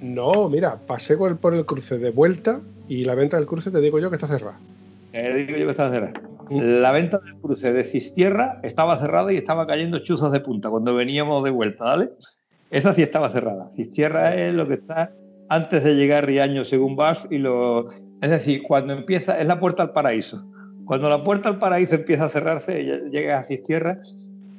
No, 0.00 0.48
mira, 0.48 0.78
pasé 0.86 1.16
por 1.16 1.54
el, 1.54 1.66
cruce 1.66 1.98
de 1.98 2.10
vuelta 2.10 2.60
y 2.88 3.04
la 3.04 3.14
venta 3.14 3.36
del 3.36 3.46
cruce 3.46 3.70
te 3.70 3.80
digo 3.80 3.98
yo 3.98 4.10
que 4.10 4.16
está 4.16 4.26
cerrada. 4.26 4.58
Eh, 5.12 5.44
digo 5.46 5.58
yo 5.58 5.66
que 5.66 5.70
estaba 5.70 5.90
cerrada. 5.90 6.12
La 6.50 6.90
venta 6.90 7.18
del 7.18 7.36
cruce 7.36 7.72
de 7.72 7.84
Cistierra 7.84 8.58
estaba 8.62 8.96
cerrada 8.96 9.32
y 9.32 9.36
estaba 9.36 9.66
cayendo 9.66 9.98
chuzos 10.00 10.32
de 10.32 10.40
punta 10.40 10.68
cuando 10.68 10.94
veníamos 10.94 11.44
de 11.44 11.50
vuelta, 11.50 11.84
¿vale? 11.84 12.10
Esa 12.70 12.94
sí 12.94 13.02
estaba 13.02 13.30
cerrada. 13.30 13.70
Cistierra 13.70 14.34
es 14.34 14.54
lo 14.54 14.66
que 14.66 14.74
está 14.74 15.12
antes 15.48 15.84
de 15.84 15.94
llegar 15.94 16.26
Riaño 16.26 16.64
según 16.64 16.96
vas 16.96 17.26
y 17.30 17.38
lo... 17.38 17.86
Es 18.20 18.30
decir, 18.30 18.62
cuando 18.66 18.92
empieza, 18.92 19.38
es 19.38 19.46
la 19.46 19.60
puerta 19.60 19.82
al 19.82 19.92
paraíso. 19.92 20.44
Cuando 20.84 21.08
la 21.08 21.22
puerta 21.22 21.48
al 21.48 21.58
paraíso 21.58 21.94
empieza 21.94 22.26
a 22.26 22.30
cerrarse, 22.30 23.10
llegas 23.10 23.44
a 23.44 23.46
Cistierra 23.46 24.00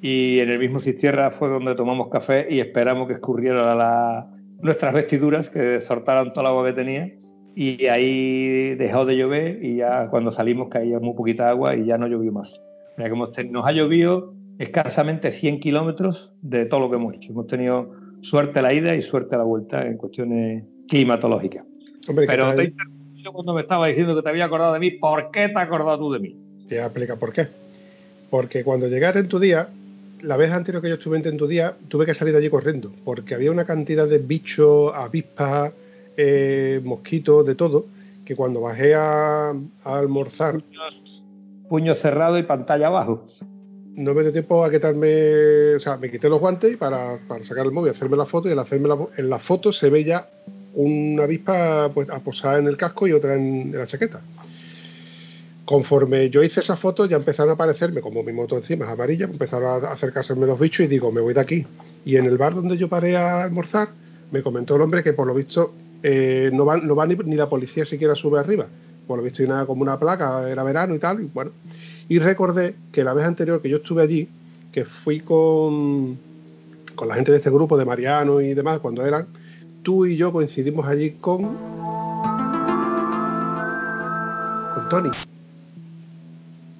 y 0.01 0.39
en 0.39 0.49
el 0.49 0.59
mismo 0.59 0.79
Cistierra 0.79 1.29
fue 1.31 1.49
donde 1.49 1.75
tomamos 1.75 2.09
café 2.09 2.47
y 2.49 2.59
esperamos 2.59 3.07
que 3.07 3.13
escurriera 3.13 3.75
la- 3.75 4.27
nuestras 4.61 4.93
vestiduras, 4.93 5.49
que 5.49 5.79
soltaran 5.81 6.33
toda 6.33 6.41
el 6.41 6.47
agua 6.47 6.65
que 6.65 6.73
tenía 6.73 7.11
y 7.55 7.85
ahí 7.87 8.75
dejó 8.75 9.05
de 9.05 9.17
llover 9.17 9.63
y 9.63 9.77
ya 9.77 10.07
cuando 10.09 10.31
salimos 10.31 10.69
caía 10.69 10.99
muy 10.99 11.13
poquita 11.15 11.49
agua 11.49 11.75
y 11.75 11.85
ya 11.85 11.97
no 11.97 12.07
llovió 12.07 12.31
más. 12.31 12.61
Mira 12.97 13.09
que 13.09 13.43
nos 13.45 13.65
ha 13.65 13.71
llovido 13.71 14.33
escasamente 14.59 15.31
100 15.31 15.59
kilómetros 15.59 16.33
de 16.41 16.65
todo 16.65 16.81
lo 16.81 16.89
que 16.89 16.95
hemos 16.97 17.15
hecho. 17.15 17.31
Hemos 17.31 17.47
tenido 17.47 17.91
suerte 18.21 18.59
a 18.59 18.61
la 18.61 18.73
ida 18.73 18.95
y 18.95 19.01
suerte 19.01 19.35
a 19.35 19.39
la 19.39 19.43
vuelta 19.43 19.85
en 19.85 19.97
cuestiones 19.97 20.63
climatológicas. 20.87 21.65
Hombre, 22.07 22.25
¿qué 22.27 22.31
Pero 22.33 22.53
te 22.53 22.63
interrumpido 22.65 23.33
cuando 23.33 23.53
me 23.53 23.61
estaba 23.61 23.87
diciendo 23.87 24.15
que 24.15 24.21
te 24.21 24.29
había 24.29 24.45
acordado 24.45 24.73
de 24.73 24.79
mí. 24.79 24.91
¿Por 24.91 25.31
qué 25.31 25.47
te 25.49 25.57
has 25.57 25.65
acordado 25.65 25.97
tú 25.97 26.11
de 26.11 26.19
mí? 26.19 26.35
Te 26.67 26.75
voy 26.75 26.83
a 26.83 26.85
explicar 26.87 27.17
por 27.17 27.33
qué. 27.33 27.47
Porque 28.29 28.63
cuando 28.63 28.87
llegué 28.87 29.05
a 29.07 29.13
Tentudía, 29.13 29.67
la 30.21 30.37
vez 30.37 30.51
anterior 30.51 30.81
que 30.81 30.89
yo 30.89 30.95
estuve 30.95 31.17
en 31.17 31.23
Tentudía, 31.23 31.75
tuve 31.87 32.05
que 32.05 32.13
salir 32.13 32.33
de 32.33 32.39
allí 32.39 32.49
corriendo, 32.49 32.91
porque 33.03 33.35
había 33.35 33.51
una 33.51 33.65
cantidad 33.65 34.07
de 34.07 34.19
bichos, 34.19 34.91
avispas, 34.95 35.71
eh, 36.17 36.79
mosquitos, 36.83 37.45
de 37.45 37.55
todo, 37.55 37.85
que 38.25 38.35
cuando 38.35 38.61
bajé 38.61 38.95
a, 38.95 39.49
a 39.49 39.97
almorzar 39.97 40.61
Puños, 40.61 41.25
puño 41.69 41.95
cerrado 41.95 42.37
y 42.37 42.43
pantalla 42.43 42.87
abajo. 42.87 43.25
no 43.95 44.13
me 44.13 44.21
dio 44.21 44.31
tiempo 44.31 44.63
a 44.63 44.71
quitarme, 44.71 45.75
o 45.75 45.79
sea, 45.79 45.97
me 45.97 46.11
quité 46.11 46.29
los 46.29 46.39
guantes 46.39 46.77
para, 46.77 47.19
para 47.27 47.43
sacar 47.43 47.65
el 47.65 47.71
móvil, 47.71 47.91
hacerme 47.91 48.17
la 48.17 48.25
foto 48.25 48.47
y 48.47 48.51
al 48.51 48.59
hacerme 48.59 48.87
la, 48.87 48.97
en 49.17 49.29
la 49.29 49.39
foto 49.39 49.73
se 49.73 49.89
ve 49.89 50.03
ya 50.03 50.29
una 50.73 51.23
avispa 51.23 51.89
pues, 51.93 52.09
aposada 52.09 52.59
en 52.59 52.67
el 52.67 52.77
casco 52.77 53.07
y 53.07 53.13
otra 53.13 53.35
en, 53.35 53.73
en 53.73 53.77
la 53.77 53.87
chaqueta. 53.87 54.21
Conforme 55.71 56.29
yo 56.29 56.43
hice 56.43 56.59
esa 56.59 56.75
foto 56.75 57.05
ya 57.05 57.15
empezaron 57.15 57.51
a 57.51 57.53
aparecerme, 57.53 58.01
como 58.01 58.23
mi 58.23 58.33
moto 58.33 58.57
encima 58.57 58.83
es 58.83 58.91
amarilla, 58.91 59.23
empezaron 59.23 59.85
a 59.85 59.91
acercárseme 59.91 60.45
los 60.45 60.59
bichos 60.59 60.85
y 60.85 60.89
digo, 60.89 61.13
me 61.13 61.21
voy 61.21 61.33
de 61.33 61.39
aquí. 61.39 61.65
Y 62.03 62.17
en 62.17 62.25
el 62.25 62.37
bar 62.37 62.53
donde 62.53 62.75
yo 62.75 62.89
paré 62.89 63.15
a 63.15 63.43
almorzar, 63.43 63.87
me 64.31 64.43
comentó 64.43 64.75
el 64.75 64.81
hombre 64.81 65.01
que 65.01 65.13
por 65.13 65.27
lo 65.27 65.33
visto 65.33 65.73
eh, 66.03 66.49
no 66.51 66.65
va, 66.65 66.75
no 66.75 66.93
va 66.93 67.07
ni, 67.07 67.15
la 67.15 67.47
policía 67.47 67.85
siquiera 67.85 68.15
sube 68.15 68.37
arriba. 68.37 68.67
Por 69.07 69.19
lo 69.19 69.23
visto 69.23 69.43
hay 69.43 69.47
una, 69.47 69.65
como 69.65 69.83
una 69.83 69.97
placa, 69.97 70.49
era 70.49 70.61
verano 70.63 70.93
y 70.93 70.99
tal, 70.99 71.21
y 71.21 71.31
bueno. 71.33 71.51
Y 72.09 72.19
recordé 72.19 72.75
que 72.91 73.05
la 73.05 73.13
vez 73.13 73.23
anterior 73.23 73.61
que 73.61 73.69
yo 73.69 73.77
estuve 73.77 74.03
allí, 74.03 74.27
que 74.73 74.83
fui 74.83 75.21
con, 75.21 76.17
con 76.95 77.07
la 77.07 77.15
gente 77.15 77.31
de 77.31 77.37
este 77.37 77.49
grupo, 77.49 77.77
de 77.77 77.85
Mariano 77.85 78.41
y 78.41 78.53
demás, 78.53 78.79
cuando 78.79 79.05
eran, 79.05 79.25
tú 79.83 80.05
y 80.05 80.17
yo 80.17 80.33
coincidimos 80.33 80.85
allí 80.85 81.11
con. 81.11 81.43
con 84.75 84.89
Tony. 84.89 85.11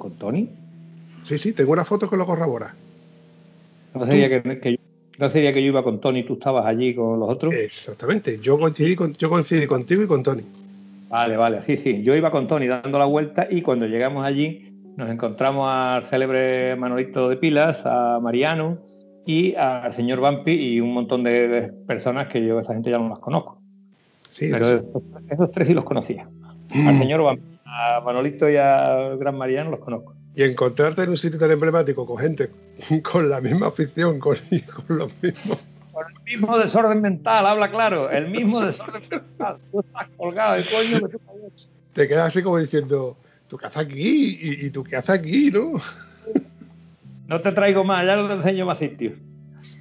¿Con 0.01 0.13
Tony? 0.13 0.49
Sí, 1.21 1.37
sí, 1.37 1.53
tengo 1.53 1.73
una 1.73 1.85
foto 1.85 2.09
que 2.09 2.17
lo 2.17 2.25
corrobora. 2.25 2.73
¿No 3.93 4.03
sería 4.07 4.29
que, 4.29 4.59
que 4.59 4.71
yo, 4.71 4.77
¿No 5.19 5.29
sería 5.29 5.53
que 5.53 5.61
yo 5.61 5.67
iba 5.67 5.83
con 5.83 6.01
Tony 6.01 6.21
y 6.21 6.23
tú 6.23 6.33
estabas 6.33 6.65
allí 6.65 6.95
con 6.95 7.19
los 7.19 7.29
otros? 7.29 7.53
Exactamente, 7.53 8.39
yo 8.41 8.57
coincidí, 8.57 8.95
con, 8.95 9.13
yo 9.13 9.29
coincidí 9.29 9.67
contigo 9.67 10.01
y 10.01 10.07
con 10.07 10.23
Tony. 10.23 10.41
Vale, 11.07 11.37
vale, 11.37 11.61
sí, 11.61 11.77
sí. 11.77 12.01
Yo 12.01 12.15
iba 12.15 12.31
con 12.31 12.47
Tony 12.47 12.65
dando 12.65 12.97
la 12.97 13.05
vuelta 13.05 13.47
y 13.47 13.61
cuando 13.61 13.85
llegamos 13.85 14.25
allí 14.25 14.73
nos 14.97 15.07
encontramos 15.07 15.69
al 15.69 16.03
célebre 16.03 16.75
Manolito 16.77 17.29
de 17.29 17.37
Pilas, 17.37 17.85
a 17.85 18.19
Mariano 18.19 18.79
y 19.27 19.53
al 19.53 19.93
señor 19.93 20.19
Vampi 20.19 20.53
y 20.53 20.81
un 20.81 20.95
montón 20.95 21.21
de 21.21 21.71
personas 21.85 22.27
que 22.27 22.43
yo, 22.43 22.59
esa 22.59 22.73
gente 22.73 22.89
ya 22.89 22.97
no 22.97 23.07
las 23.07 23.19
conozco. 23.19 23.61
Sí, 24.31 24.47
Pero 24.49 24.67
esos, 24.67 24.85
esos 25.29 25.51
tres 25.51 25.67
sí 25.67 25.75
los 25.75 25.85
conocía. 25.85 26.27
Al 26.73 26.97
señor 26.97 27.21
Vampi, 27.21 27.50
a 27.71 28.01
Manolito 28.01 28.49
y 28.49 28.57
al 28.57 29.17
gran 29.17 29.37
Mariano 29.37 29.71
los 29.71 29.79
conozco. 29.79 30.13
Y 30.35 30.43
encontrarte 30.43 31.03
en 31.03 31.09
un 31.09 31.17
sitio 31.17 31.39
tan 31.39 31.51
emblemático 31.51 32.05
con 32.05 32.17
gente 32.17 32.49
con 33.03 33.29
la 33.29 33.39
misma 33.41 33.67
afición, 33.67 34.19
con, 34.19 34.35
con 34.87 34.97
los 34.97 35.11
mismos. 35.21 35.57
Con 35.91 36.05
el 36.07 36.23
mismo 36.23 36.57
desorden 36.57 37.01
mental, 37.01 37.45
habla 37.45 37.69
claro, 37.71 38.09
el 38.09 38.29
mismo 38.29 38.61
desorden 38.61 39.01
mental. 39.09 39.57
Tú 39.71 39.79
estás 39.81 40.07
colgado, 40.17 40.55
el 40.55 40.65
coño 40.69 41.07
que 41.07 41.17
tú 41.17 41.21
Te 41.93 42.07
quedas 42.07 42.29
así 42.29 42.43
como 42.43 42.57
diciendo, 42.57 43.17
¿tú 43.47 43.57
qué 43.57 43.65
haces 43.65 43.77
aquí? 43.77 44.39
¿Y, 44.41 44.65
y 44.65 44.69
tú 44.69 44.83
qué 44.83 44.97
haces 44.97 45.11
aquí, 45.11 45.51
no? 45.51 45.73
No 47.27 47.39
te 47.39 47.53
traigo 47.53 47.85
más, 47.85 48.05
ya 48.05 48.17
no 48.17 48.27
te 48.27 48.33
enseño 48.33 48.65
más 48.65 48.77
sitios. 48.77 49.13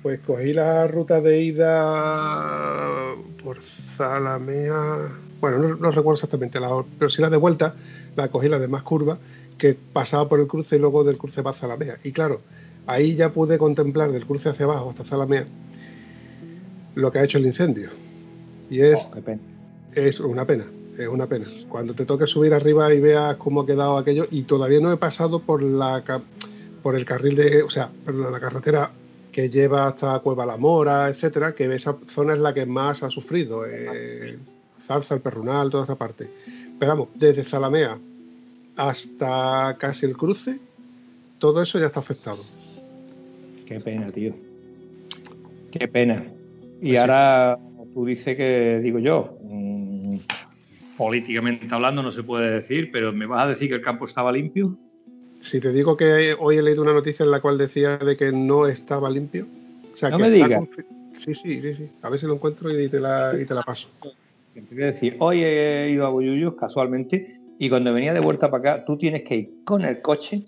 Pues 0.04 0.20
cogí 0.20 0.52
la 0.52 0.86
ruta 0.86 1.20
de 1.20 1.42
ida 1.42 3.16
por 3.42 3.60
Zalamea. 3.60 5.10
Bueno, 5.40 5.58
no, 5.58 5.76
no 5.76 5.90
recuerdo 5.90 6.14
exactamente, 6.14 6.60
la, 6.60 6.84
pero 6.98 7.08
sí 7.10 7.22
la 7.22 7.30
de 7.30 7.36
vuelta, 7.36 7.74
la 8.16 8.28
cogí 8.28 8.48
la 8.48 8.58
de 8.58 8.68
más 8.68 8.82
curva, 8.82 9.18
que 9.58 9.74
pasaba 9.74 10.28
por 10.28 10.40
el 10.40 10.46
cruce 10.46 10.76
y 10.76 10.78
luego 10.78 11.04
del 11.04 11.18
cruce 11.18 11.42
para 11.42 11.56
Zalamea. 11.56 11.98
Y 12.04 12.12
claro, 12.12 12.40
ahí 12.86 13.14
ya 13.14 13.32
pude 13.32 13.58
contemplar 13.58 14.12
del 14.12 14.26
cruce 14.26 14.48
hacia 14.50 14.64
abajo 14.66 14.90
hasta 14.90 15.04
Zalamea 15.04 15.46
lo 16.94 17.12
que 17.12 17.18
ha 17.20 17.24
hecho 17.24 17.38
el 17.38 17.46
incendio. 17.46 17.88
Y 18.68 18.80
es, 18.80 19.10
Oh, 19.16 19.20
pena. 19.20 19.40
es 19.94 20.20
una 20.20 20.44
pena, 20.44 20.66
es 20.98 21.08
una 21.08 21.26
pena. 21.26 21.46
Cuando 21.68 21.94
te 21.94 22.04
toque 22.04 22.26
subir 22.26 22.52
arriba 22.54 22.92
y 22.92 23.00
veas 23.00 23.36
cómo 23.36 23.62
ha 23.62 23.66
quedado 23.66 23.96
aquello, 23.96 24.26
y 24.30 24.42
todavía 24.42 24.80
no 24.80 24.92
he 24.92 24.96
pasado 24.96 25.40
por 25.40 25.62
la 25.62 26.02
por 26.82 26.96
el 26.96 27.04
carril 27.04 27.36
de, 27.36 27.62
o 27.62 27.68
sea, 27.68 27.90
perdón, 28.06 28.32
la 28.32 28.40
carretera 28.40 28.90
que 29.32 29.50
lleva 29.50 29.86
hasta 29.86 30.18
Cueva 30.20 30.46
La 30.46 30.56
Mora, 30.56 31.08
etcétera, 31.08 31.54
que 31.54 31.72
esa 31.74 31.96
zona 32.08 32.32
es 32.32 32.38
la 32.38 32.54
que 32.54 32.64
más 32.64 33.02
ha 33.02 33.10
sufrido. 33.10 33.64
eh, 33.66 34.38
Zarza, 34.90 35.14
el 35.14 35.20
Perrunal, 35.20 35.70
toda 35.70 35.84
esa 35.84 35.96
parte. 35.96 36.28
Pero 36.80 36.90
vamos, 36.90 37.08
desde 37.14 37.44
Zalamea 37.44 37.96
hasta 38.74 39.76
casi 39.78 40.06
el 40.06 40.16
cruce, 40.16 40.58
todo 41.38 41.62
eso 41.62 41.78
ya 41.78 41.86
está 41.86 42.00
afectado. 42.00 42.44
Qué 43.66 43.78
pena, 43.78 44.10
tío. 44.10 44.34
Qué 45.70 45.86
pena. 45.86 46.24
Y 46.80 46.88
Pues 46.88 47.00
ahora 47.00 47.56
tú 47.94 48.04
dices 48.04 48.36
que, 48.36 48.80
digo 48.82 48.98
yo, 48.98 49.38
mm, 49.44 50.16
políticamente 50.96 51.72
hablando 51.72 52.02
no 52.02 52.10
se 52.10 52.24
puede 52.24 52.50
decir, 52.50 52.90
pero 52.90 53.12
¿me 53.12 53.26
vas 53.26 53.44
a 53.44 53.48
decir 53.50 53.68
que 53.68 53.76
el 53.76 53.82
campo 53.82 54.06
estaba 54.06 54.32
limpio? 54.32 54.76
Si 55.40 55.60
te 55.60 55.72
digo 55.72 55.96
que 55.96 56.34
hoy 56.36 56.56
he 56.56 56.62
leído 56.62 56.82
una 56.82 56.92
noticia 56.92 57.24
en 57.24 57.30
la 57.30 57.40
cual 57.40 57.58
decía 57.58 57.96
de 57.96 58.16
que 58.16 58.32
no 58.32 58.66
estaba 58.66 59.08
limpio. 59.08 59.46
O 59.94 59.96
sea, 59.96 60.10
No 60.10 60.16
que 60.16 60.24
me 60.24 60.30
digas. 60.30 60.64
Sí, 61.16 61.34
sí, 61.34 61.60
sí, 61.60 61.74
sí. 61.74 61.90
A 62.02 62.10
ver 62.10 62.18
si 62.18 62.26
lo 62.26 62.34
encuentro 62.34 62.70
y 62.72 62.88
te 62.88 62.98
la, 62.98 63.38
y 63.40 63.44
te 63.44 63.54
la 63.54 63.62
paso. 63.62 63.88
Te 64.68 64.74
quiero 64.74 64.86
decir, 64.86 65.16
hoy 65.18 65.42
he 65.42 65.90
ido 65.90 66.06
a 66.06 66.10
Boyullos 66.10 66.54
casualmente 66.54 67.40
y 67.58 67.68
cuando 67.68 67.92
venía 67.92 68.12
de 68.12 68.20
vuelta 68.20 68.50
para 68.50 68.74
acá, 68.74 68.84
tú 68.84 68.96
tienes 68.96 69.22
que 69.22 69.36
ir 69.36 69.64
con 69.64 69.84
el 69.84 70.00
coche 70.02 70.44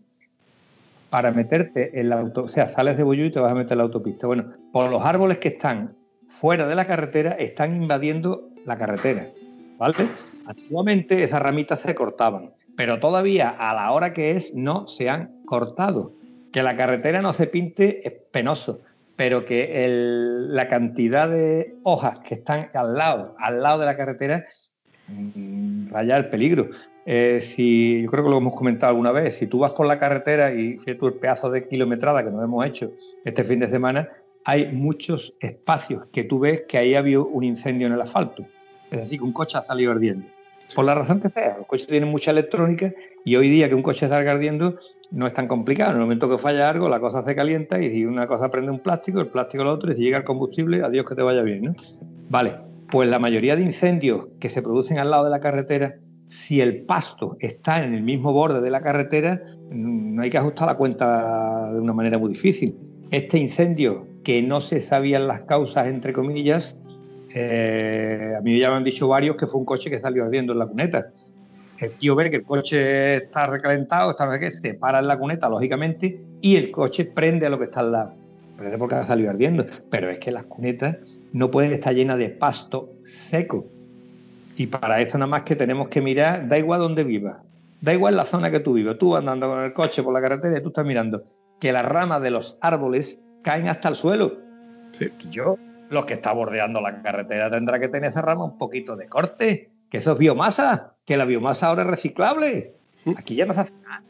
para 1.10 1.30
meterte 1.30 1.98
en 1.98 2.08
la 2.08 2.20
auto, 2.20 2.42
o 2.42 2.48
sea, 2.48 2.68
sales 2.68 2.96
de 2.96 3.02
Boyullos 3.02 3.30
y 3.30 3.32
te 3.32 3.40
vas 3.40 3.52
a 3.52 3.54
meter 3.54 3.72
en 3.72 3.78
la 3.78 3.84
autopista. 3.84 4.26
Bueno, 4.26 4.52
por 4.72 4.90
los 4.90 5.04
árboles 5.04 5.38
que 5.38 5.48
están 5.48 5.94
fuera 6.28 6.66
de 6.66 6.74
la 6.74 6.86
carretera 6.86 7.32
están 7.32 7.74
invadiendo 7.74 8.48
la 8.64 8.78
carretera, 8.78 9.28
¿vale? 9.78 10.08
Antiguamente 10.46 11.22
esas 11.22 11.42
ramitas 11.42 11.80
se 11.80 11.94
cortaban, 11.94 12.52
pero 12.76 12.98
todavía 12.98 13.50
a 13.50 13.74
la 13.74 13.92
hora 13.92 14.12
que 14.12 14.32
es 14.32 14.54
no 14.54 14.88
se 14.88 15.10
han 15.10 15.42
cortado. 15.44 16.14
Que 16.52 16.62
la 16.62 16.76
carretera 16.76 17.22
no 17.22 17.32
se 17.32 17.46
pinte 17.46 18.06
es 18.06 18.14
penoso, 18.30 18.82
pero 19.16 19.44
que 19.44 19.84
el- 19.84 20.54
la 20.54 20.68
cantidad 20.68 21.28
de 21.28 21.76
hojas 21.82 22.18
que 22.20 22.34
están 22.34 22.70
al 22.74 22.94
lado, 22.94 23.34
al 23.38 23.62
lado 23.62 23.80
de 23.80 23.86
la 23.86 23.96
carretera, 23.96 24.44
mm, 25.08 25.88
raya 25.90 26.16
el 26.16 26.28
peligro. 26.28 26.68
Eh, 27.04 27.40
si, 27.42 28.02
yo 28.02 28.10
creo 28.10 28.24
que 28.24 28.30
lo 28.30 28.38
hemos 28.38 28.54
comentado 28.54 28.90
alguna 28.90 29.12
vez, 29.12 29.36
si 29.36 29.46
tú 29.46 29.58
vas 29.58 29.72
por 29.72 29.86
la 29.86 29.98
carretera 29.98 30.52
y 30.52 30.78
fíjate 30.78 30.94
tú 30.94 31.06
el 31.08 31.14
pedazo 31.14 31.50
de 31.50 31.66
kilometrada 31.66 32.24
que 32.24 32.30
nos 32.30 32.44
hemos 32.44 32.64
hecho 32.64 32.92
este 33.24 33.42
fin 33.44 33.60
de 33.60 33.68
semana, 33.68 34.08
hay 34.44 34.72
muchos 34.72 35.34
espacios 35.40 36.06
que 36.12 36.24
tú 36.24 36.40
ves 36.40 36.62
que 36.68 36.78
ahí 36.78 36.94
había 36.94 37.20
un 37.20 37.44
incendio 37.44 37.86
en 37.86 37.92
el 37.92 38.00
asfalto. 38.00 38.46
Es 38.90 39.00
decir, 39.00 39.18
que 39.18 39.24
un 39.24 39.32
coche 39.32 39.58
ha 39.58 39.62
salido 39.62 39.92
ardiendo. 39.92 40.26
Por 40.74 40.84
la 40.84 40.94
razón 40.94 41.20
que 41.20 41.28
sea, 41.28 41.56
los 41.58 41.66
coches 41.66 41.86
tienen 41.86 42.08
mucha 42.08 42.30
electrónica 42.30 42.92
y 43.24 43.36
hoy 43.36 43.48
día 43.48 43.68
que 43.68 43.74
un 43.74 43.82
coche 43.82 44.08
salga 44.08 44.32
ardiendo 44.32 44.76
no 45.10 45.26
es 45.26 45.34
tan 45.34 45.46
complicado. 45.46 45.90
En 45.90 45.96
el 45.98 46.02
momento 46.02 46.30
que 46.30 46.38
falla 46.38 46.70
algo, 46.70 46.88
la 46.88 46.98
cosa 46.98 47.22
se 47.22 47.34
calienta 47.34 47.80
y 47.80 47.90
si 47.90 48.06
una 48.06 48.26
cosa 48.26 48.50
prende 48.50 48.70
un 48.70 48.80
plástico, 48.80 49.20
el 49.20 49.28
plástico 49.28 49.64
lo 49.64 49.72
otro, 49.72 49.92
y 49.92 49.96
si 49.96 50.02
llega 50.02 50.18
el 50.18 50.24
combustible, 50.24 50.82
adiós 50.82 51.06
que 51.06 51.14
te 51.14 51.22
vaya 51.22 51.42
bien. 51.42 51.76
Vale, 52.30 52.56
pues 52.90 53.08
la 53.08 53.18
mayoría 53.18 53.56
de 53.56 53.62
incendios 53.62 54.28
que 54.40 54.48
se 54.48 54.62
producen 54.62 54.98
al 54.98 55.10
lado 55.10 55.24
de 55.24 55.30
la 55.30 55.40
carretera, 55.40 55.96
si 56.28 56.62
el 56.62 56.84
pasto 56.84 57.36
está 57.40 57.84
en 57.84 57.92
el 57.92 58.02
mismo 58.02 58.32
borde 58.32 58.62
de 58.62 58.70
la 58.70 58.80
carretera, 58.80 59.42
no 59.70 60.22
hay 60.22 60.30
que 60.30 60.38
ajustar 60.38 60.66
la 60.66 60.76
cuenta 60.76 61.72
de 61.72 61.80
una 61.80 61.92
manera 61.92 62.18
muy 62.18 62.30
difícil. 62.30 62.74
Este 63.10 63.38
incendio, 63.38 64.06
que 64.24 64.40
no 64.42 64.60
se 64.60 64.80
sabían 64.80 65.28
las 65.28 65.42
causas, 65.42 65.88
entre 65.88 66.14
comillas, 66.14 66.78
eh, 67.34 68.34
a 68.36 68.40
mí 68.40 68.58
ya 68.58 68.70
me 68.70 68.76
han 68.76 68.84
dicho 68.84 69.08
varios 69.08 69.36
que 69.36 69.46
fue 69.46 69.60
un 69.60 69.66
coche 69.66 69.90
que 69.90 70.00
salió 70.00 70.24
ardiendo 70.24 70.52
en 70.52 70.58
la 70.58 70.66
cuneta. 70.66 71.12
El 71.78 71.92
tío 71.92 72.14
ve 72.14 72.30
que 72.30 72.36
el 72.36 72.44
coche 72.44 73.16
está 73.16 73.46
recalentado, 73.46 74.10
está 74.10 74.38
que 74.38 74.52
se 74.52 74.74
para 74.74 75.00
en 75.00 75.08
la 75.08 75.18
cuneta, 75.18 75.48
lógicamente, 75.48 76.20
y 76.40 76.56
el 76.56 76.70
coche 76.70 77.04
prende 77.04 77.46
a 77.46 77.50
lo 77.50 77.58
que 77.58 77.64
está 77.64 77.80
al 77.80 77.92
lado. 77.92 78.14
Prende 78.56 78.78
porque 78.78 78.94
ha 78.94 79.04
salido 79.04 79.30
ardiendo. 79.30 79.66
Pero 79.90 80.10
es 80.10 80.18
que 80.18 80.30
las 80.30 80.44
cunetas 80.44 80.98
no 81.32 81.50
pueden 81.50 81.72
estar 81.72 81.94
llenas 81.94 82.18
de 82.18 82.28
pasto 82.28 82.92
seco. 83.02 83.66
Y 84.56 84.66
para 84.66 85.00
eso 85.00 85.18
nada 85.18 85.28
más 85.28 85.42
que 85.42 85.56
tenemos 85.56 85.88
que 85.88 86.00
mirar, 86.00 86.46
da 86.46 86.58
igual 86.58 86.80
donde 86.80 87.04
vivas, 87.04 87.38
da 87.80 87.92
igual 87.94 88.16
la 88.16 88.24
zona 88.24 88.50
que 88.50 88.60
tú 88.60 88.74
vivas, 88.74 88.98
tú 88.98 89.16
andando 89.16 89.48
con 89.48 89.60
el 89.64 89.72
coche 89.72 90.02
por 90.02 90.12
la 90.12 90.20
carretera 90.20 90.58
y 90.58 90.62
tú 90.62 90.68
estás 90.68 90.84
mirando 90.84 91.24
que 91.58 91.72
las 91.72 91.84
ramas 91.84 92.20
de 92.20 92.30
los 92.30 92.58
árboles 92.60 93.18
caen 93.42 93.68
hasta 93.68 93.88
el 93.88 93.94
suelo. 93.94 94.38
Sí. 94.92 95.08
Yo, 95.30 95.56
lo 95.92 96.06
que 96.06 96.14
está 96.14 96.32
bordeando 96.32 96.80
la 96.80 97.02
carretera 97.02 97.50
tendrá 97.50 97.78
que 97.78 97.88
tener 97.88 98.10
esa 98.10 98.22
rama 98.22 98.44
un 98.44 98.58
poquito 98.58 98.96
de 98.96 99.08
corte, 99.08 99.70
que 99.90 99.98
eso 99.98 100.12
es 100.12 100.18
biomasa, 100.18 100.94
que 101.04 101.16
la 101.16 101.24
biomasa 101.24 101.68
ahora 101.68 101.82
es 101.82 101.88
reciclable. 101.88 102.74
Aquí 103.16 103.34
ya 103.34 103.46
no 103.46 103.54
se 103.54 103.60
hace 103.60 103.74
nada. 103.82 104.02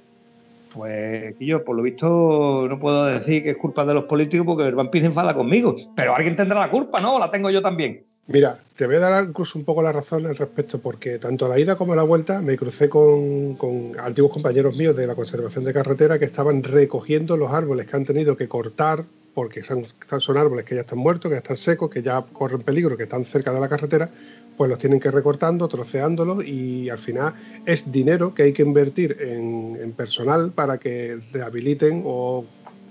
Pues 0.72 1.34
yo, 1.38 1.64
por 1.64 1.76
lo 1.76 1.82
visto, 1.82 2.66
no 2.66 2.78
puedo 2.78 3.04
decir 3.04 3.42
que 3.42 3.50
es 3.50 3.56
culpa 3.58 3.84
de 3.84 3.92
los 3.92 4.04
políticos 4.04 4.46
porque 4.46 4.66
el 4.66 4.74
vampiro 4.74 5.04
enfada 5.04 5.34
conmigo. 5.34 5.76
Pero 5.94 6.14
alguien 6.14 6.34
tendrá 6.34 6.60
la 6.60 6.70
culpa, 6.70 7.00
¿no? 7.00 7.18
La 7.18 7.30
tengo 7.30 7.50
yo 7.50 7.60
también. 7.60 8.04
Mira, 8.28 8.60
te 8.76 8.86
voy 8.86 8.96
a 8.96 9.00
dar 9.00 9.24
incluso 9.24 9.58
un 9.58 9.64
poco 9.64 9.82
la 9.82 9.92
razón 9.92 10.24
al 10.26 10.36
respecto, 10.36 10.80
porque 10.80 11.18
tanto 11.18 11.44
a 11.44 11.48
la 11.48 11.58
ida 11.58 11.76
como 11.76 11.92
a 11.92 11.96
la 11.96 12.04
vuelta 12.04 12.40
me 12.40 12.56
crucé 12.56 12.88
con, 12.88 13.56
con 13.56 13.98
antiguos 13.98 14.32
compañeros 14.32 14.76
míos 14.76 14.96
de 14.96 15.06
la 15.06 15.14
conservación 15.14 15.64
de 15.64 15.74
carretera 15.74 16.18
que 16.18 16.24
estaban 16.24 16.62
recogiendo 16.62 17.36
los 17.36 17.52
árboles 17.52 17.86
que 17.86 17.96
han 17.96 18.06
tenido 18.06 18.36
que 18.36 18.48
cortar, 18.48 19.04
porque 19.34 19.62
son, 19.62 19.86
son 20.18 20.36
árboles 20.36 20.64
que 20.64 20.74
ya 20.74 20.82
están 20.82 20.98
muertos, 20.98 21.28
que 21.28 21.34
ya 21.34 21.38
están 21.38 21.56
secos, 21.56 21.90
que 21.90 22.02
ya 22.02 22.22
corren 22.32 22.62
peligro, 22.62 22.96
que 22.96 23.04
están 23.04 23.24
cerca 23.24 23.52
de 23.52 23.60
la 23.60 23.68
carretera, 23.68 24.10
pues 24.56 24.68
los 24.68 24.78
tienen 24.78 25.00
que 25.00 25.08
ir 25.08 25.14
recortando, 25.14 25.66
troceándolos 25.68 26.44
y 26.44 26.90
al 26.90 26.98
final 26.98 27.34
es 27.64 27.90
dinero 27.90 28.34
que 28.34 28.44
hay 28.44 28.52
que 28.52 28.62
invertir 28.62 29.16
en, 29.20 29.78
en 29.80 29.92
personal 29.92 30.50
para 30.52 30.78
que 30.78 31.20
rehabiliten 31.32 32.02
o 32.04 32.44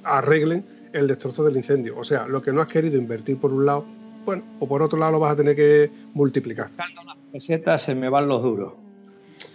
arreglen 0.04 0.66
el 0.94 1.08
destrozo 1.08 1.44
del 1.44 1.58
incendio. 1.58 1.98
O 1.98 2.04
sea, 2.04 2.28
lo 2.28 2.42
que 2.42 2.52
no 2.52 2.62
has 2.62 2.68
querido 2.68 2.98
invertir 2.98 3.38
por 3.38 3.54
un 3.54 3.66
lado, 3.66 3.86
bueno, 4.26 4.44
o 4.60 4.68
por 4.68 4.82
otro 4.82 4.98
lado 4.98 5.14
lo 5.14 5.20
vas 5.20 5.34
a 5.34 5.36
tener 5.36 5.56
que 5.56 5.89
multiplicar. 6.14 6.70
Unas 7.02 7.18
pesetas 7.32 7.84
se 7.84 7.96
me 7.96 8.10
van 8.10 8.28
los 8.28 8.42
duros. 8.42 8.74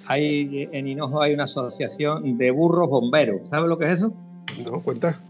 Hay, 0.06 0.68
en 0.72 0.86
Hinojo 0.86 1.20
hay 1.20 1.34
una 1.34 1.44
asociación 1.44 2.38
de 2.38 2.50
burros 2.52 2.88
bomberos. 2.88 3.48
¿Sabes 3.48 3.68
lo 3.68 3.76
que 3.76 3.86
es 3.86 3.94
eso? 3.94 4.14
¿No? 4.64 4.80
¿Cuenta? 4.80 5.20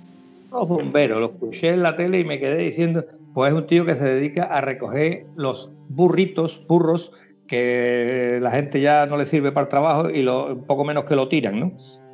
Los 0.56 0.68
bomberos. 0.68 1.20
Lo 1.20 1.26
escuché 1.26 1.68
en 1.68 1.82
la 1.82 1.96
tele 1.96 2.20
y 2.20 2.24
me 2.24 2.38
quedé 2.38 2.56
diciendo, 2.56 3.04
pues 3.34 3.52
es 3.52 3.58
un 3.58 3.66
tío 3.66 3.84
que 3.84 3.94
se 3.94 4.04
dedica 4.04 4.44
a 4.44 4.62
recoger 4.62 5.26
los 5.36 5.70
burritos, 5.88 6.64
burros, 6.66 7.12
que 7.46 8.38
la 8.40 8.50
gente 8.50 8.80
ya 8.80 9.04
no 9.04 9.18
le 9.18 9.26
sirve 9.26 9.52
para 9.52 9.64
el 9.64 9.68
trabajo 9.68 10.08
y 10.08 10.22
lo, 10.22 10.58
poco 10.66 10.84
menos 10.84 11.04
que 11.04 11.14
lo 11.14 11.28
tiran, 11.28 11.60
¿no? 11.60 11.72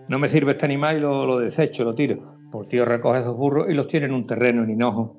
No 0.09 0.19
me 0.19 0.29
sirve 0.29 0.53
este 0.53 0.67
animal 0.67 0.97
y 0.97 1.01
lo, 1.01 1.25
lo 1.25 1.39
desecho, 1.39 1.85
lo 1.85 1.95
tiro. 1.95 2.19
Pues 2.51 2.65
el 2.65 2.69
tío 2.69 2.85
recoge 2.85 3.21
esos 3.21 3.37
burros 3.37 3.71
y 3.71 3.75
los 3.75 3.87
tiene 3.87 4.07
en 4.07 4.13
un 4.13 4.27
terreno 4.27 4.65
en 4.65 4.71
Hinojo. 4.71 5.17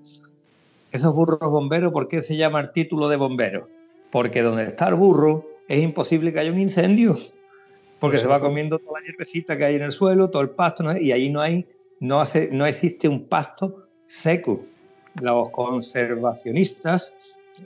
Esos 0.91 1.15
burros 1.15 1.39
bomberos, 1.39 1.93
¿por 1.93 2.09
qué 2.09 2.21
se 2.21 2.35
llama 2.35 2.59
el 2.59 2.71
título 2.71 3.07
de 3.07 3.15
bombero? 3.15 3.69
Porque 4.11 4.41
donde 4.41 4.65
está 4.65 4.89
el 4.89 4.95
burro 4.95 5.45
es 5.67 5.81
imposible 5.81 6.33
que 6.33 6.41
haya 6.41 6.51
un 6.51 6.59
incendio. 6.59 7.17
Porque 7.99 8.17
se 8.17 8.27
va 8.27 8.41
comiendo 8.41 8.77
toda 8.79 8.99
la 8.99 9.05
hierbecita 9.07 9.57
que 9.57 9.63
hay 9.63 9.75
en 9.75 9.83
el 9.83 9.93
suelo, 9.93 10.29
todo 10.29 10.41
el 10.41 10.49
pasto, 10.49 10.83
¿no? 10.83 10.97
y 10.97 11.13
ahí 11.13 11.29
no 11.29 11.39
hay, 11.39 11.65
no, 12.03 12.21
no 12.51 12.65
existe 12.65 13.07
un 13.07 13.29
pasto 13.29 13.87
seco. 14.05 14.65
Los 15.21 15.51
conservacionistas, 15.51 17.13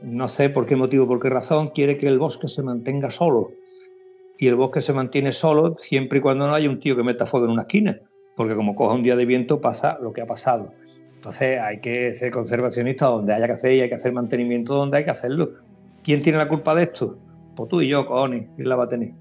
no 0.04 0.28
sé 0.28 0.50
por 0.50 0.68
qué 0.68 0.76
motivo, 0.76 1.08
por 1.08 1.20
qué 1.20 1.30
razón, 1.30 1.70
quiere 1.70 1.98
que 1.98 2.08
el 2.08 2.20
bosque 2.20 2.48
se 2.48 2.62
mantenga 2.62 3.10
solo. 3.10 3.50
Y 4.38 4.48
el 4.48 4.54
bosque 4.54 4.82
se 4.82 4.94
mantiene 4.94 5.32
solo 5.32 5.76
siempre 5.80 6.20
y 6.20 6.22
cuando 6.22 6.46
no 6.46 6.54
haya 6.54 6.70
un 6.70 6.80
tío 6.80 6.96
que 6.96 7.02
meta 7.02 7.26
fuego 7.26 7.48
en 7.48 7.54
una 7.54 7.64
esquina. 7.64 8.00
Porque 8.36 8.56
como 8.56 8.76
coja 8.76 8.94
un 8.94 9.02
día 9.02 9.16
de 9.16 9.26
viento 9.26 9.60
pasa 9.60 9.98
lo 10.00 10.14
que 10.14 10.22
ha 10.22 10.28
pasado. 10.28 10.72
Entonces 11.16 11.60
hay 11.60 11.80
que 11.80 12.14
ser 12.14 12.32
conservacionista 12.32 13.08
donde 13.08 13.34
haya 13.34 13.48
que 13.48 13.54
hacer 13.54 13.72
y 13.74 13.82
hay 13.82 13.90
que 13.90 13.96
hacer 13.96 14.14
mantenimiento 14.14 14.76
donde 14.76 14.98
hay 14.98 15.06
que 15.06 15.12
hacerlo. 15.12 15.54
¿Quién 16.04 16.22
tiene 16.22 16.38
la 16.38 16.48
culpa 16.48 16.76
de 16.76 16.84
esto? 16.84 17.18
Pues 17.56 17.70
tú 17.70 17.82
y 17.82 17.88
yo, 17.88 18.06
cojones, 18.06 18.48
¿quién 18.56 18.70
la 18.70 18.76
va 18.76 18.84
a 18.84 18.88
tener? 18.88 19.14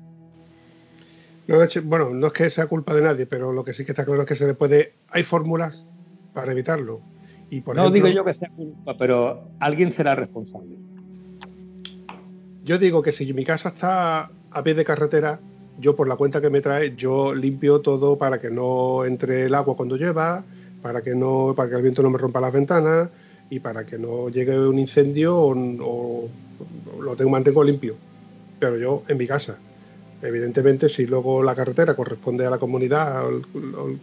No, 1.49 1.59
bueno, 1.85 2.11
no 2.11 2.27
es 2.27 2.33
que 2.33 2.51
sea 2.51 2.67
culpa 2.67 2.95
de 2.95 3.03
nadie, 3.03 3.27
pero 3.27 3.53
lo 3.53 3.65
que 3.65 3.73
sí 3.73 3.85
que 3.85 3.93
está 3.93 4.05
claro 4.05 4.23
es 4.23 4.29
que 4.29 4.35
se 4.35 4.47
le 4.47 4.55
puede. 4.55 4.95
Hay 5.11 5.23
fórmulas 5.23 5.85
para 6.35 6.53
evitarlo. 6.53 7.01
Y 7.51 7.61
por 7.61 7.77
no 7.77 7.83
ejemplo, 7.83 8.09
digo 8.09 8.17
yo 8.17 8.25
que 8.25 8.35
sea 8.35 8.51
culpa, 8.51 8.97
pero 8.99 9.49
alguien 9.61 9.93
será 9.93 10.17
responsable. 10.17 10.77
Yo 12.65 12.79
digo 12.79 13.01
que 13.01 13.13
si 13.13 13.33
mi 13.33 13.45
casa 13.45 13.69
está 13.69 14.29
a 14.51 14.65
pie 14.65 14.75
de 14.75 14.85
carretera, 14.85 15.39
yo 15.79 15.95
por 15.95 16.09
la 16.09 16.17
cuenta 16.17 16.41
que 16.41 16.51
me 16.51 16.61
trae, 16.61 16.97
yo 16.97 17.33
limpio 17.33 17.81
todo 17.81 18.19
para 18.19 18.41
que 18.41 18.51
no 18.51 19.05
entre 19.05 19.45
el 19.45 19.55
agua 19.55 19.77
cuando 19.77 19.97
llueva, 19.97 20.45
para 20.83 21.03
que 21.03 21.15
no, 21.15 21.55
para 21.57 21.69
que 21.69 21.77
el 21.77 21.83
viento 21.83 22.03
no 22.03 22.11
me 22.11 22.19
rompa 22.19 22.41
las 22.41 22.53
ventanas 22.53 23.09
y 23.51 23.61
para 23.61 23.87
que 23.87 23.99
no 23.99 24.29
llegue 24.31 24.59
un 24.59 24.81
incendio 24.81 25.37
o, 25.37 25.53
o 25.53 26.29
lo 27.01 27.15
tengo, 27.15 27.31
mantengo 27.31 27.63
limpio. 27.63 27.95
Pero 28.59 28.77
yo 28.79 29.05
en 29.07 29.19
mi 29.19 29.29
casa. 29.29 29.61
Evidentemente, 30.23 30.89
si 30.89 31.07
luego 31.07 31.43
la 31.43 31.55
carretera 31.55 31.95
corresponde 31.95 32.47
a 32.47 32.51
la 32.51 32.59
comunidad, 32.59 33.19
al- 33.19 33.43
al- 33.55 33.99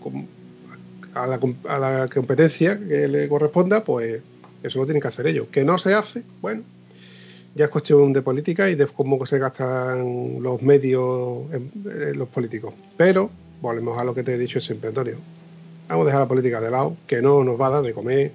a 1.15 1.27
la, 1.27 1.39
a 1.69 1.79
la 1.79 2.07
competencia 2.07 2.79
que 2.79 3.07
le 3.07 3.27
corresponda, 3.27 3.83
pues 3.83 4.21
eso 4.63 4.79
lo 4.79 4.85
tienen 4.85 5.01
que 5.01 5.07
hacer 5.07 5.27
ellos. 5.27 5.47
Que 5.51 5.63
no 5.63 5.77
se 5.77 5.93
hace, 5.93 6.23
bueno, 6.41 6.61
ya 7.55 7.65
es 7.65 7.71
cuestión 7.71 8.13
de 8.13 8.21
política 8.21 8.69
y 8.69 8.75
de 8.75 8.87
cómo 8.87 9.23
se 9.25 9.37
gastan 9.39 10.41
los 10.41 10.61
medios 10.61 11.51
en- 11.53 11.71
en 11.85 12.17
los 12.17 12.27
políticos. 12.29 12.73
Pero 12.97 13.29
volvemos 13.61 13.97
a 13.97 14.03
lo 14.03 14.13
que 14.13 14.23
te 14.23 14.33
he 14.33 14.37
dicho 14.37 14.59
siempre, 14.59 14.89
Antonio. 14.89 15.17
Vamos 15.87 16.03
a 16.03 16.07
dejar 16.07 16.21
la 16.21 16.27
política 16.27 16.61
de 16.61 16.71
lado, 16.71 16.95
que 17.05 17.21
no 17.21 17.43
nos 17.43 17.59
va 17.59 17.67
a 17.67 17.71
dar 17.71 17.83
de 17.83 17.93
comer. 17.93 18.31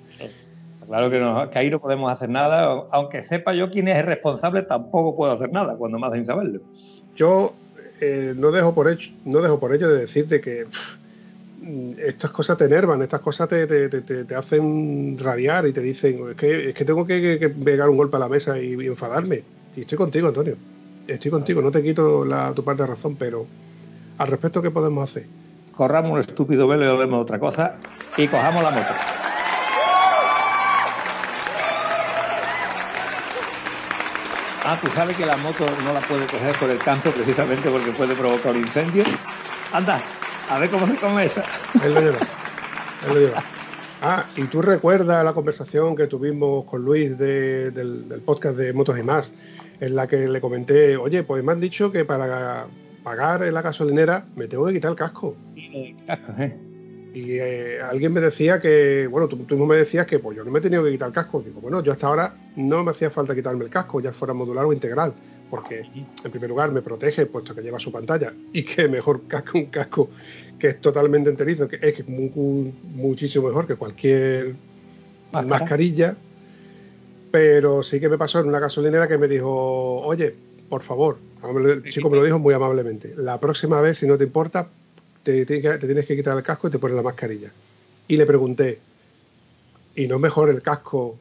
Claro 0.87 1.11
que, 1.11 1.19
no, 1.21 1.51
que 1.51 1.59
ahí 1.59 1.69
no 1.71 1.81
podemos 1.81 2.11
hacer 2.11 2.31
nada. 2.31 2.85
Aunque 2.93 3.23
sepa 3.23 3.53
yo 3.53 3.71
quién 3.71 3.89
es 3.89 3.99
el 3.99 4.05
responsable, 4.07 4.63
tampoco 4.63 5.15
puedo 5.17 5.33
hacer 5.33 5.51
nada 5.53 5.77
cuando 5.77 5.99
más 5.99 6.15
sin 6.15 6.25
saberlo. 6.25 6.61
Yo 7.17 7.53
eh, 8.01 8.35
no 8.37 8.51
dejo 8.51 8.75
por 8.75 8.91
hecho, 8.91 9.11
no 9.25 9.41
dejo 9.41 9.59
por 9.59 9.75
ello 9.75 9.89
de 9.89 10.01
decirte 10.01 10.41
que 10.41 10.67
estas 11.99 12.31
cosas 12.31 12.57
te 12.57 12.65
enervan, 12.65 13.03
estas 13.03 13.21
cosas 13.21 13.49
te, 13.49 13.67
te- 13.67 13.89
te- 13.89 14.25
te- 14.25 14.35
hacen 14.35 15.19
rabiar 15.19 15.67
y 15.67 15.73
te 15.73 15.81
dicen, 15.81 16.31
es 16.31 16.37
que, 16.37 16.69
es 16.71 16.75
que 16.75 16.85
tengo 16.85 17.07
que, 17.07 17.53
pegar 17.65 17.89
un 17.91 17.97
golpe 17.97 18.17
a 18.17 18.21
la 18.21 18.29
mesa 18.29 18.59
y, 18.61 18.73
enfadarme. 18.87 19.43
Y 19.77 19.83
estoy 19.83 19.99
contigo, 19.99 20.29
Antonio. 20.29 20.57
Estoy 21.07 21.31
contigo, 21.31 21.61
no 21.63 21.71
te 21.71 21.83
quito 21.83 22.25
la, 22.25 22.53
tu 22.53 22.63
parte 22.63 22.83
de 22.83 22.89
razón, 22.89 23.17
pero 23.17 23.47
al 24.19 24.29
respecto, 24.29 24.63
¿qué 24.63 24.71
podemos 24.71 25.09
hacer? 25.09 25.27
Corramos 25.75 26.13
un 26.13 26.21
estúpido 26.21 26.69
velo 26.69 26.85
y 26.85 26.89
hablemos 26.89 27.23
otra 27.23 27.39
cosa 27.39 27.77
y 28.17 28.29
cojamos 28.29 28.63
la 28.63 28.71
moto. 28.71 29.18
Ah, 34.71 34.77
tú 34.81 34.87
sabes 34.89 35.17
que 35.17 35.25
la 35.25 35.37
moto 35.39 35.65
no 35.83 35.93
la 35.95 36.01
puede 36.01 36.27
coger 36.27 36.55
por 36.57 36.69
el 36.69 36.77
campo 36.79 37.11
precisamente 37.11 37.71
porque 37.71 37.91
puede 37.93 38.15
provocar 38.15 38.53
un 38.55 38.59
incendio. 38.61 39.03
Anda, 39.73 39.99
a 40.51 40.59
ver 40.59 40.69
cómo 40.69 40.87
se 40.87 40.97
come 40.97 41.25
esa. 41.25 41.43
Él 41.83 41.95
lo 41.95 42.01
lleva. 42.01 42.19
Él 43.07 43.15
lo 43.15 43.21
lleva. 43.21 43.43
Ah, 44.03 44.27
y 44.37 44.43
tú 44.45 44.61
recuerdas 44.61 45.25
la 45.25 45.33
conversación 45.33 45.97
que 45.97 46.07
tuvimos 46.07 46.65
con 46.67 46.83
Luis 46.85 47.17
de- 47.19 47.71
del, 47.71 48.09
del 48.11 48.21
podcast 48.21 48.57
de 48.59 48.73
Motos 48.75 48.99
y 48.99 49.03
más, 49.03 49.33
en 49.81 49.97
la 49.97 50.07
que 50.07 50.29
le 50.29 50.41
comenté, 50.41 50.97
oye, 50.99 51.23
pues 51.23 51.43
me 51.43 51.53
han 51.53 51.61
dicho 51.61 51.91
que 51.91 52.05
para 52.05 52.67
pagar 53.03 53.43
en 53.45 53.55
la 53.55 53.63
gasolinera 53.63 54.27
me 54.37 54.49
tengo 54.49 54.67
que 54.67 54.75
quitar 54.75 54.91
el 54.91 54.97
casco. 54.97 55.35
¿eh? 56.39 56.59
Y 57.19 57.39
eh, 57.41 57.81
alguien 57.83 58.13
me 58.13 58.21
decía 58.21 58.61
que, 58.61 59.09
bueno, 59.11 59.27
tú, 59.27 59.39
tú 59.39 59.55
mismo 59.55 59.67
me 59.67 59.77
decías 59.77 60.07
que 60.07 60.21
pues 60.21 60.37
yo 60.37 60.45
no 60.45 60.53
me 60.53 60.61
he 60.61 60.63
tenido 60.63 60.85
que 60.85 60.93
quitar 60.93 61.09
el 61.09 61.15
casco. 61.15 61.43
Digo, 61.45 61.61
bueno, 61.61 61.83
yo 61.83 61.91
hasta 61.91 62.07
ahora 62.07 62.33
no 62.55 62.85
me 62.85 62.93
hacía 62.93 63.11
falta 63.11 63.35
quitarme 63.35 63.65
el 63.65 63.71
casco, 63.71 64.01
ya 64.01 64.13
fuera 64.13 64.35
modular 64.35 64.65
o 64.67 64.73
integral, 64.73 65.13
porque 65.51 65.81
en 66.25 66.31
primer 66.31 66.49
lugar 66.51 66.71
me 66.71 66.81
protege, 66.81 67.27
puesto 67.27 67.55
que 67.57 67.63
lleva 67.63 67.81
su 67.81 67.91
pantalla, 67.91 68.33
y 68.53 68.63
que 68.63 68.87
mejor 68.87 69.23
casco 69.27 69.59
un 69.59 69.67
casco 69.67 70.11
que 70.61 70.69
es 70.69 70.81
totalmente 70.81 71.29
enterizo, 71.31 71.67
que 71.67 71.79
es 71.83 72.09
mu- 72.09 72.73
muchísimo 72.95 73.49
mejor 73.49 73.67
que 73.67 73.75
cualquier 73.75 74.55
mascarilla. 75.49 76.15
Pero 77.31 77.83
sí 77.83 78.01
que 78.01 78.09
me 78.09 78.17
pasó 78.17 78.41
en 78.41 78.47
una 78.49 78.61
gasolinera 78.61 79.09
que 79.09 79.19
me 79.19 79.29
dijo, 79.29 80.01
oye, 80.01 80.35
por 80.69 80.83
favor, 80.83 81.19
el 81.43 81.83
chico 81.91 82.09
me 82.11 82.17
lo 82.17 82.25
dijo 82.25 82.39
muy 82.39 82.55
amablemente, 82.55 83.13
la 83.17 83.39
próxima 83.39 83.81
vez, 83.81 83.99
si 83.99 84.07
no 84.07 84.17
te 84.17 84.25
importa, 84.25 84.69
te, 85.45 85.61
te- 85.61 85.79
te 85.79 85.87
tienes 85.87 86.07
que 86.07 86.17
quitar 86.17 86.37
el 86.37 86.43
casco 86.43 86.69
y 86.69 86.71
te 86.71 86.79
pones 86.79 86.97
la 86.97 87.03
mascarilla. 87.03 87.51
Y 88.07 88.17
le 88.17 88.25
pregunté, 88.25 88.79
¿y 89.95 90.07
no 90.07 90.17
es 90.17 90.21
mejor 90.23 90.49
el 90.49 90.63
casco 90.63 91.17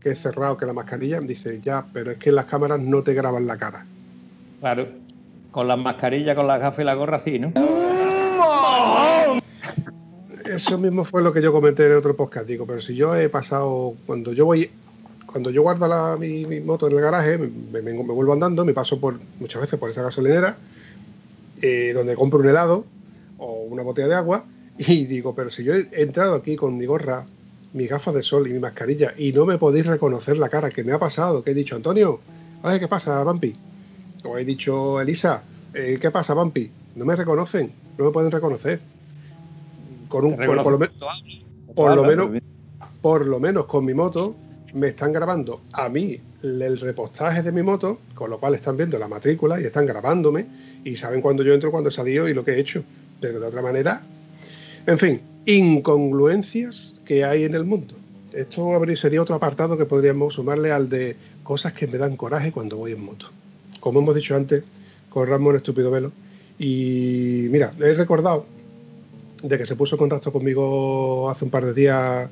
que 0.00 0.10
es 0.10 0.20
cerrado 0.20 0.56
que 0.56 0.64
la 0.66 0.72
mascarilla? 0.72 1.20
Me 1.20 1.26
dice, 1.26 1.60
ya, 1.62 1.84
pero 1.92 2.12
es 2.12 2.18
que 2.18 2.32
las 2.32 2.46
cámaras 2.46 2.80
no 2.80 3.02
te 3.02 3.12
graban 3.14 3.46
la 3.46 3.58
cara. 3.58 3.84
Claro. 4.60 4.88
Con 5.50 5.68
las 5.68 5.78
mascarillas, 5.78 6.34
con 6.34 6.46
las 6.46 6.60
gafas 6.60 6.80
y 6.80 6.84
la 6.84 6.94
gorra, 6.94 7.18
sí, 7.18 7.38
¿no? 7.38 7.52
Eso 10.46 10.78
mismo 10.78 11.04
fue 11.04 11.22
lo 11.22 11.32
que 11.32 11.40
yo 11.42 11.52
comenté 11.52 11.86
en 11.86 11.96
otro 11.96 12.16
podcast, 12.16 12.46
digo, 12.46 12.66
pero 12.66 12.80
si 12.80 12.94
yo 12.94 13.14
he 13.14 13.28
pasado, 13.28 13.94
cuando 14.06 14.32
yo 14.32 14.44
voy, 14.46 14.70
cuando 15.26 15.50
yo 15.50 15.62
guardo 15.62 15.86
la- 15.86 16.16
mi, 16.18 16.44
mi 16.46 16.60
moto 16.60 16.86
en 16.88 16.94
el 16.94 17.00
garaje, 17.00 17.38
me, 17.38 17.48
me 17.48 17.80
vengo- 17.80 18.02
me 18.04 18.12
vuelvo 18.12 18.32
andando, 18.32 18.64
me 18.64 18.72
paso 18.74 18.98
por 18.98 19.18
muchas 19.38 19.60
veces 19.62 19.78
por 19.78 19.88
esa 19.90 20.02
gasolinera, 20.02 20.56
eh, 21.60 21.92
donde 21.94 22.14
compro 22.16 22.40
un 22.40 22.48
helado 22.48 22.84
o 23.44 23.64
una 23.64 23.82
botella 23.82 24.08
de 24.08 24.14
agua, 24.14 24.44
y 24.78 25.04
digo, 25.06 25.34
pero 25.34 25.50
si 25.50 25.64
yo 25.64 25.74
he 25.74 25.88
entrado 25.92 26.34
aquí 26.34 26.56
con 26.56 26.76
mi 26.78 26.86
gorra, 26.86 27.26
mis 27.72 27.88
gafas 27.88 28.14
de 28.14 28.22
sol 28.22 28.46
y 28.48 28.52
mi 28.52 28.58
mascarilla, 28.58 29.14
y 29.16 29.32
no 29.32 29.44
me 29.44 29.58
podéis 29.58 29.86
reconocer 29.86 30.36
la 30.38 30.48
cara, 30.48 30.70
¿qué 30.70 30.84
me 30.84 30.92
ha 30.92 30.98
pasado? 30.98 31.42
¿Qué 31.42 31.50
he 31.50 31.54
dicho, 31.54 31.74
Antonio? 31.76 32.20
Oye, 32.62 32.78
¿qué 32.78 32.88
pasa, 32.88 33.22
Vampi? 33.24 33.54
O 34.24 34.38
he 34.38 34.44
dicho, 34.44 35.00
Elisa, 35.00 35.42
eh, 35.74 35.98
¿qué 36.00 36.10
pasa, 36.10 36.34
Vampi? 36.34 36.70
No 36.94 37.04
me 37.04 37.16
reconocen, 37.16 37.72
no 37.98 38.04
me 38.06 38.10
pueden 38.12 38.30
reconocer. 38.30 38.80
Con 40.08 40.24
un, 40.26 40.32
por, 40.46 40.56
por 40.62 40.72
lo, 40.72 40.78
me- 40.78 40.86
por 41.74 41.90
lo 41.96 42.02
menos- 42.08 42.26
por 43.00 43.26
lo 43.26 43.40
menos 43.40 43.66
con 43.66 43.84
mi 43.84 43.94
moto 43.94 44.36
me 44.74 44.88
están 44.88 45.12
grabando 45.12 45.62
a 45.72 45.88
mí 45.88 46.20
el 46.42 46.78
repostaje 46.78 47.42
de 47.42 47.52
mi 47.52 47.62
moto, 47.62 48.00
con 48.14 48.30
lo 48.30 48.38
cual 48.38 48.54
están 48.54 48.76
viendo 48.76 48.98
la 48.98 49.08
matrícula 49.08 49.60
y 49.60 49.64
están 49.64 49.86
grabándome 49.86 50.46
y 50.84 50.96
saben 50.96 51.20
cuándo 51.20 51.42
yo 51.42 51.52
entro, 51.54 51.70
cuándo 51.70 51.88
he 51.88 51.92
salido 51.92 52.28
y 52.28 52.34
lo 52.34 52.44
que 52.44 52.52
he 52.52 52.60
hecho. 52.60 52.82
Pero 53.22 53.40
de 53.40 53.46
otra 53.46 53.62
manera, 53.62 54.02
en 54.86 54.98
fin, 54.98 55.20
incongruencias 55.46 56.94
que 57.06 57.24
hay 57.24 57.44
en 57.44 57.54
el 57.54 57.64
mundo. 57.64 57.94
Esto 58.32 58.80
sería 58.96 59.22
otro 59.22 59.34
apartado 59.34 59.78
que 59.78 59.84
podríamos 59.86 60.34
sumarle 60.34 60.72
al 60.72 60.88
de 60.88 61.16
cosas 61.42 61.72
que 61.72 61.86
me 61.86 61.98
dan 61.98 62.16
coraje 62.16 62.52
cuando 62.52 62.76
voy 62.76 62.92
en 62.92 63.04
moto. 63.04 63.26
Como 63.80 64.00
hemos 64.00 64.14
dicho 64.14 64.34
antes, 64.36 64.64
con 65.08 65.26
Ramón 65.28 65.56
Estúpido 65.56 65.90
Velo. 65.90 66.12
Y 66.58 67.46
mira, 67.50 67.72
he 67.80 67.94
recordado 67.94 68.46
de 69.42 69.58
que 69.58 69.66
se 69.66 69.76
puso 69.76 69.96
en 69.96 70.00
contacto 70.00 70.32
conmigo 70.32 71.28
hace 71.30 71.44
un 71.44 71.50
par 71.50 71.64
de 71.66 71.74
días 71.74 72.30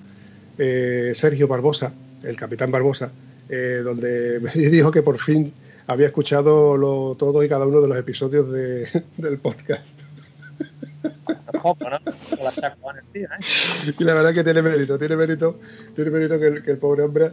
eh, 0.58 1.12
Sergio 1.14 1.48
Barbosa, 1.48 1.92
el 2.22 2.36
capitán 2.36 2.70
Barbosa, 2.70 3.10
eh, 3.48 3.80
donde 3.84 4.40
me 4.42 4.52
dijo 4.52 4.90
que 4.90 5.02
por 5.02 5.18
fin 5.18 5.52
había 5.86 6.06
escuchado 6.06 6.76
lo, 6.76 7.16
todo 7.18 7.42
y 7.42 7.48
cada 7.48 7.66
uno 7.66 7.80
de 7.80 7.88
los 7.88 7.98
episodios 7.98 8.50
de- 8.52 8.86
del 9.16 9.38
podcast. 9.38 9.86
La 12.42 12.50
saco 12.50 12.90
¿eh? 13.14 13.26
Y 13.98 14.04
la 14.04 14.14
verdad 14.14 14.34
que 14.34 14.44
tiene 14.44 14.62
mérito, 14.62 14.98
tiene 14.98 15.16
mérito, 15.16 15.58
tiene 15.94 16.10
mérito 16.10 16.38
que 16.38 16.46
el, 16.46 16.62
que 16.62 16.70
el 16.70 16.78
pobre 16.78 17.02
hombre 17.02 17.32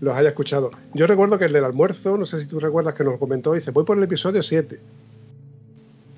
los 0.00 0.14
haya 0.16 0.28
escuchado. 0.28 0.70
Yo 0.92 1.06
recuerdo 1.06 1.38
que 1.38 1.46
el 1.46 1.52
del 1.52 1.64
almuerzo, 1.64 2.16
no 2.16 2.26
sé 2.26 2.40
si 2.40 2.46
tú 2.46 2.60
recuerdas 2.60 2.94
que 2.94 3.04
nos 3.04 3.18
comentó, 3.18 3.52
dice, 3.52 3.70
voy 3.70 3.84
por 3.84 3.96
el 3.96 4.04
episodio 4.04 4.42
7. 4.42 4.80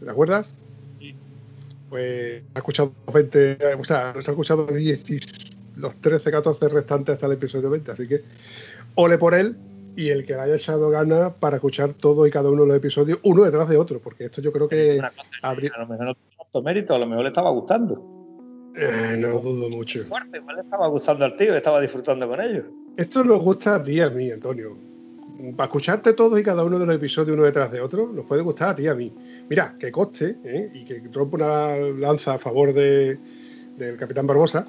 ¿Te 0.02 0.10
acuerdas? 0.10 0.56
Pues 1.88 2.42
ha 2.54 2.58
escuchado 2.58 2.92
20, 3.12 3.58
o 3.78 3.84
sea, 3.84 4.12
nos 4.14 4.28
ha 4.28 4.32
escuchado 4.32 4.66
10, 4.66 5.10
y 5.10 5.20
los 5.76 5.94
13, 6.00 6.30
14 6.30 6.68
restantes 6.68 7.14
hasta 7.14 7.26
el 7.26 7.32
episodio 7.32 7.70
20, 7.70 7.92
así 7.92 8.08
que 8.08 8.24
ole 8.96 9.18
por 9.18 9.34
él 9.34 9.56
y 9.94 10.08
el 10.08 10.26
que 10.26 10.34
le 10.34 10.40
haya 10.40 10.56
echado 10.56 10.90
ganas 10.90 11.32
para 11.38 11.56
escuchar 11.56 11.94
todo 11.94 12.26
y 12.26 12.30
cada 12.30 12.50
uno 12.50 12.62
de 12.62 12.68
los 12.68 12.76
episodios, 12.76 13.18
uno 13.22 13.44
detrás 13.44 13.68
de 13.68 13.76
otro, 13.76 14.00
porque 14.00 14.24
esto 14.24 14.42
yo 14.42 14.52
creo 14.52 14.68
que 14.68 15.00
habría- 15.42 15.70
A 15.74 15.80
lo 15.80 15.86
mejor 15.86 16.16
tanto 16.52 16.62
mérito, 16.62 16.94
a 16.94 16.98
lo 16.98 17.06
mejor 17.06 17.24
le 17.24 17.28
estaba 17.30 17.50
gustando. 17.50 18.72
eh, 18.76 19.16
no 19.18 19.38
dudo 19.40 19.68
mucho. 19.70 20.02
Fuerte, 20.04 20.38
igual 20.38 20.56
le 20.56 20.62
estaba 20.62 20.86
gustando 20.88 21.24
al 21.24 21.36
tío, 21.36 21.54
estaba 21.56 21.80
disfrutando 21.80 22.28
con 22.28 22.40
ellos. 22.40 22.64
Esto 22.96 23.24
nos 23.24 23.40
gusta 23.40 23.76
a 23.76 23.82
ti 23.82 24.00
a 24.00 24.10
mí, 24.10 24.30
Antonio. 24.30 24.76
Para 25.56 25.66
escucharte 25.66 26.12
todos 26.14 26.38
y 26.40 26.42
cada 26.42 26.64
uno 26.64 26.78
de 26.78 26.86
los 26.86 26.94
episodios 26.96 27.34
uno 27.34 27.44
detrás 27.44 27.70
de 27.70 27.80
otro, 27.80 28.10
nos 28.12 28.24
puede 28.24 28.42
gustar 28.42 28.70
a 28.70 28.74
ti 28.76 28.86
a 28.86 28.94
mí. 28.94 29.12
Mira, 29.50 29.76
que 29.78 29.90
coste, 29.92 30.36
¿eh? 30.44 30.70
y 30.74 30.84
que 30.84 31.02
rompa 31.12 31.36
una 31.36 31.76
lanza 31.76 32.34
a 32.34 32.38
favor 32.38 32.72
de, 32.72 33.18
del 33.76 33.96
Capitán 33.98 34.26
Barbosa, 34.26 34.64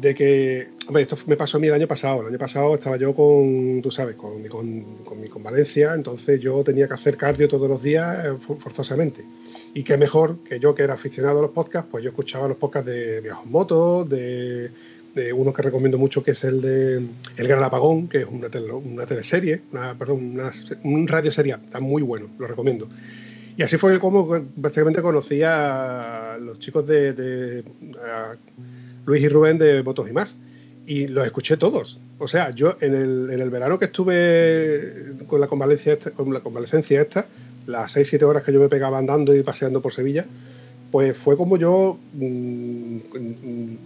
de 0.00 0.14
que, 0.16 0.68
hombre, 0.88 1.02
esto 1.02 1.16
me 1.26 1.36
pasó 1.36 1.58
a 1.58 1.60
mí 1.60 1.68
el 1.68 1.74
año 1.74 1.86
pasado. 1.86 2.22
El 2.22 2.28
año 2.28 2.38
pasado 2.38 2.74
estaba 2.74 2.96
yo 2.96 3.14
con, 3.14 3.80
tú 3.82 3.90
sabes, 3.92 4.16
con 4.16 4.42
mi, 4.42 4.48
con, 4.48 4.82
con 5.04 5.20
mi 5.20 5.28
convalencia, 5.28 5.94
entonces 5.94 6.40
yo 6.40 6.64
tenía 6.64 6.88
que 6.88 6.94
hacer 6.94 7.16
cardio 7.16 7.48
todos 7.48 7.68
los 7.68 7.80
días 7.82 8.24
eh, 8.26 8.32
for- 8.44 8.58
forzosamente. 8.58 9.24
Y 9.76 9.82
qué 9.82 9.98
mejor 9.98 10.38
que 10.38 10.58
yo, 10.58 10.74
que 10.74 10.84
era 10.84 10.94
aficionado 10.94 11.38
a 11.38 11.42
los 11.42 11.50
podcasts, 11.50 11.86
pues 11.90 12.02
yo 12.02 12.08
escuchaba 12.08 12.48
los 12.48 12.56
podcasts 12.56 12.90
de 12.90 13.20
Viajes 13.20 13.44
en 13.44 13.52
Moto, 13.52 14.06
de, 14.06 14.70
uno 15.34 15.52
que 15.52 15.60
recomiendo 15.60 15.98
mucho, 15.98 16.24
que 16.24 16.30
es 16.30 16.44
el 16.44 16.62
de 16.62 17.06
El 17.36 17.46
Gran 17.46 17.62
Apagón, 17.62 18.08
que 18.08 18.20
es 18.20 18.26
una, 18.26 18.48
una 18.72 19.04
teleserie, 19.04 19.60
una, 19.72 19.94
perdón, 19.94 20.30
una, 20.32 20.50
un 20.82 21.06
radioserie, 21.06 21.56
está 21.62 21.78
muy 21.78 22.00
bueno, 22.00 22.26
lo 22.38 22.46
recomiendo. 22.46 22.88
Y 23.54 23.62
así 23.64 23.76
fue 23.76 24.00
como 24.00 24.26
prácticamente 24.58 25.02
conocí 25.02 25.42
a 25.42 26.38
los 26.40 26.58
chicos 26.58 26.86
de, 26.86 27.62
Luis 29.04 29.22
y 29.22 29.28
Rubén 29.28 29.58
de 29.58 29.82
Motos 29.82 30.08
y 30.08 30.12
más. 30.14 30.36
Y 30.86 31.06
los 31.06 31.26
escuché 31.26 31.58
todos. 31.58 32.00
O 32.18 32.26
sea, 32.26 32.48
yo 32.48 32.78
en 32.80 32.94
el, 32.94 33.28
en 33.30 33.40
el 33.42 33.50
verano 33.50 33.78
que 33.78 33.84
estuve 33.86 35.12
con 35.26 35.38
la, 35.38 35.46
convalecencia 35.48 35.92
esta, 35.92 36.12
con 36.12 36.32
la 36.32 36.40
convalecencia 36.40 37.02
esta, 37.02 37.26
las 37.66 37.96
6-7 37.96 38.22
horas 38.22 38.42
que 38.42 38.52
yo 38.52 38.60
me 38.60 38.68
pegaba 38.68 38.98
andando 38.98 39.34
y 39.34 39.42
paseando 39.42 39.82
por 39.82 39.92
Sevilla, 39.92 40.26
pues 40.90 41.16
fue 41.16 41.36
como 41.36 41.56
yo 41.56 41.98
mm, 42.14 42.96
mm, 42.96 43.78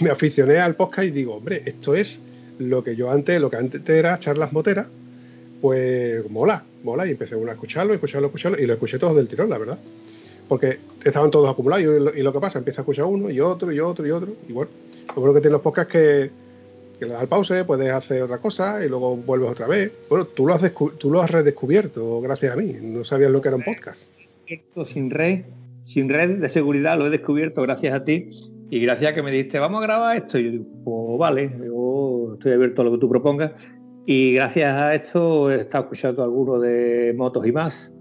me 0.00 0.10
aficioné 0.10 0.58
al 0.58 0.76
podcast 0.76 1.08
y 1.08 1.10
digo, 1.10 1.36
hombre, 1.36 1.62
esto 1.64 1.94
es 1.94 2.20
lo 2.58 2.84
que 2.84 2.94
yo 2.94 3.10
antes, 3.10 3.40
lo 3.40 3.50
que 3.50 3.56
antes 3.56 3.88
era 3.88 4.18
charlas 4.18 4.52
moteras, 4.52 4.86
pues 5.60 6.28
mola, 6.30 6.64
mola. 6.82 7.06
Y 7.06 7.10
empecé 7.10 7.36
uno 7.36 7.50
a 7.50 7.54
escucharlo, 7.54 7.94
escucharlo, 7.94 8.28
escucharlo, 8.28 8.58
y 8.58 8.66
lo 8.66 8.74
escuché 8.74 8.98
todos 8.98 9.16
del 9.16 9.28
tirón, 9.28 9.50
la 9.50 9.58
verdad. 9.58 9.78
Porque 10.48 10.78
estaban 11.04 11.30
todos 11.30 11.48
acumulados 11.48 11.84
y 12.16 12.22
lo, 12.22 12.32
que 12.32 12.40
pasa, 12.40 12.58
empieza 12.58 12.80
a 12.80 12.82
escuchar 12.82 13.04
uno 13.04 13.30
y 13.30 13.40
otro 13.40 13.72
y 13.72 13.80
otro 13.80 14.06
y 14.06 14.10
otro. 14.10 14.34
Y 14.48 14.52
bueno, 14.52 14.70
lo 15.08 15.14
bueno 15.14 15.34
que 15.34 15.40
tienen 15.40 15.52
los 15.52 15.62
podcasts 15.62 15.92
que, 15.92 16.30
que 17.00 17.06
le 17.06 17.12
das 17.12 17.22
al 17.22 17.28
pause, 17.28 17.64
puedes 17.64 17.90
hacer 17.90 18.22
otra 18.22 18.38
cosa 18.38 18.84
y 18.84 18.88
luego 18.88 19.16
vuelves 19.16 19.50
otra 19.50 19.66
vez. 19.66 19.90
Bueno, 20.08 20.26
tú 20.26 20.46
lo 20.46 20.54
has, 20.54 20.72
tú 20.98 21.10
lo 21.10 21.20
has 21.20 21.30
redescubierto 21.30 22.20
gracias 22.20 22.52
a 22.52 22.56
mí. 22.56 22.76
No 22.80 23.02
sabías 23.02 23.32
lo 23.32 23.40
que 23.40 23.48
era 23.48 23.56
un 23.56 23.64
podcast. 23.64 24.08
Sin 24.84 25.10
red, 25.10 25.44
sin 25.84 26.08
red 26.08 26.38
de 26.38 26.48
seguridad, 26.48 26.98
lo 26.98 27.06
he 27.06 27.10
descubierto 27.10 27.62
gracias 27.62 27.94
a 27.94 28.04
ti 28.04 28.30
y 28.70 28.80
gracias 28.80 29.12
a 29.12 29.14
que 29.14 29.22
me 29.22 29.32
dijiste, 29.32 29.58
vamos 29.58 29.82
a 29.82 29.86
grabar 29.86 30.16
esto. 30.16 30.38
Y 30.38 30.44
yo 30.44 30.50
digo, 30.50 30.64
pues 30.84 31.18
vale, 31.18 31.50
yo 31.64 32.34
estoy 32.34 32.52
abierto 32.52 32.82
a 32.82 32.84
lo 32.84 32.92
que 32.92 32.98
tú 32.98 33.08
propongas. 33.08 33.52
Y 34.06 34.34
gracias 34.34 34.74
a 34.74 34.94
esto 34.94 35.50
he 35.50 35.62
estado 35.62 35.84
escuchando 35.84 36.22
alguno 36.22 36.60
de 36.60 37.14
motos 37.16 37.46
y 37.46 37.52
más. 37.52 37.92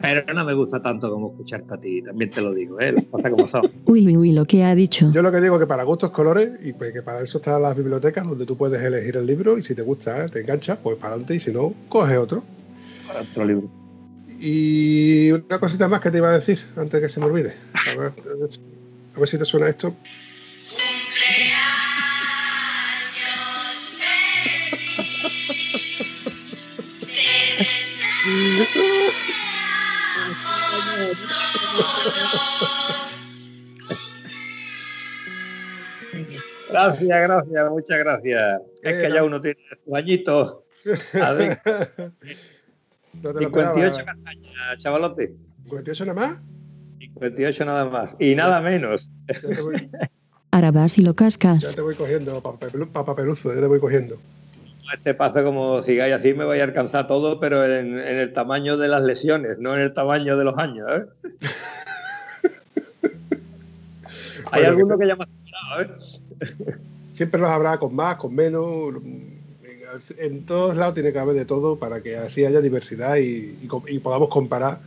Pero 0.00 0.32
no 0.32 0.44
me 0.44 0.54
gusta 0.54 0.80
tanto 0.80 1.10
como 1.10 1.30
escucharte 1.30 1.74
a 1.74 1.76
ti, 1.76 2.02
también 2.02 2.30
te 2.30 2.40
lo 2.40 2.54
digo, 2.54 2.80
¿eh? 2.80 2.92
Las 2.92 3.04
cosas 3.04 3.30
como 3.30 3.46
son. 3.46 3.70
Uy, 3.86 4.06
uy, 4.06 4.16
uy, 4.16 4.32
lo 4.32 4.44
que 4.44 4.64
ha 4.64 4.74
dicho. 4.74 5.10
Yo 5.12 5.22
lo 5.22 5.32
que 5.32 5.40
digo 5.40 5.56
es 5.56 5.60
que 5.60 5.66
para 5.66 5.82
gustos 5.82 6.10
colores 6.10 6.50
y 6.62 6.72
pues 6.72 6.92
que 6.92 7.02
para 7.02 7.20
eso 7.22 7.38
están 7.38 7.62
las 7.62 7.76
bibliotecas 7.76 8.26
donde 8.26 8.46
tú 8.46 8.56
puedes 8.56 8.80
elegir 8.82 9.16
el 9.16 9.26
libro 9.26 9.58
y 9.58 9.62
si 9.62 9.74
te 9.74 9.82
gusta, 9.82 10.24
¿eh? 10.24 10.28
te 10.28 10.40
enganchas, 10.40 10.78
pues 10.78 10.96
para 10.96 11.14
adelante 11.14 11.34
y 11.34 11.40
si 11.40 11.52
no, 11.52 11.74
coge 11.88 12.16
otro. 12.16 12.42
Para 13.06 13.22
otro 13.22 13.44
libro. 13.44 13.68
Y 14.40 15.32
una 15.32 15.58
cosita 15.58 15.88
más 15.88 16.00
que 16.00 16.10
te 16.10 16.18
iba 16.18 16.30
a 16.30 16.34
decir 16.34 16.60
antes 16.76 16.92
de 16.92 17.00
que 17.00 17.08
se 17.08 17.18
me 17.18 17.26
olvide. 17.26 17.54
A 17.74 18.00
ver, 18.00 18.12
a 19.16 19.18
ver 19.18 19.28
si 19.28 19.38
te 19.38 19.44
suena 19.44 19.68
esto. 19.68 19.94
Gracias, 36.70 37.08
gracias, 37.08 37.70
muchas 37.70 37.98
gracias. 37.98 38.60
Es 38.82 38.94
Eh, 38.94 39.02
que 39.02 39.12
ya 39.12 39.20
no. 39.20 39.26
uno 39.26 39.40
tiene 39.40 39.58
sus 39.84 39.94
añitos. 39.94 40.56
A 41.22 41.32
ver, 41.32 41.60
No 43.22 43.32
te 43.32 43.40
lo 43.42 43.48
58 43.48 43.90
esperaba. 43.90 44.04
castañas, 44.14 44.78
chavalote. 44.78 45.34
58 45.64 46.04
nada 46.06 46.14
más. 46.28 46.40
58 46.98 47.64
nada 47.64 47.84
más. 47.86 48.16
Y 48.18 48.34
nada 48.34 48.60
menos. 48.60 49.10
Ya 49.26 49.40
te 49.54 49.62
voy, 49.62 49.90
Ahora 50.50 50.70
vas 50.70 50.98
y 50.98 51.02
lo 51.02 51.12
ya 51.12 51.16
cascas. 51.16 51.74
te 51.74 51.80
voy 51.82 51.94
cogiendo, 51.94 52.42
papapelu- 52.42 52.90
papapeluzo, 52.90 53.54
ya 53.54 53.60
te 53.60 53.66
voy 53.66 53.80
cogiendo. 53.80 54.18
Este 54.94 55.14
paso, 55.14 55.44
como 55.44 55.82
sigáis 55.82 56.14
así, 56.14 56.32
me 56.34 56.44
voy 56.44 56.60
a 56.60 56.64
alcanzar 56.64 57.06
todo, 57.06 57.38
pero 57.40 57.64
en, 57.64 57.98
en 57.98 58.18
el 58.18 58.32
tamaño 58.32 58.76
de 58.76 58.88
las 58.88 59.02
lesiones, 59.02 59.58
no 59.58 59.74
en 59.74 59.82
el 59.82 59.92
tamaño 59.92 60.36
de 60.36 60.44
los 60.44 60.56
años. 60.58 60.86
¿eh? 60.90 61.04
Hay 64.50 64.62
Bueno, 64.62 64.68
alguno 64.68 64.96
que 64.98 65.02
que 65.04 65.08
ya 65.08 65.16
me 65.16 65.24
ha 65.24 65.82
¿eh? 65.82 65.88
Siempre 67.10 67.40
los 67.40 67.50
habrá 67.50 67.78
con 67.78 67.94
más, 67.94 68.16
con 68.16 68.34
menos. 68.34 68.94
en 70.18 70.46
todos 70.46 70.76
lados 70.76 70.94
tiene 70.94 71.12
que 71.12 71.18
haber 71.18 71.34
de 71.34 71.44
todo 71.44 71.76
para 71.78 72.00
que 72.02 72.16
así 72.16 72.44
haya 72.44 72.60
diversidad 72.60 73.16
y, 73.16 73.58
y 73.62 73.66
co- 73.66 73.84
y 73.88 73.98
podamos 73.98 74.28
comparar 74.28 74.78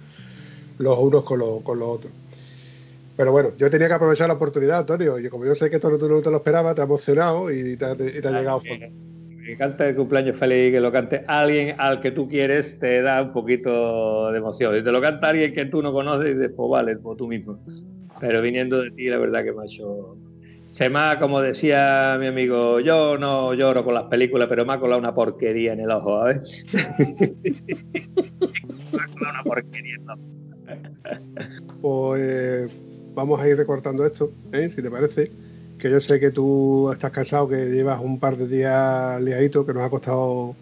los 0.78 0.98
unos 0.98 1.24
con 1.24 1.40
los, 1.40 1.62
con 1.62 1.78
los 1.80 1.90
otros. 1.98 2.14
Pero 3.18 3.32
bueno, 3.32 3.52
yo 3.58 3.70
tenía 3.70 3.88
que 3.88 3.94
aprovechar 3.94 4.28
la 4.30 4.36
oportunidad, 4.36 4.80
Antonio, 4.80 5.20
y 5.20 5.30
como 5.30 5.46
yo 5.46 5.54
sé 5.54 5.70
que 5.70 5.76
esto 5.76 5.90
no- 5.92 5.98
tú 5.98 6.08
no 6.10 6.22
te 6.22 6.32
lo 6.32 6.38
esperabas, 6.38 6.74
te 6.76 6.82
ha 6.82 6.86
emocionado 6.86 7.52
y 7.52 7.76
te, 7.78 7.96
te 7.96 8.28
ha 8.28 8.32
llegado. 8.32 8.64
Que 9.52 9.58
cante 9.58 9.90
el 9.90 9.98
cumpleaños 9.98 10.40
feliz, 10.40 10.72
que 10.72 10.80
lo 10.80 10.94
cante 10.94 11.26
alguien 11.28 11.76
al 11.78 12.00
que 12.00 12.12
tú 12.12 12.30
quieres, 12.30 12.80
te 12.80 13.02
da 13.02 13.22
un 13.22 13.34
poquito 13.34 14.32
de 14.32 14.38
emoción. 14.38 14.74
Si 14.78 14.82
te 14.82 14.94
lo 14.94 15.02
canta 15.02 15.28
alguien 15.28 15.54
que 15.54 15.66
tú 15.66 15.82
no 15.82 15.92
conoces, 15.92 16.38
dices, 16.38 16.54
pues 16.56 16.70
vale, 16.70 16.96
pues 16.96 17.18
tú 17.18 17.28
mismo. 17.28 17.60
Pero 18.22 18.42
viniendo 18.42 18.82
de 18.82 18.92
ti, 18.92 19.10
la 19.10 19.18
verdad 19.18 19.44
que 19.44 19.52
me 19.52 19.64
ha 19.64 19.66
hecho. 19.66 20.16
Se 20.70 20.90
me 20.90 21.00
ha, 21.00 21.20
como 21.20 21.42
decía 21.42 22.16
mi 22.18 22.28
amigo, 22.28 22.80
yo 22.80 23.18
no 23.18 23.54
lloro 23.54 23.84
con 23.84 23.94
las 23.94 24.06
películas, 24.06 24.48
pero 24.48 24.66
me 24.66 24.72
ha 24.72 24.80
colado 24.80 25.02
una 25.02 25.14
porquería 25.14 25.74
en 25.74 25.82
el 25.82 25.92
ojo, 25.92 26.22
¿sabes? 26.22 26.66
me 26.74 27.20
ha 29.02 29.08
colado 29.08 29.34
una 29.34 29.44
porquería 29.44 29.96
en 29.96 30.02
el 30.02 30.10
ojo. 30.12 30.22
Pues 31.82 32.22
eh, 32.24 32.68
vamos 33.14 33.42
a 33.42 33.50
ir 33.50 33.58
recortando 33.58 34.06
esto, 34.06 34.32
¿eh? 34.54 34.70
si 34.70 34.82
te 34.82 34.90
parece. 34.90 35.30
Que 35.82 35.90
yo 35.90 36.00
sé 36.00 36.20
que 36.20 36.30
tú 36.30 36.92
estás 36.92 37.10
cansado, 37.10 37.50
que 37.50 37.66
llevas 37.66 38.00
un 38.02 38.20
par 38.20 38.38
de 38.38 38.48
días 38.48 39.20
liadito, 39.20 39.66
que 39.66 39.74
nos 39.74 39.84
ha 39.84 39.90
costado. 39.90 40.56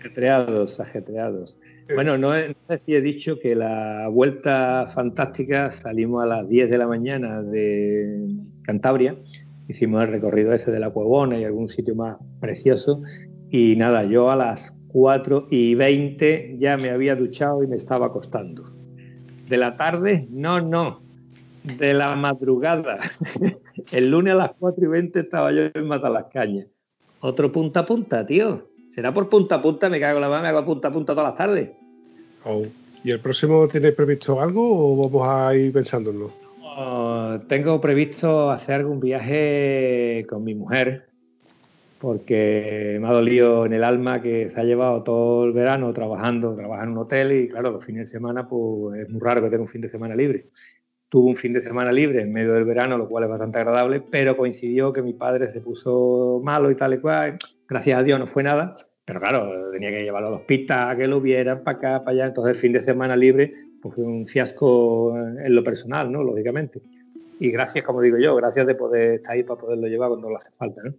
Ajetreados, 0.00 0.80
ajetreados. 0.80 1.56
Bueno, 1.94 2.16
no, 2.16 2.30
no 2.30 2.54
sé 2.68 2.78
si 2.78 2.94
he 2.94 3.02
dicho 3.02 3.38
que 3.38 3.54
la 3.54 4.08
vuelta 4.08 4.86
fantástica 4.86 5.70
salimos 5.70 6.22
a 6.22 6.26
las 6.26 6.48
10 6.48 6.70
de 6.70 6.78
la 6.78 6.86
mañana 6.86 7.42
de 7.42 8.28
Cantabria, 8.62 9.14
hicimos 9.68 10.04
el 10.04 10.08
recorrido 10.08 10.54
ese 10.54 10.70
de 10.70 10.80
la 10.80 10.88
Cuevona 10.88 11.38
y 11.38 11.44
algún 11.44 11.68
sitio 11.68 11.94
más 11.94 12.16
precioso, 12.40 13.02
y 13.50 13.76
nada, 13.76 14.04
yo 14.04 14.30
a 14.30 14.36
las 14.36 14.72
4 14.88 15.48
y 15.50 15.74
20 15.74 16.56
ya 16.58 16.78
me 16.78 16.88
había 16.88 17.14
duchado 17.14 17.62
y 17.62 17.66
me 17.66 17.76
estaba 17.76 18.06
acostando. 18.06 18.72
De 19.50 19.58
la 19.58 19.76
tarde, 19.76 20.26
no, 20.30 20.62
no, 20.62 21.02
de 21.62 21.92
la 21.92 22.16
madrugada. 22.16 23.00
El 23.90 24.10
lunes 24.10 24.34
a 24.34 24.36
las 24.36 24.52
4 24.58 24.84
y 24.84 24.88
20 24.88 25.20
estaba 25.20 25.52
yo 25.52 25.62
en 25.72 25.86
Matalascañas. 25.86 26.66
Otro 27.20 27.52
punta 27.52 27.80
a 27.80 27.86
punta, 27.86 28.26
tío. 28.26 28.68
¿Será 28.88 29.14
por 29.14 29.28
punta 29.28 29.56
a 29.56 29.62
punta? 29.62 29.88
Me 29.88 30.00
cago 30.00 30.18
en 30.18 30.22
la 30.22 30.28
mano, 30.28 30.42
me 30.42 30.48
hago 30.48 30.64
punta 30.64 30.88
a 30.88 30.92
punta 30.92 31.14
todas 31.14 31.30
las 31.30 31.38
tardes. 31.38 31.70
Oh. 32.44 32.64
¿Y 33.04 33.10
el 33.10 33.20
próximo 33.20 33.66
tienes 33.66 33.94
previsto 33.94 34.40
algo 34.40 34.62
o 34.62 35.08
vamos 35.08 35.28
a 35.28 35.56
ir 35.56 35.72
pensándolo? 35.72 36.30
Oh, 36.62 37.36
tengo 37.48 37.80
previsto 37.80 38.50
hacer 38.50 38.76
algún 38.76 39.00
viaje 39.00 40.24
con 40.28 40.44
mi 40.44 40.54
mujer, 40.54 41.08
porque 41.98 42.98
me 43.00 43.08
ha 43.08 43.12
dolido 43.12 43.66
en 43.66 43.72
el 43.72 43.82
alma 43.82 44.22
que 44.22 44.48
se 44.48 44.60
ha 44.60 44.64
llevado 44.64 45.02
todo 45.02 45.44
el 45.44 45.52
verano 45.52 45.92
trabajando, 45.92 46.54
trabaja 46.54 46.84
en 46.84 46.90
un 46.90 46.98
hotel 46.98 47.32
y 47.32 47.48
claro, 47.48 47.72
los 47.72 47.84
fines 47.84 48.02
de 48.08 48.18
semana 48.18 48.48
pues 48.48 49.00
es 49.00 49.10
muy 49.10 49.20
raro 49.20 49.42
que 49.42 49.50
tenga 49.50 49.62
un 49.62 49.68
fin 49.68 49.80
de 49.80 49.90
semana 49.90 50.14
libre. 50.14 50.46
Tuvo 51.12 51.28
un 51.28 51.36
fin 51.36 51.52
de 51.52 51.60
semana 51.60 51.92
libre 51.92 52.22
en 52.22 52.32
medio 52.32 52.54
del 52.54 52.64
verano, 52.64 52.96
lo 52.96 53.06
cual 53.06 53.24
es 53.24 53.28
bastante 53.28 53.58
agradable, 53.58 54.00
pero 54.00 54.34
coincidió 54.34 54.94
que 54.94 55.02
mi 55.02 55.12
padre 55.12 55.50
se 55.50 55.60
puso 55.60 56.40
malo 56.42 56.70
y 56.70 56.74
tal 56.74 56.94
y 56.94 57.00
cual. 57.00 57.38
Gracias 57.68 58.00
a 58.00 58.02
Dios 58.02 58.18
no 58.18 58.26
fue 58.26 58.42
nada, 58.42 58.74
pero 59.04 59.20
claro, 59.20 59.70
tenía 59.72 59.90
que 59.90 60.04
llevarlo 60.04 60.28
al 60.28 60.34
hospital, 60.36 60.96
que 60.96 61.06
lo 61.06 61.20
vieran 61.20 61.64
para 61.64 61.76
acá, 61.76 61.98
para 61.98 62.12
allá. 62.12 62.26
Entonces 62.28 62.54
el 62.54 62.60
fin 62.62 62.72
de 62.72 62.80
semana 62.80 63.14
libre 63.14 63.52
pues 63.82 63.94
fue 63.94 64.04
un 64.04 64.26
fiasco 64.26 65.14
en 65.18 65.54
lo 65.54 65.62
personal, 65.62 66.10
¿no? 66.10 66.24
Lógicamente. 66.24 66.80
Y 67.38 67.50
gracias, 67.50 67.84
como 67.84 68.00
digo 68.00 68.16
yo, 68.16 68.34
gracias 68.36 68.66
de 68.66 68.74
poder 68.74 69.16
estar 69.16 69.34
ahí 69.34 69.42
para 69.42 69.60
poderlo 69.60 69.88
llevar 69.88 70.08
cuando 70.08 70.30
lo 70.30 70.36
hace 70.38 70.50
falta, 70.52 70.80
¿no? 70.82 70.94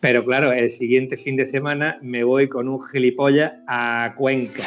Pero 0.00 0.24
claro, 0.24 0.52
el 0.52 0.70
siguiente 0.70 1.16
fin 1.16 1.34
de 1.34 1.46
semana 1.46 1.98
me 2.02 2.22
voy 2.22 2.48
con 2.48 2.68
un 2.68 2.80
gilipollas 2.86 3.52
a 3.66 4.14
Cuenca. 4.16 4.62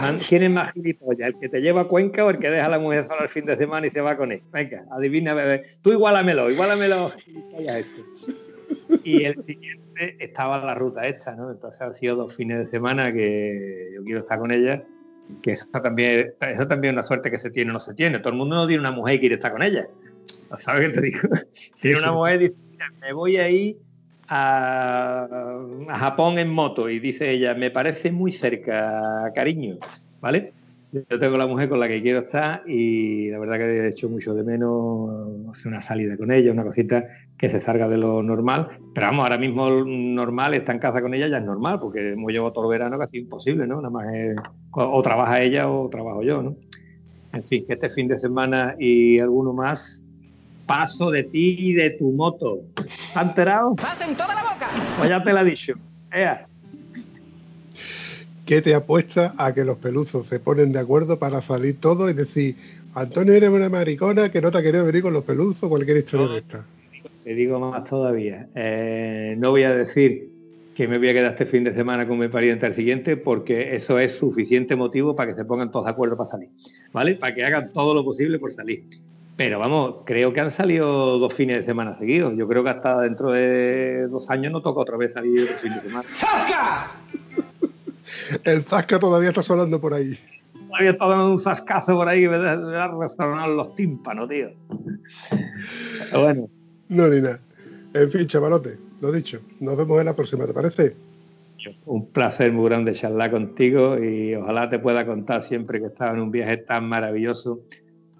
Man, 0.00 0.18
¿Quién 0.26 0.44
es 0.44 0.50
más 0.50 0.72
gilipollas? 0.72 1.28
¿El 1.28 1.38
que 1.38 1.48
te 1.50 1.60
lleva 1.60 1.82
a 1.82 1.84
Cuenca 1.84 2.24
o 2.24 2.30
el 2.30 2.38
que 2.38 2.50
deja 2.50 2.66
a 2.66 2.70
la 2.70 2.78
mujer 2.78 3.04
sola 3.04 3.24
el 3.24 3.28
fin 3.28 3.44
de 3.44 3.56
semana 3.56 3.86
y 3.86 3.90
se 3.90 4.00
va 4.00 4.16
con 4.16 4.32
él? 4.32 4.40
Venga, 4.50 4.84
adivina, 4.90 5.34
bebé. 5.34 5.64
Tú 5.82 5.92
igualamelo, 5.92 6.50
igualamelo, 6.50 7.12
este. 7.58 8.02
Y 9.04 9.24
el 9.24 9.42
siguiente 9.42 10.16
estaba 10.18 10.64
la 10.64 10.74
ruta 10.74 11.06
hecha, 11.06 11.32
¿no? 11.34 11.50
Entonces 11.50 11.80
han 11.82 11.94
sido 11.94 12.16
dos 12.16 12.34
fines 12.34 12.58
de 12.58 12.66
semana 12.66 13.12
que 13.12 13.90
yo 13.94 14.02
quiero 14.04 14.20
estar 14.20 14.38
con 14.38 14.52
ella, 14.52 14.82
que 15.42 15.52
eso 15.52 15.66
también, 15.70 16.32
eso 16.40 16.66
también 16.66 16.94
es 16.94 16.96
una 16.96 17.02
suerte 17.02 17.30
que 17.30 17.38
se 17.38 17.50
tiene 17.50 17.72
o 17.72 17.74
no 17.74 17.80
se 17.80 17.92
tiene. 17.92 18.20
Todo 18.20 18.30
el 18.30 18.38
mundo 18.38 18.56
no 18.56 18.66
tiene 18.66 18.80
una 18.80 18.90
mujer 18.90 19.16
y 19.16 19.20
quiere 19.20 19.34
estar 19.34 19.52
con 19.52 19.62
ella. 19.62 19.86
¿Sabes 20.58 20.88
qué 20.88 20.94
te 20.94 21.00
digo? 21.02 21.20
Tiene 21.80 21.98
una 21.98 22.12
mujer 22.12 22.40
y 22.40 22.48
dice, 22.48 22.60
"Mira, 22.70 22.86
me 23.00 23.12
voy 23.12 23.36
a 23.36 23.50
ir 23.50 23.76
a, 24.32 25.28
a 25.88 25.98
Japón 25.98 26.38
en 26.38 26.50
moto 26.50 26.88
y 26.88 26.98
dice 26.98 27.30
ella, 27.30 27.54
me 27.54 27.70
parece 27.70 28.10
muy 28.10 28.32
cerca, 28.32 29.30
cariño, 29.34 29.78
¿vale? 30.20 30.52
Yo 30.92 31.18
tengo 31.18 31.38
la 31.38 31.46
mujer 31.46 31.70
con 31.70 31.80
la 31.80 31.88
que 31.88 32.02
quiero 32.02 32.18
estar 32.18 32.62
y 32.68 33.30
la 33.30 33.38
verdad 33.38 33.56
que 33.56 33.64
he 33.64 33.88
hecho 33.88 34.10
mucho 34.10 34.34
de 34.34 34.44
menos 34.44 35.50
hacer 35.50 35.68
una 35.68 35.80
salida 35.80 36.18
con 36.18 36.30
ella, 36.30 36.52
una 36.52 36.64
cosita 36.64 37.06
que 37.38 37.48
se 37.48 37.60
salga 37.60 37.88
de 37.88 37.96
lo 37.96 38.22
normal. 38.22 38.68
Pero 38.94 39.06
vamos, 39.06 39.22
ahora 39.22 39.38
mismo 39.38 39.70
normal, 39.70 40.52
estar 40.52 40.74
en 40.74 40.82
casa 40.82 41.00
con 41.00 41.14
ella 41.14 41.28
ya 41.28 41.38
es 41.38 41.44
normal, 41.44 41.78
porque 41.80 42.12
hemos 42.12 42.30
llevado 42.30 42.52
todo 42.52 42.70
el 42.70 42.78
verano 42.78 42.98
casi 42.98 43.20
imposible, 43.20 43.66
¿no? 43.66 43.76
Nada 43.76 43.88
más 43.88 44.06
es, 44.14 44.36
o, 44.72 45.00
trabaja 45.00 45.40
ella 45.40 45.70
o 45.70 45.88
trabajo 45.88 46.22
yo, 46.22 46.42
¿no? 46.42 46.56
En 47.32 47.42
fin, 47.42 47.64
que 47.66 47.72
este 47.72 47.88
fin 47.88 48.08
de 48.08 48.18
semana 48.18 48.76
y 48.78 49.18
alguno 49.18 49.54
más, 49.54 50.01
paso 50.72 51.10
de 51.10 51.22
ti 51.24 51.54
y 51.58 51.74
de 51.74 51.90
tu 51.90 52.12
moto. 52.12 52.62
¿Te 52.74 52.82
has 53.14 53.26
enterado? 53.26 53.74
¡Pasen 53.74 54.16
toda 54.16 54.34
la 54.34 54.42
boca! 54.42 54.70
Pues 54.96 55.10
ya 55.10 55.22
te 55.22 55.30
lo 55.30 55.40
he 55.40 55.44
dicho. 55.44 55.74
Ea. 56.10 56.46
¿Qué 58.46 58.62
te 58.62 58.74
apuesta 58.74 59.34
a 59.36 59.52
que 59.52 59.66
los 59.66 59.76
peluzos 59.76 60.28
se 60.28 60.40
ponen 60.40 60.72
de 60.72 60.78
acuerdo 60.78 61.18
para 61.18 61.42
salir 61.42 61.78
todos 61.78 62.10
y 62.10 62.14
decir, 62.14 62.56
Antonio 62.94 63.34
eres 63.34 63.50
una 63.50 63.68
maricona 63.68 64.30
que 64.30 64.40
no 64.40 64.50
te 64.50 64.58
ha 64.58 64.62
querido 64.62 64.86
venir 64.86 65.02
con 65.02 65.12
los 65.12 65.24
peluzos, 65.24 65.68
cualquier 65.68 65.98
historia 65.98 66.28
de 66.28 66.38
esta? 66.38 66.64
Te 67.22 67.34
digo 67.34 67.60
más 67.60 67.84
todavía. 67.84 68.48
Eh, 68.54 69.36
no 69.38 69.50
voy 69.50 69.64
a 69.64 69.74
decir 69.74 70.30
que 70.74 70.88
me 70.88 70.96
voy 70.96 71.10
a 71.10 71.12
quedar 71.12 71.32
este 71.32 71.44
fin 71.44 71.64
de 71.64 71.74
semana 71.74 72.08
con 72.08 72.18
mi 72.18 72.28
pariente 72.28 72.64
al 72.64 72.72
siguiente, 72.72 73.18
porque 73.18 73.76
eso 73.76 73.98
es 73.98 74.12
suficiente 74.12 74.74
motivo 74.74 75.14
para 75.14 75.32
que 75.32 75.34
se 75.34 75.44
pongan 75.44 75.70
todos 75.70 75.84
de 75.84 75.90
acuerdo 75.90 76.16
para 76.16 76.30
salir, 76.30 76.48
¿vale? 76.94 77.16
Para 77.16 77.34
que 77.34 77.44
hagan 77.44 77.72
todo 77.74 77.94
lo 77.94 78.02
posible 78.02 78.38
por 78.38 78.50
salir. 78.52 78.84
Pero 79.36 79.58
vamos, 79.58 79.96
creo 80.04 80.32
que 80.32 80.40
han 80.40 80.50
salido 80.50 81.18
dos 81.18 81.32
fines 81.32 81.58
de 81.58 81.64
semana 81.64 81.96
seguidos. 81.96 82.34
Yo 82.36 82.46
creo 82.46 82.62
que 82.62 82.70
hasta 82.70 83.00
dentro 83.00 83.32
de 83.32 84.06
dos 84.08 84.28
años 84.30 84.52
no 84.52 84.60
toca 84.60 84.80
otra 84.80 84.96
vez 84.96 85.12
salir 85.14 85.42
otro 85.44 85.56
fin 85.56 85.72
de 85.74 85.80
semana. 85.80 86.04
¡Zasca! 86.12 86.90
El 88.44 88.62
Zasca 88.64 88.98
todavía 88.98 89.30
está 89.30 89.42
sonando 89.42 89.80
por 89.80 89.94
ahí. 89.94 90.18
Todavía 90.68 90.90
está 90.90 91.06
dando 91.06 91.30
un 91.32 91.38
zascazo 91.38 91.94
por 91.94 92.08
ahí 92.08 92.22
que 92.22 92.28
me 92.28 92.38
da, 92.38 92.56
me 92.56 92.72
da 92.72 92.88
resonar 92.88 93.48
los 93.48 93.74
tímpanos, 93.74 94.28
tío. 94.28 94.50
Pero 96.10 96.22
bueno, 96.22 96.48
No, 96.88 97.08
ni 97.08 97.20
nada. 97.20 97.40
En 97.94 98.10
fin, 98.10 98.26
chavalote, 98.26 98.78
lo 99.00 99.12
dicho. 99.12 99.40
Nos 99.60 99.76
vemos 99.76 99.98
en 100.00 100.06
la 100.06 100.16
próxima, 100.16 100.46
¿te 100.46 100.54
parece? 100.54 100.94
un 101.86 102.06
placer 102.06 102.52
muy 102.52 102.68
grande 102.68 102.92
charlar 102.92 103.30
contigo 103.30 103.96
y 103.96 104.34
ojalá 104.34 104.68
te 104.68 104.80
pueda 104.80 105.06
contar 105.06 105.42
siempre 105.42 105.78
que 105.80 105.86
estaba 105.86 106.12
en 106.12 106.20
un 106.20 106.30
viaje 106.32 106.56
tan 106.56 106.88
maravilloso 106.88 107.60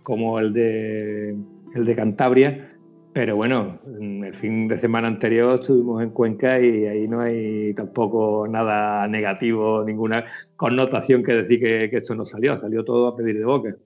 como 0.03 0.39
el 0.39 0.53
de, 0.53 1.37
el 1.75 1.85
de 1.85 1.95
Cantabria. 1.97 2.69
Pero 3.15 3.37
bueno, 3.37 3.79
el 4.01 4.35
fin 4.35 4.69
de 4.69 4.79
semana 4.79 5.07
anterior 5.07 5.61
estuvimos 5.61 6.03
en 6.03 6.11
Cuenca 6.11 6.59
y 6.59 6.87
ahí 6.87 7.07
no 7.07 7.21
hay 7.21 7.75
tampoco 7.75 8.47
nada 8.49 9.07
negativo, 9.07 9.85
ninguna 9.85 10.25
connotación 10.57 11.23
que 11.23 11.35
decir 11.35 11.61
que, 11.61 11.91
que 11.91 11.99
esto 11.99 12.15
no 12.15 12.25
salió, 12.25 12.57
salió 12.57 12.85
todo 12.85 13.09
a 13.09 13.17
pedir 13.17 13.39
de 13.39 13.45
boca. 13.45 13.77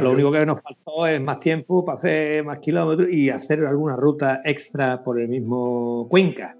Lo 0.00 0.12
único 0.12 0.32
que 0.32 0.46
nos 0.46 0.60
faltó 0.62 1.06
es 1.06 1.20
más 1.20 1.38
tiempo 1.38 1.84
para 1.84 1.98
hacer 1.98 2.44
más 2.44 2.58
kilómetros 2.60 3.10
y 3.10 3.30
hacer 3.30 3.64
alguna 3.64 3.96
ruta 3.96 4.40
extra 4.44 5.02
por 5.02 5.20
el 5.20 5.28
mismo 5.28 6.06
Cuenca. 6.08 6.56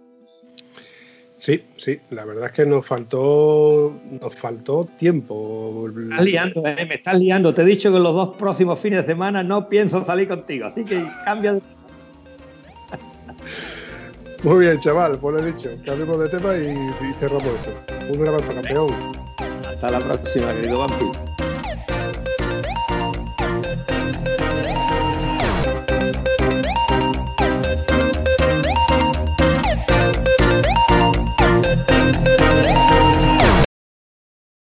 Sí, 1.43 1.61
sí, 1.77 1.99
la 2.11 2.25
verdad 2.25 2.51
es 2.51 2.53
que 2.53 2.65
nos 2.65 2.87
faltó, 2.87 4.01
nos 4.21 4.33
faltó 4.37 4.89
tiempo. 4.97 5.91
Me 5.93 6.05
estás 6.05 6.25
liando, 6.25 6.67
eh, 6.69 6.87
me 6.87 6.95
estás 6.95 7.15
liando. 7.19 7.53
Te 7.53 7.63
he 7.63 7.65
dicho 7.65 7.93
que 7.93 7.99
los 7.99 8.15
dos 8.15 8.37
próximos 8.37 8.79
fines 8.79 9.01
de 9.01 9.13
semana 9.13 9.43
no 9.43 9.69
pienso 9.69 10.05
salir 10.05 10.29
contigo, 10.29 10.67
así 10.67 10.85
que 10.85 11.05
cambia 11.25 11.55
de... 11.55 11.63
Muy 14.45 14.67
bien, 14.67 14.79
chaval, 14.79 15.19
pues 15.19 15.35
lo 15.35 15.41
he 15.41 15.53
dicho. 15.53 15.69
Cambiemos 15.85 16.21
de 16.21 16.29
tema 16.29 16.55
y, 16.57 16.71
y 16.71 17.13
cerramos 17.15 17.45
esto. 17.45 18.21
Un 18.21 18.29
abrazo, 18.29 18.55
campeón. 18.55 18.91
Hasta 19.67 19.91
la 19.91 19.99
próxima, 19.99 20.49
querido 20.51 20.79
Vampi. 20.79 21.07